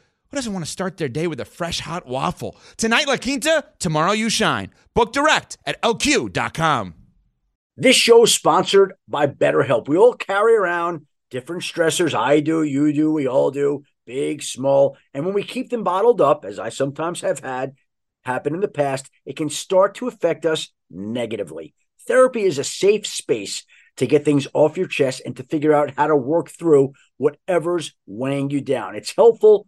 who 0.31 0.37
doesn't 0.37 0.53
want 0.53 0.63
to 0.63 0.71
start 0.71 0.95
their 0.95 1.09
day 1.09 1.27
with 1.27 1.41
a 1.41 1.45
fresh 1.45 1.81
hot 1.81 2.07
waffle? 2.07 2.55
Tonight, 2.77 3.05
La 3.05 3.17
Quinta, 3.17 3.65
tomorrow, 3.79 4.13
you 4.13 4.29
shine. 4.29 4.71
Book 4.93 5.11
direct 5.11 5.57
at 5.65 5.81
lq.com. 5.81 6.93
This 7.75 7.97
show 7.97 8.23
is 8.23 8.33
sponsored 8.33 8.93
by 9.09 9.27
BetterHelp. 9.27 9.89
We 9.89 9.97
all 9.97 10.13
carry 10.13 10.55
around 10.55 11.05
different 11.31 11.63
stressors. 11.63 12.13
I 12.13 12.39
do, 12.39 12.63
you 12.63 12.93
do, 12.93 13.11
we 13.11 13.27
all 13.27 13.51
do, 13.51 13.83
big, 14.05 14.41
small. 14.41 14.97
And 15.13 15.25
when 15.25 15.33
we 15.33 15.43
keep 15.43 15.69
them 15.69 15.83
bottled 15.83 16.21
up, 16.21 16.45
as 16.45 16.59
I 16.59 16.69
sometimes 16.69 17.21
have 17.21 17.39
had 17.39 17.73
happen 18.23 18.53
in 18.53 18.61
the 18.61 18.67
past, 18.69 19.09
it 19.25 19.35
can 19.35 19.49
start 19.49 19.95
to 19.95 20.07
affect 20.07 20.45
us 20.45 20.69
negatively. 20.89 21.73
Therapy 22.07 22.43
is 22.43 22.57
a 22.57 22.63
safe 22.63 23.05
space 23.05 23.65
to 23.97 24.07
get 24.07 24.23
things 24.23 24.47
off 24.53 24.77
your 24.77 24.87
chest 24.87 25.21
and 25.25 25.35
to 25.35 25.43
figure 25.43 25.73
out 25.73 25.93
how 25.97 26.07
to 26.07 26.15
work 26.15 26.49
through 26.49 26.93
whatever's 27.17 27.93
weighing 28.05 28.49
you 28.49 28.61
down. 28.61 28.95
It's 28.95 29.13
helpful 29.13 29.67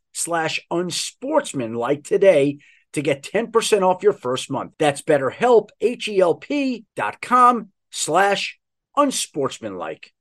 slash 0.13 0.59
unsportsmanlike 0.69 2.03
today 2.03 2.59
to 2.93 3.01
get 3.01 3.23
10% 3.23 3.81
off 3.81 4.03
your 4.03 4.13
first 4.13 4.51
month. 4.51 4.73
That's 4.77 5.01
betterhelp, 5.01 5.69
H-E-L-P 5.79 6.85
dot 6.95 7.21
com 7.21 7.69
slash 7.89 8.59
unsportsmanlike. 8.97 10.13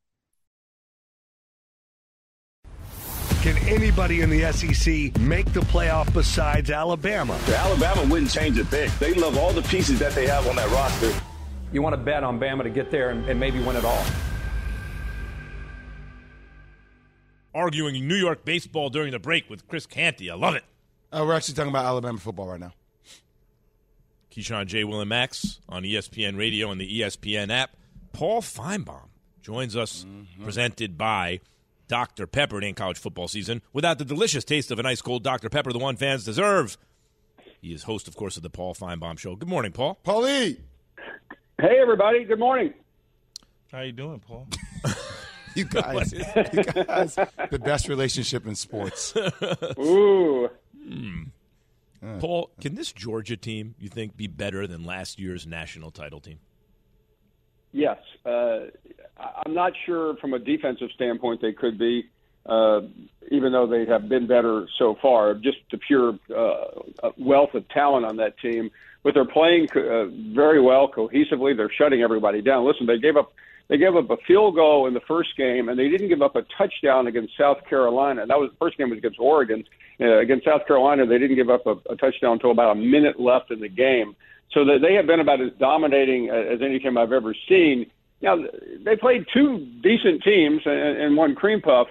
Can 3.43 3.57
anybody 3.69 4.21
in 4.21 4.29
the 4.29 4.53
SEC 4.53 5.19
make 5.19 5.51
the 5.55 5.61
playoff 5.61 6.13
besides 6.13 6.71
Alabama? 6.71 7.39
Alabama 7.49 8.05
wouldn't 8.05 8.31
change 8.31 8.59
a 8.59 8.65
thing. 8.67 8.91
They 9.01 9.15
love 9.15 9.39
all 9.39 9.55
the 9.55 9.63
pieces 9.63 9.99
that 9.99 10.13
they 10.13 10.27
have 10.27 10.47
on 10.47 10.57
that 10.57 10.71
roster. 10.71 11.11
You 11.73 11.81
want 11.81 11.95
to 11.95 11.97
bet 11.97 12.23
on 12.23 12.39
Bama 12.39 12.65
to 12.65 12.71
get 12.71 12.91
there 12.91 13.11
and, 13.11 13.27
and 13.31 13.41
maybe 13.41 13.59
win 13.61 13.77
it 13.77 13.85
all. 13.85 14.05
Arguing 17.55 18.07
New 18.07 18.15
York 18.15 18.45
baseball 18.45 18.91
during 18.91 19.13
the 19.13 19.19
break 19.19 19.51
with 19.51 19.67
Chris 19.67 19.87
Canty. 19.87 20.31
I 20.31 20.35
love 20.35 20.55
it. 20.55 20.65
Uh, 21.13 21.25
we're 21.27 21.35
actually 21.35 21.55
talking 21.55 21.71
about 21.71 21.85
Alabama 21.85 22.19
football 22.19 22.49
right 22.49 22.61
now. 22.61 22.73
Keyshawn 24.31 24.67
J. 24.67 24.85
Will 24.85 25.01
and 25.01 25.09
Max 25.09 25.59
on 25.69 25.83
ESPN 25.83 26.39
Radio 26.39 26.71
and 26.71 26.81
the 26.81 27.01
ESPN 27.01 27.51
app. 27.51 27.71
Paul 28.13 28.43
Finebaum 28.43 29.09
joins 29.43 29.77
us, 29.77 30.07
presented 30.43 30.97
by 30.97 31.41
Dr. 31.89 32.29
Pepper. 32.29 32.59
It 32.59 32.65
ain't 32.65 32.77
college 32.77 32.99
football 32.99 33.27
season 33.27 33.63
without 33.73 33.99
the 33.99 34.05
delicious 34.05 34.45
taste 34.45 34.71
of 34.71 34.79
an 34.79 34.87
ice 34.87 35.03
cold 35.03 35.25
Dr. 35.25 35.49
Pepper, 35.49 35.73
the 35.73 35.79
one 35.79 35.97
fans 35.97 36.25
deserve. 36.25 36.79
He 37.61 37.75
is 37.75 37.83
host, 37.83 38.07
of 38.07 38.15
course, 38.17 38.37
of 38.37 38.43
the 38.45 38.51
Paul 38.51 38.75
Finebaum 38.75 39.19
Show. 39.19 39.35
Good 39.35 39.49
morning, 39.49 39.73
Paul. 39.73 39.99
Paulie. 40.05 40.59
Hey, 41.61 41.79
everybody. 41.81 42.25
Good 42.25 42.39
morning. 42.39 42.73
How 43.73 43.81
you 43.81 43.93
doing, 43.93 44.21
Paul? 44.21 44.47
You 45.61 45.67
guys, 45.67 46.13
you 46.13 46.63
guys, 46.65 47.15
the 47.51 47.59
best 47.59 47.89
relationship 47.89 48.47
in 48.47 48.55
sports. 48.55 49.15
Ooh. 49.79 50.49
Hmm. 50.83 51.23
Paul, 52.19 52.51
can 52.61 52.75
this 52.75 52.93
Georgia 52.93 53.37
team, 53.37 53.75
you 53.79 53.89
think, 53.91 54.17
be 54.17 54.27
better 54.27 54.67
than 54.67 54.85
last 54.85 55.19
year's 55.19 55.47
national 55.47 55.91
title 55.91 56.19
team? 56.21 56.39
Yes. 57.73 57.99
Uh, 58.25 58.67
I- 59.19 59.43
I'm 59.45 59.55
not 59.55 59.73
sure 59.85 60.17
from 60.17 60.33
a 60.33 60.39
defensive 60.39 60.89
standpoint 60.95 61.43
they 61.43 61.53
could 61.53 61.79
be, 61.79 62.09
uh, 62.47 62.81
even 63.31 63.53
though 63.53 63.67
they 63.67 63.85
have 63.85 64.09
been 64.09 64.27
better 64.27 64.67
so 64.79 64.97
far. 65.03 65.35
Just 65.35 65.59
the 65.71 65.77
pure 65.79 66.19
uh, 66.35 67.11
wealth 67.19 67.55
of 67.55 67.69
talent 67.69 68.07
on 68.07 68.17
that 68.17 68.39
team. 68.39 68.71
But 69.03 69.15
they're 69.15 69.25
playing 69.27 69.69
uh, 69.77 70.07
very 70.35 70.61
well 70.61 70.89
cohesively. 70.91 71.57
They're 71.57 71.71
shutting 71.71 72.03
everybody 72.03 72.41
down. 72.43 72.65
Listen, 72.67 72.87
they 72.87 72.99
gave 72.99 73.17
up 73.17 73.33
they 73.71 73.79
gave 73.79 73.95
up 73.95 74.11
a 74.11 74.17
field 74.27 74.57
goal 74.57 74.89
in 74.89 74.95
the 74.95 75.01
first 75.07 75.37
game, 75.37 75.69
and 75.69 75.79
they 75.79 75.89
didn't 75.89 76.09
give 76.09 76.23
up 76.23 76.35
a 76.35 76.43
touchdown 76.59 77.07
against 77.07 77.39
South 77.39 77.59
Carolina. 77.69 78.27
That 78.27 78.37
was 78.37 78.51
the 78.51 78.57
first 78.57 78.77
game 78.77 78.91
was 78.91 78.99
against 78.99 79.21
Oregon. 79.21 79.63
Uh, 80.01 80.19
against 80.19 80.45
South 80.45 80.67
Carolina, 80.67 81.07
they 81.07 81.19
didn't 81.19 81.37
give 81.37 81.51
up 81.51 81.65
a, 81.67 81.77
a 81.89 81.95
touchdown 81.97 82.33
until 82.33 82.51
about 82.51 82.73
a 82.73 82.75
minute 82.75 83.21
left 83.21 83.53
in 83.53 83.61
the 83.61 83.69
game. 83.69 84.17
So 84.53 84.65
that 84.65 84.81
they 84.83 84.95
have 84.95 85.07
been 85.07 85.21
about 85.21 85.41
as 85.41 85.53
dominating 85.61 86.31
as 86.31 86.61
any 86.61 86.81
team 86.81 86.99
I've 86.99 87.13
ever 87.13 87.33
seen. 87.49 87.89
Now 88.21 88.39
they 88.85 88.97
played 88.97 89.25
two 89.33 89.65
decent 89.81 90.25
teams 90.25 90.63
and, 90.65 90.99
and 91.01 91.17
one 91.17 91.37
cream 91.37 91.61
puff, 91.61 91.87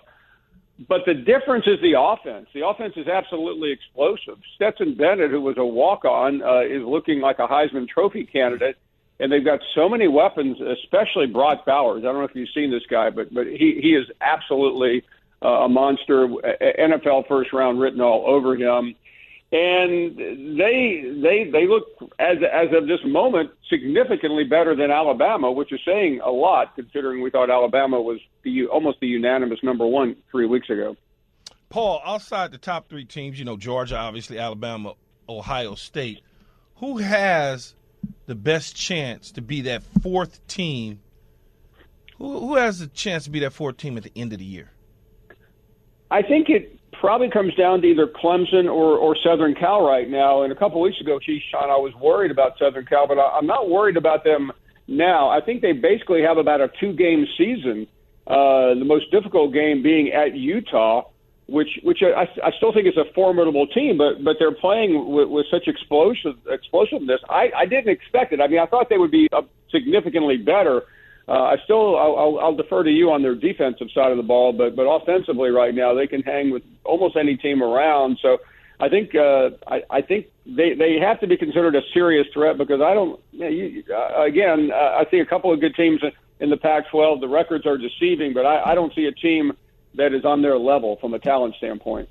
but 0.89 1.05
the 1.05 1.13
difference 1.13 1.65
is 1.65 1.79
the 1.81 1.97
offense. 1.97 2.47
The 2.53 2.67
offense 2.67 2.95
is 2.97 3.07
absolutely 3.07 3.71
explosive. 3.71 4.37
Stetson 4.55 4.95
Bennett, 4.95 5.31
who 5.31 5.39
was 5.39 5.55
a 5.57 5.65
walk-on, 5.65 6.41
uh, 6.41 6.59
is 6.59 6.83
looking 6.83 7.21
like 7.21 7.39
a 7.39 7.47
Heisman 7.47 7.87
Trophy 7.87 8.25
candidate 8.25 8.75
and 9.19 9.31
they've 9.31 9.43
got 9.43 9.59
so 9.75 9.89
many 9.89 10.07
weapons, 10.07 10.57
especially 10.61 11.27
Brock 11.27 11.65
Bowers. 11.65 12.03
I 12.03 12.07
don't 12.07 12.19
know 12.19 12.23
if 12.23 12.35
you've 12.35 12.49
seen 12.53 12.71
this 12.71 12.85
guy, 12.89 13.09
but 13.09 13.33
but 13.33 13.47
he 13.47 13.79
he 13.81 13.95
is 13.95 14.07
absolutely 14.21 15.03
uh, 15.43 15.47
a 15.47 15.69
monster. 15.69 16.27
NFL 16.27 17.27
first 17.27 17.51
round 17.51 17.79
written 17.79 18.01
all 18.01 18.25
over 18.27 18.55
him, 18.55 18.95
and 19.51 20.17
they 20.17 21.03
they 21.21 21.49
they 21.51 21.67
look 21.67 21.87
as 22.17 22.37
as 22.51 22.69
of 22.73 22.87
this 22.87 22.99
moment 23.05 23.51
significantly 23.69 24.45
better 24.45 24.75
than 24.75 24.89
Alabama, 24.89 25.51
which 25.51 25.73
is 25.73 25.81
saying 25.85 26.21
a 26.23 26.31
lot 26.31 26.75
considering 26.75 27.21
we 27.21 27.29
thought 27.29 27.49
Alabama 27.49 28.01
was 28.01 28.19
the 28.43 28.67
almost 28.67 28.99
the 29.01 29.07
unanimous 29.07 29.59
number 29.63 29.85
one 29.85 30.15
three 30.31 30.45
weeks 30.45 30.69
ago. 30.69 30.95
Paul, 31.69 32.01
outside 32.03 32.51
the 32.51 32.57
top 32.57 32.89
three 32.89 33.05
teams, 33.05 33.37
you 33.37 33.45
know 33.45 33.57
Georgia, 33.57 33.97
obviously 33.97 34.39
Alabama, 34.39 34.93
Ohio 35.27 35.75
State, 35.75 36.21
who 36.77 36.97
has 36.97 37.75
the 38.25 38.35
best 38.35 38.75
chance 38.75 39.31
to 39.31 39.41
be 39.41 39.61
that 39.61 39.83
fourth 40.01 40.45
team? 40.47 40.99
Who, 42.17 42.39
who 42.39 42.55
has 42.55 42.79
the 42.79 42.87
chance 42.87 43.23
to 43.25 43.29
be 43.29 43.39
that 43.39 43.53
fourth 43.53 43.77
team 43.77 43.97
at 43.97 44.03
the 44.03 44.11
end 44.15 44.33
of 44.33 44.39
the 44.39 44.45
year? 44.45 44.71
I 46.11 46.21
think 46.21 46.49
it 46.49 46.79
probably 46.99 47.29
comes 47.29 47.55
down 47.55 47.81
to 47.81 47.87
either 47.87 48.07
Clemson 48.07 48.65
or, 48.65 48.97
or 48.97 49.15
Southern 49.23 49.55
Cal 49.55 49.85
right 49.85 50.09
now. 50.09 50.43
And 50.43 50.51
a 50.51 50.55
couple 50.55 50.81
weeks 50.81 50.99
ago, 50.99 51.19
Keyshawn, 51.19 51.69
I 51.69 51.77
was 51.77 51.93
worried 51.95 52.31
about 52.31 52.57
Southern 52.59 52.85
Cal, 52.85 53.07
but 53.07 53.17
I, 53.17 53.37
I'm 53.37 53.47
not 53.47 53.69
worried 53.69 53.97
about 53.97 54.23
them 54.23 54.51
now. 54.87 55.29
I 55.29 55.39
think 55.41 55.61
they 55.61 55.71
basically 55.71 56.21
have 56.23 56.37
about 56.37 56.61
a 56.61 56.69
two 56.79 56.93
game 56.93 57.25
season. 57.37 57.87
Uh, 58.27 58.75
the 58.75 58.85
most 58.85 59.09
difficult 59.11 59.53
game 59.53 59.81
being 59.81 60.11
at 60.11 60.35
Utah, 60.35 61.09
which 61.49 61.79
which 61.83 61.99
I, 62.03 62.27
I 62.43 62.51
still 62.57 62.71
think 62.73 62.87
is 62.87 62.97
a 62.97 63.11
formidable 63.13 63.67
team, 63.67 63.97
but 63.97 64.23
but 64.23 64.37
they're 64.39 64.53
playing 64.53 65.11
with, 65.11 65.29
with 65.29 65.45
such 65.51 65.67
explosive 65.67 66.35
explosiveness. 66.47 67.21
I, 67.29 67.49
I 67.55 67.65
didn't 67.65 67.89
expect 67.89 68.33
it. 68.33 68.41
I 68.41 68.47
mean, 68.47 68.59
I 68.59 68.65
thought 68.65 68.89
they 68.89 68.97
would 68.97 69.11
be 69.11 69.27
significantly 69.71 70.37
better. 70.37 70.83
Uh, 71.27 71.43
I 71.43 71.57
still 71.63 71.95
I'll, 71.97 72.39
I'll, 72.39 72.55
defer 72.55 72.83
to 72.83 72.89
you 72.89 73.11
on 73.11 73.21
their 73.21 73.35
defensive 73.35 73.87
side 73.93 74.11
of 74.11 74.17
the 74.17 74.23
ball, 74.23 74.51
but 74.51 74.75
but 74.75 74.83
offensively 74.83 75.49
right 75.49 75.73
now 75.73 75.93
they 75.93 76.07
can 76.07 76.21
hang 76.21 76.49
with 76.51 76.63
almost 76.83 77.15
any 77.15 77.37
team 77.37 77.61
around. 77.61 78.17
So 78.21 78.39
I 78.79 78.89
think 78.89 79.13
uh, 79.13 79.51
I, 79.67 79.81
I 79.89 80.01
think 80.01 80.27
they 80.45 80.73
they 80.73 80.97
have 80.99 81.19
to 81.19 81.27
be 81.27 81.37
considered 81.37 81.75
a 81.75 81.81
serious 81.93 82.27
threat 82.33 82.57
because 82.57 82.81
I 82.81 82.93
don't. 82.93 83.19
You, 83.31 83.83
uh, 83.93 84.23
again, 84.23 84.71
uh, 84.73 85.01
I 85.01 85.05
see 85.11 85.19
a 85.19 85.25
couple 85.25 85.53
of 85.53 85.59
good 85.59 85.75
teams 85.75 86.01
in 86.39 86.49
the 86.49 86.57
Pac-12. 86.57 87.21
The 87.21 87.27
records 87.27 87.65
are 87.65 87.77
deceiving, 87.77 88.33
but 88.33 88.45
I, 88.45 88.71
I 88.71 88.75
don't 88.75 88.93
see 88.95 89.05
a 89.05 89.11
team 89.11 89.53
that 89.95 90.13
is 90.13 90.25
on 90.25 90.41
their 90.41 90.57
level 90.57 90.97
from 91.01 91.13
a 91.13 91.19
talent 91.19 91.55
standpoint. 91.57 92.09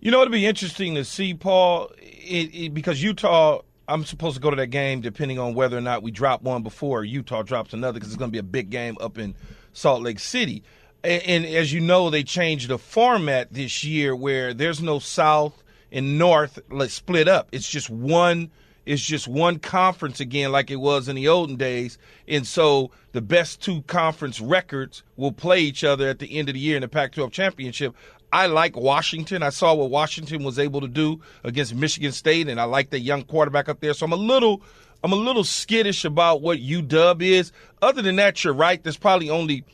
You 0.00 0.10
know, 0.10 0.20
it'd 0.20 0.32
be 0.32 0.46
interesting 0.46 0.94
to 0.94 1.04
see, 1.04 1.34
Paul, 1.34 1.90
it, 1.98 2.54
it, 2.54 2.74
because 2.74 3.02
Utah. 3.02 3.62
I'm 3.88 4.04
supposed 4.04 4.34
to 4.34 4.40
go 4.40 4.50
to 4.50 4.56
that 4.56 4.66
game 4.66 5.00
depending 5.00 5.38
on 5.38 5.54
whether 5.54 5.78
or 5.78 5.80
not 5.80 6.02
we 6.02 6.10
drop 6.10 6.42
one 6.42 6.64
before 6.64 7.04
Utah 7.04 7.42
drops 7.42 7.72
another 7.72 8.00
because 8.00 8.08
it's 8.08 8.18
going 8.18 8.32
to 8.32 8.32
be 8.32 8.40
a 8.40 8.42
big 8.42 8.68
game 8.68 8.96
up 9.00 9.16
in 9.16 9.36
Salt 9.74 10.02
Lake 10.02 10.18
City. 10.18 10.64
And, 11.04 11.22
and 11.22 11.46
as 11.46 11.72
you 11.72 11.80
know, 11.80 12.10
they 12.10 12.24
changed 12.24 12.68
the 12.68 12.78
format 12.78 13.52
this 13.52 13.84
year 13.84 14.16
where 14.16 14.52
there's 14.52 14.82
no 14.82 14.98
South 14.98 15.62
and 15.92 16.18
North 16.18 16.58
like 16.68 16.90
split 16.90 17.28
up. 17.28 17.48
It's 17.52 17.68
just 17.68 17.88
one. 17.88 18.50
It's 18.86 19.02
just 19.02 19.26
one 19.26 19.58
conference 19.58 20.20
again, 20.20 20.52
like 20.52 20.70
it 20.70 20.76
was 20.76 21.08
in 21.08 21.16
the 21.16 21.26
olden 21.26 21.56
days. 21.56 21.98
And 22.28 22.46
so 22.46 22.92
the 23.12 23.20
best 23.20 23.60
two 23.60 23.82
conference 23.82 24.40
records 24.40 25.02
will 25.16 25.32
play 25.32 25.60
each 25.60 25.82
other 25.82 26.08
at 26.08 26.20
the 26.20 26.38
end 26.38 26.48
of 26.48 26.54
the 26.54 26.60
year 26.60 26.76
in 26.76 26.82
the 26.82 26.88
Pac-12 26.88 27.32
championship. 27.32 27.96
I 28.32 28.46
like 28.46 28.76
Washington. 28.76 29.42
I 29.42 29.50
saw 29.50 29.74
what 29.74 29.90
Washington 29.90 30.44
was 30.44 30.58
able 30.58 30.80
to 30.80 30.88
do 30.88 31.20
against 31.42 31.74
Michigan 31.74 32.12
State, 32.12 32.48
and 32.48 32.60
I 32.60 32.64
like 32.64 32.90
that 32.90 33.00
young 33.00 33.24
quarterback 33.24 33.68
up 33.68 33.80
there. 33.80 33.92
So 33.92 34.06
I'm 34.06 34.12
a 34.12 34.16
little, 34.16 34.62
I'm 35.02 35.12
a 35.12 35.16
little 35.16 35.44
skittish 35.44 36.04
about 36.04 36.40
what 36.40 36.58
UW 36.58 37.22
is. 37.22 37.52
Other 37.82 38.02
than 38.02 38.16
that, 38.16 38.44
you're 38.44 38.54
right. 38.54 38.82
There's 38.82 38.96
probably 38.96 39.30
only 39.30 39.64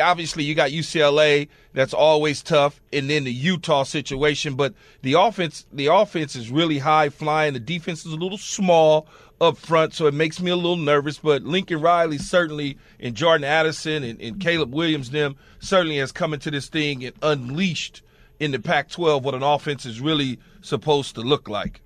obviously 0.00 0.42
you 0.44 0.54
got 0.54 0.70
UCLA 0.70 1.48
that's 1.72 1.94
always 1.94 2.42
tough 2.42 2.80
and 2.92 3.08
then 3.08 3.24
the 3.24 3.32
Utah 3.32 3.84
situation 3.84 4.54
but 4.54 4.74
the 5.02 5.14
offense 5.14 5.66
the 5.72 5.86
offense 5.86 6.34
is 6.34 6.50
really 6.50 6.78
high 6.78 7.08
flying. 7.08 7.52
The 7.52 7.60
defense 7.60 8.04
is 8.04 8.12
a 8.12 8.16
little 8.16 8.38
small 8.38 9.06
up 9.40 9.56
front 9.56 9.94
so 9.94 10.06
it 10.06 10.14
makes 10.14 10.40
me 10.40 10.50
a 10.50 10.56
little 10.56 10.76
nervous 10.76 11.18
but 11.18 11.42
Lincoln 11.44 11.80
Riley 11.80 12.18
certainly 12.18 12.76
and 12.98 13.14
Jordan 13.14 13.44
Addison 13.44 14.02
and, 14.02 14.20
and 14.20 14.40
Caleb 14.40 14.74
Williams 14.74 15.10
them 15.10 15.36
certainly 15.60 15.98
has 15.98 16.10
come 16.10 16.34
into 16.34 16.50
this 16.50 16.68
thing 16.68 17.04
and 17.04 17.14
unleashed 17.22 18.02
in 18.40 18.50
the 18.50 18.58
Pac-12 18.58 19.22
what 19.22 19.34
an 19.34 19.42
offense 19.44 19.86
is 19.86 20.00
really 20.00 20.40
supposed 20.60 21.14
to 21.14 21.20
look 21.20 21.48
like 21.48 21.80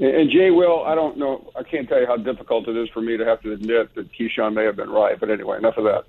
and 0.00 0.30
Jay 0.30 0.50
Will, 0.50 0.82
I 0.84 0.94
don't 0.94 1.18
know. 1.18 1.50
I 1.54 1.62
can't 1.62 1.86
tell 1.86 2.00
you 2.00 2.06
how 2.06 2.16
difficult 2.16 2.66
it 2.68 2.76
is 2.76 2.88
for 2.88 3.02
me 3.02 3.18
to 3.18 3.24
have 3.24 3.42
to 3.42 3.52
admit 3.52 3.94
that 3.94 4.10
Keyshawn 4.12 4.54
may 4.54 4.64
have 4.64 4.76
been 4.76 4.88
right. 4.88 5.20
But 5.20 5.30
anyway, 5.30 5.58
enough 5.58 5.76
of 5.76 5.84
that. 5.84 6.04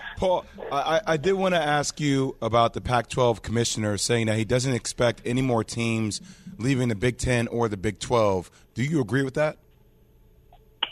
Paul, 0.16 0.46
I, 0.70 1.00
I 1.04 1.16
did 1.16 1.32
want 1.32 1.54
to 1.56 1.60
ask 1.60 1.98
you 2.00 2.36
about 2.40 2.72
the 2.72 2.80
Pac 2.80 3.08
12 3.08 3.42
commissioner 3.42 3.98
saying 3.98 4.26
that 4.26 4.36
he 4.36 4.44
doesn't 4.44 4.72
expect 4.72 5.20
any 5.24 5.42
more 5.42 5.64
teams 5.64 6.20
leaving 6.56 6.88
the 6.88 6.94
Big 6.94 7.18
Ten 7.18 7.48
or 7.48 7.68
the 7.68 7.76
Big 7.76 7.98
12. 7.98 8.48
Do 8.74 8.84
you 8.84 9.00
agree 9.00 9.24
with 9.24 9.34
that? 9.34 9.58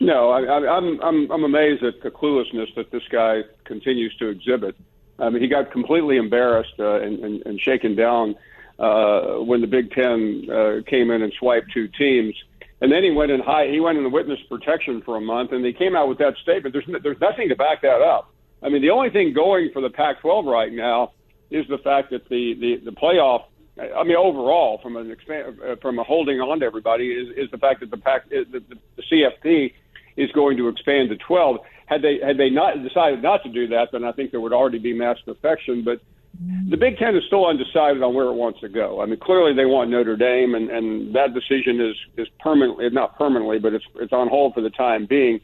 No, 0.00 0.30
I, 0.30 0.42
I, 0.42 0.76
I'm, 0.76 1.00
I'm, 1.02 1.30
I'm 1.30 1.44
amazed 1.44 1.84
at 1.84 2.02
the 2.02 2.10
cluelessness 2.10 2.74
that 2.74 2.90
this 2.90 3.04
guy 3.10 3.42
continues 3.62 4.14
to 4.16 4.28
exhibit. 4.28 4.76
I 5.20 5.30
mean, 5.30 5.40
he 5.40 5.46
got 5.46 5.70
completely 5.70 6.16
embarrassed 6.16 6.74
uh, 6.80 7.00
and, 7.00 7.20
and, 7.20 7.46
and 7.46 7.60
shaken 7.60 7.94
down 7.94 8.34
uh, 8.78 9.36
when 9.38 9.60
the 9.60 9.66
Big 9.66 9.90
Ten 9.92 10.48
uh, 10.50 10.82
came 10.88 11.10
in 11.10 11.22
and 11.22 11.32
swiped 11.38 11.72
two 11.72 11.88
teams. 11.88 12.34
And 12.80 12.90
then 12.92 13.02
he 13.02 13.10
went 13.10 13.30
in 13.30 13.40
high. 13.40 13.68
He 13.68 13.80
went 13.80 13.96
in 13.98 14.04
the 14.04 14.10
witness 14.10 14.38
protection 14.48 15.00
for 15.02 15.16
a 15.16 15.20
month, 15.20 15.52
and 15.52 15.64
they 15.64 15.72
came 15.72 15.96
out 15.96 16.08
with 16.08 16.18
that 16.18 16.34
statement. 16.42 16.74
There's 16.74 17.02
there's 17.02 17.20
nothing 17.20 17.48
to 17.48 17.56
back 17.56 17.82
that 17.82 18.02
up. 18.02 18.34
I 18.62 18.68
mean, 18.68 18.82
the 18.82 18.90
only 18.90 19.10
thing 19.10 19.32
going 19.32 19.70
for 19.72 19.80
the 19.80 19.90
Pac-12 19.90 20.44
right 20.44 20.72
now 20.72 21.12
is 21.50 21.66
the 21.68 21.78
fact 21.78 22.10
that 22.10 22.28
the 22.28 22.54
the, 22.54 22.84
the 22.84 22.90
playoff. 22.90 23.44
I 23.78 24.04
mean, 24.04 24.16
overall, 24.16 24.78
from 24.82 24.96
an 24.96 25.10
expand, 25.10 25.58
uh, 25.60 25.76
from 25.82 25.98
a 25.98 26.04
holding 26.04 26.40
on 26.40 26.60
to 26.60 26.66
everybody, 26.66 27.10
is, 27.10 27.36
is 27.36 27.50
the 27.50 27.58
fact 27.58 27.80
that 27.80 27.90
the 27.90 27.96
Pac, 27.96 28.28
the, 28.28 28.44
the, 28.52 28.76
the 28.96 29.02
CFP 29.10 29.72
is 30.16 30.30
going 30.30 30.56
to 30.58 30.68
expand 30.68 31.08
to 31.08 31.16
12. 31.16 31.56
Had 31.86 32.02
they 32.02 32.18
had 32.24 32.38
they 32.38 32.50
not 32.50 32.82
decided 32.82 33.22
not 33.22 33.42
to 33.42 33.48
do 33.48 33.68
that, 33.68 33.88
then 33.92 34.04
I 34.04 34.12
think 34.12 34.30
there 34.30 34.40
would 34.40 34.52
already 34.52 34.78
be 34.78 34.92
mass 34.92 35.16
defection. 35.26 35.84
But 35.84 36.00
the 36.68 36.76
Big 36.76 36.99
Ten 36.99 37.16
is 37.16 37.22
still 37.26 37.47
undecided 37.47 38.03
on 38.03 38.14
where 38.14 38.26
it 38.26 38.35
wants 38.35 38.61
to 38.61 38.68
go. 38.68 39.01
I 39.01 39.07
mean, 39.07 39.20
clearly 39.20 39.55
they 39.55 39.66
want 39.66 39.91
Notre 39.91 40.16
Dame, 40.16 40.55
and, 40.55 40.70
and 40.70 41.14
that 41.14 41.35
decision 41.35 41.80
is 41.80 41.97
is 42.16 42.28
permanently, 42.41 42.89
not 42.91 43.16
permanently, 43.16 43.59
but 43.59 43.74
it's 43.74 43.85
it's 43.97 44.12
on 44.12 44.28
hold 44.28 44.55
for 44.55 44.61
the 44.61 44.70
time 44.70 45.07
being. 45.07 45.41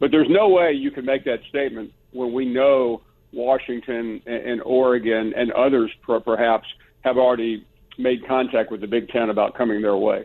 But 0.00 0.10
there's 0.10 0.28
no 0.28 0.48
way 0.48 0.72
you 0.72 0.90
can 0.90 1.04
make 1.04 1.24
that 1.24 1.40
statement 1.48 1.92
when 2.12 2.32
we 2.32 2.44
know 2.44 3.02
Washington 3.32 4.20
and, 4.26 4.42
and 4.46 4.62
Oregon 4.62 5.32
and 5.36 5.52
others 5.52 5.90
perhaps 6.02 6.66
have 7.02 7.16
already 7.16 7.64
made 7.98 8.26
contact 8.26 8.70
with 8.70 8.80
the 8.80 8.86
Big 8.86 9.08
Ten 9.08 9.30
about 9.30 9.54
coming 9.54 9.80
their 9.82 9.96
way. 9.96 10.24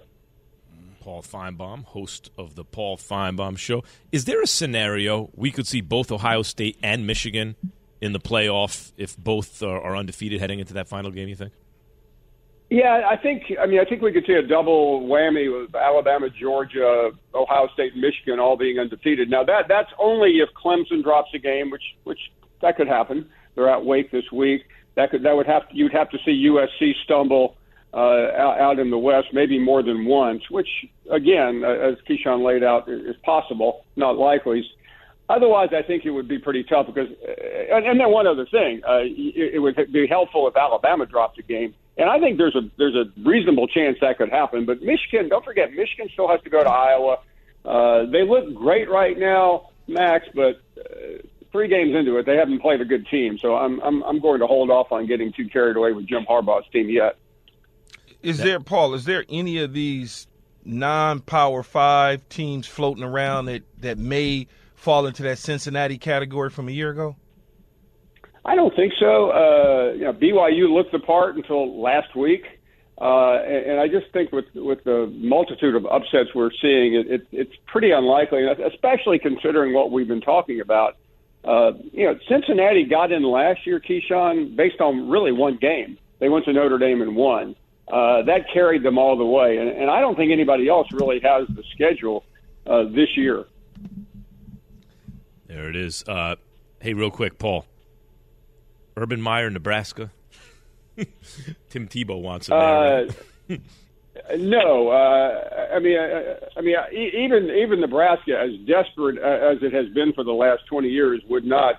Paul 0.99 1.23
Finebaum, 1.23 1.85
host 1.85 2.29
of 2.37 2.55
the 2.55 2.63
Paul 2.63 2.97
Finebaum 2.97 3.57
Show. 3.57 3.83
Is 4.11 4.25
there 4.25 4.41
a 4.41 4.47
scenario 4.47 5.29
we 5.33 5.49
could 5.49 5.65
see 5.65 5.81
both 5.81 6.11
Ohio 6.11 6.41
State 6.41 6.77
and 6.83 7.07
Michigan 7.07 7.55
in 8.01 8.13
the 8.13 8.19
playoff 8.19 8.91
if 8.97 9.17
both 9.17 9.61
are, 9.61 9.95
undefeated 9.95 10.39
heading 10.39 10.59
into 10.59 10.73
that 10.73 10.87
final 10.87 11.11
game? 11.11 11.27
You 11.27 11.35
think? 11.35 11.53
Yeah, 12.69 13.01
I 13.09 13.17
think. 13.17 13.43
I 13.59 13.65
mean, 13.65 13.79
I 13.79 13.85
think 13.85 14.03
we 14.03 14.11
could 14.11 14.25
see 14.27 14.33
a 14.33 14.43
double 14.43 15.01
whammy 15.01 15.51
with 15.51 15.73
Alabama, 15.73 16.29
Georgia, 16.29 17.09
Ohio 17.33 17.67
State, 17.73 17.95
Michigan 17.95 18.39
all 18.39 18.57
being 18.57 18.77
undefeated. 18.77 19.29
Now 19.29 19.43
that 19.43 19.67
that's 19.67 19.89
only 19.97 20.39
if 20.39 20.49
Clemson 20.53 21.03
drops 21.03 21.31
a 21.33 21.39
game, 21.39 21.71
which 21.71 21.81
which 22.03 22.19
that 22.61 22.77
could 22.77 22.87
happen. 22.87 23.27
They're 23.55 23.69
at 23.69 23.83
Wake 23.83 24.11
this 24.11 24.31
week. 24.31 24.63
That 24.95 25.09
could 25.09 25.23
that 25.23 25.35
would 25.35 25.47
have 25.47 25.63
you'd 25.71 25.93
have 25.93 26.11
to 26.11 26.19
see 26.23 26.47
USC 26.47 26.93
stumble 27.03 27.55
uh, 27.91 27.97
out, 27.97 28.59
out 28.59 28.79
in 28.79 28.91
the 28.91 28.97
West, 28.97 29.29
maybe 29.33 29.57
more 29.57 29.81
than 29.81 30.05
once. 30.05 30.43
Which 30.51 30.69
again, 31.09 31.63
as 31.63 31.95
Keyshawn 32.07 32.45
laid 32.45 32.63
out, 32.63 32.87
is 32.87 33.15
possible, 33.23 33.85
not 33.95 34.17
likely. 34.17 34.63
Otherwise, 35.29 35.69
I 35.73 35.83
think 35.83 36.05
it 36.05 36.09
would 36.09 36.27
be 36.27 36.39
pretty 36.39 36.63
tough 36.63 36.87
because, 36.87 37.07
and 37.71 37.99
then 37.99 38.11
one 38.11 38.25
other 38.25 38.47
thing, 38.47 38.81
uh, 38.83 39.01
it, 39.03 39.53
it 39.53 39.59
would 39.59 39.75
be 39.91 40.07
helpful 40.07 40.47
if 40.47 40.57
Alabama 40.57 41.05
dropped 41.05 41.37
a 41.37 41.43
game, 41.43 41.75
and 41.99 42.09
I 42.09 42.19
think 42.19 42.39
there's 42.39 42.55
a 42.55 42.61
there's 42.79 42.95
a 42.95 43.05
reasonable 43.21 43.67
chance 43.67 43.99
that 44.01 44.17
could 44.17 44.29
happen. 44.29 44.65
But 44.65 44.81
Michigan, 44.81 45.29
don't 45.29 45.45
forget, 45.45 45.71
Michigan 45.71 46.09
still 46.11 46.27
has 46.27 46.41
to 46.41 46.49
go 46.49 46.63
to 46.63 46.69
Iowa. 46.69 47.19
Uh, 47.63 48.05
they 48.09 48.23
look 48.23 48.55
great 48.55 48.89
right 48.89 49.19
now, 49.19 49.69
Max, 49.87 50.25
but 50.33 50.61
uh, 50.79 51.21
three 51.51 51.67
games 51.67 51.95
into 51.95 52.17
it, 52.17 52.25
they 52.25 52.35
haven't 52.35 52.59
played 52.61 52.81
a 52.81 52.85
good 52.85 53.05
team. 53.05 53.37
So 53.37 53.55
I'm 53.55 53.79
I'm 53.81 54.01
I'm 54.01 54.19
going 54.19 54.39
to 54.39 54.47
hold 54.47 54.71
off 54.71 54.91
on 54.91 55.05
getting 55.05 55.31
too 55.31 55.47
carried 55.47 55.75
away 55.77 55.91
with 55.91 56.07
Jim 56.07 56.25
Harbaugh's 56.27 56.67
team 56.73 56.89
yet. 56.89 57.17
Is 58.23 58.39
there, 58.39 58.59
Paul? 58.59 58.95
Is 58.95 59.05
there 59.05 59.25
any 59.29 59.59
of 59.59 59.73
these 59.73 60.25
non-power 60.65 61.61
five 61.61 62.27
teams 62.29 62.65
floating 62.65 63.03
around 63.03 63.45
that 63.45 63.61
that 63.81 63.99
may? 63.99 64.47
Fall 64.79 65.05
into 65.05 65.23
that 65.23 65.37
Cincinnati 65.37 65.97
category 65.97 66.49
from 66.49 66.69
a 66.69 66.71
year 66.71 66.89
ago? 66.89 67.15
I 68.45 68.55
don't 68.55 68.73
think 68.75 68.93
so. 68.99 69.31
Uh, 69.31 69.93
you 69.93 70.05
know, 70.05 70.13
BYU 70.13 70.73
looked 70.73 70.91
the 70.91 70.99
part 70.99 71.35
until 71.35 71.81
last 71.81 72.15
week, 72.15 72.45
uh, 72.99 73.33
and, 73.43 73.71
and 73.71 73.79
I 73.79 73.87
just 73.87 74.11
think 74.13 74.31
with 74.31 74.45
with 74.55 74.83
the 74.85 75.11
multitude 75.13 75.75
of 75.75 75.85
upsets 75.85 76.33
we're 76.33 76.51
seeing, 76.61 76.95
it, 76.95 77.11
it, 77.11 77.27
it's 77.31 77.53
pretty 77.67 77.91
unlikely, 77.91 78.45
especially 78.73 79.19
considering 79.19 79.73
what 79.73 79.91
we've 79.91 80.07
been 80.07 80.21
talking 80.21 80.61
about. 80.61 80.95
Uh, 81.43 81.71
you 81.91 82.05
know, 82.05 82.17
Cincinnati 82.27 82.85
got 82.85 83.11
in 83.11 83.23
last 83.23 83.65
year, 83.67 83.79
Keyshawn, 83.79 84.55
based 84.55 84.81
on 84.81 85.09
really 85.09 85.31
one 85.31 85.57
game. 85.57 85.97
They 86.19 86.29
went 86.29 86.45
to 86.45 86.53
Notre 86.53 86.77
Dame 86.77 87.01
and 87.01 87.15
won. 87.15 87.55
Uh, 87.87 88.23
that 88.23 88.45
carried 88.53 88.83
them 88.83 88.97
all 88.97 89.17
the 89.17 89.25
way, 89.25 89.57
and, 89.57 89.69
and 89.69 89.89
I 89.89 89.99
don't 89.99 90.15
think 90.15 90.31
anybody 90.31 90.69
else 90.69 90.87
really 90.91 91.19
has 91.21 91.47
the 91.49 91.63
schedule 91.73 92.23
uh, 92.67 92.83
this 92.83 93.15
year. 93.15 93.45
There 95.49 95.67
it 95.67 95.75
is. 95.75 96.03
Uh, 96.07 96.35
hey, 96.79 96.93
real 96.93 97.09
quick, 97.09 97.39
Paul. 97.39 97.65
Urban 98.95 99.19
Meyer, 99.19 99.49
Nebraska. 99.49 100.11
Tim 101.69 101.87
Tebow 101.87 102.21
wants 102.21 102.49
it. 102.49 102.53
Uh, 102.53 103.05
no, 104.37 104.89
uh, 104.89 105.73
I 105.73 105.79
mean, 105.79 105.97
I, 105.97 106.35
I 106.55 106.61
mean, 106.61 106.75
even 106.93 107.49
even 107.49 107.81
Nebraska, 107.81 108.39
as 108.39 108.51
desperate 108.67 109.17
as 109.17 109.63
it 109.63 109.73
has 109.73 109.89
been 109.95 110.13
for 110.13 110.23
the 110.23 110.33
last 110.33 110.67
twenty 110.67 110.89
years, 110.89 111.19
would 111.27 111.45
not 111.45 111.75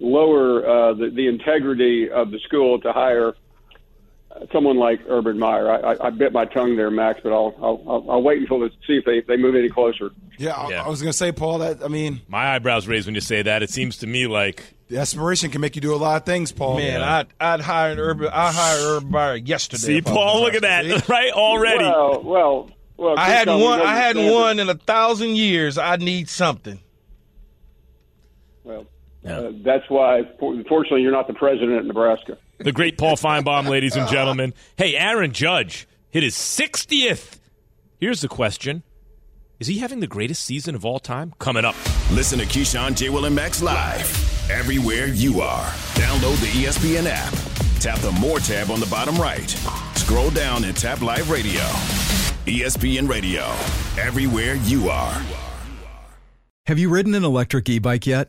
lower 0.00 0.66
uh, 0.66 0.94
the, 0.94 1.10
the 1.10 1.28
integrity 1.28 2.10
of 2.10 2.32
the 2.32 2.40
school 2.40 2.80
to 2.80 2.92
hire 2.92 3.34
someone 4.52 4.76
like 4.76 5.00
Urban 5.08 5.38
Meyer. 5.38 5.70
I, 5.70 5.92
I, 5.92 6.06
I 6.06 6.10
bit 6.10 6.32
my 6.32 6.44
tongue 6.44 6.76
there, 6.76 6.90
Max, 6.90 7.20
but 7.22 7.32
I'll 7.32 7.54
I'll, 7.60 8.10
I'll 8.10 8.22
wait 8.22 8.38
until 8.38 8.60
to 8.60 8.70
see 8.86 8.94
if 8.94 9.04
they, 9.04 9.20
they 9.20 9.36
move 9.36 9.54
any 9.54 9.68
closer. 9.68 10.10
Yeah, 10.38 10.52
I, 10.52 10.72
I 10.72 10.88
was 10.88 11.02
going 11.02 11.10
to 11.12 11.16
say, 11.16 11.32
Paul. 11.32 11.58
That 11.58 11.84
I 11.84 11.88
mean, 11.88 12.20
my 12.28 12.54
eyebrows 12.54 12.86
raise 12.88 13.06
when 13.06 13.14
you 13.14 13.20
say 13.20 13.42
that. 13.42 13.62
It 13.62 13.70
seems 13.70 13.98
to 13.98 14.06
me 14.06 14.26
like 14.26 14.74
the 14.88 14.98
aspiration 14.98 15.50
can 15.50 15.60
make 15.60 15.76
you 15.76 15.82
do 15.82 15.94
a 15.94 15.96
lot 15.96 16.16
of 16.16 16.26
things, 16.26 16.52
Paul. 16.52 16.76
Man, 16.76 17.00
yeah. 17.00 17.18
I'd 17.18 17.26
I'd 17.40 17.60
hire 17.60 17.96
Urban. 17.96 18.28
I 18.32 18.52
hire 18.52 18.96
Urban 18.96 19.10
Meyer 19.10 19.36
yesterday. 19.36 20.00
See, 20.00 20.02
Paul, 20.02 20.42
look 20.42 20.54
at 20.54 20.62
that, 20.62 21.08
right 21.08 21.32
already. 21.32 21.84
Well, 21.84 22.22
well, 22.22 22.70
well. 22.96 23.14
I 23.18 23.28
hadn't 23.28 23.60
won. 23.60 23.80
I 23.80 23.96
hadn't 23.96 24.30
won 24.30 24.58
in 24.58 24.68
a 24.68 24.74
thousand 24.74 25.36
years. 25.36 25.78
I 25.78 25.96
need 25.96 26.28
something. 26.28 26.80
Well, 28.64 28.86
yeah. 29.22 29.38
uh, 29.38 29.52
that's 29.62 29.88
why. 29.88 30.22
Fortunately, 30.38 31.02
you're 31.02 31.12
not 31.12 31.26
the 31.26 31.34
president 31.34 31.78
of 31.78 31.86
Nebraska 31.86 32.38
the 32.58 32.72
great 32.72 32.98
Paul 32.98 33.16
Finebaum, 33.16 33.68
ladies 33.68 33.96
and 33.96 34.08
gentlemen. 34.08 34.54
Hey, 34.76 34.96
Aaron 34.96 35.32
Judge 35.32 35.86
hit 36.10 36.22
his 36.22 36.34
60th. 36.34 37.38
Here's 37.98 38.20
the 38.20 38.28
question 38.28 38.82
Is 39.60 39.66
he 39.66 39.78
having 39.78 40.00
the 40.00 40.06
greatest 40.06 40.44
season 40.44 40.74
of 40.74 40.84
all 40.84 40.98
time? 40.98 41.32
Coming 41.38 41.64
up. 41.64 41.76
Listen 42.10 42.38
to 42.38 42.46
Keyshawn, 42.46 42.96
J. 42.96 43.08
Will, 43.10 43.24
and 43.24 43.34
Max 43.34 43.62
live 43.62 44.50
everywhere 44.50 45.06
you 45.06 45.40
are. 45.40 45.66
Download 45.94 46.38
the 46.40 46.64
ESPN 46.64 47.06
app. 47.08 47.32
Tap 47.80 47.98
the 48.00 48.12
More 48.20 48.38
tab 48.38 48.70
on 48.70 48.80
the 48.80 48.86
bottom 48.86 49.16
right. 49.16 49.50
Scroll 49.94 50.30
down 50.30 50.64
and 50.64 50.76
tap 50.76 51.00
Live 51.00 51.30
Radio. 51.30 51.60
ESPN 52.46 53.08
Radio, 53.08 53.42
everywhere 54.00 54.54
you 54.54 54.88
are. 54.88 55.22
Have 56.66 56.78
you 56.78 56.88
ridden 56.90 57.14
an 57.14 57.24
electric 57.24 57.68
e 57.68 57.78
bike 57.78 58.06
yet? 58.06 58.28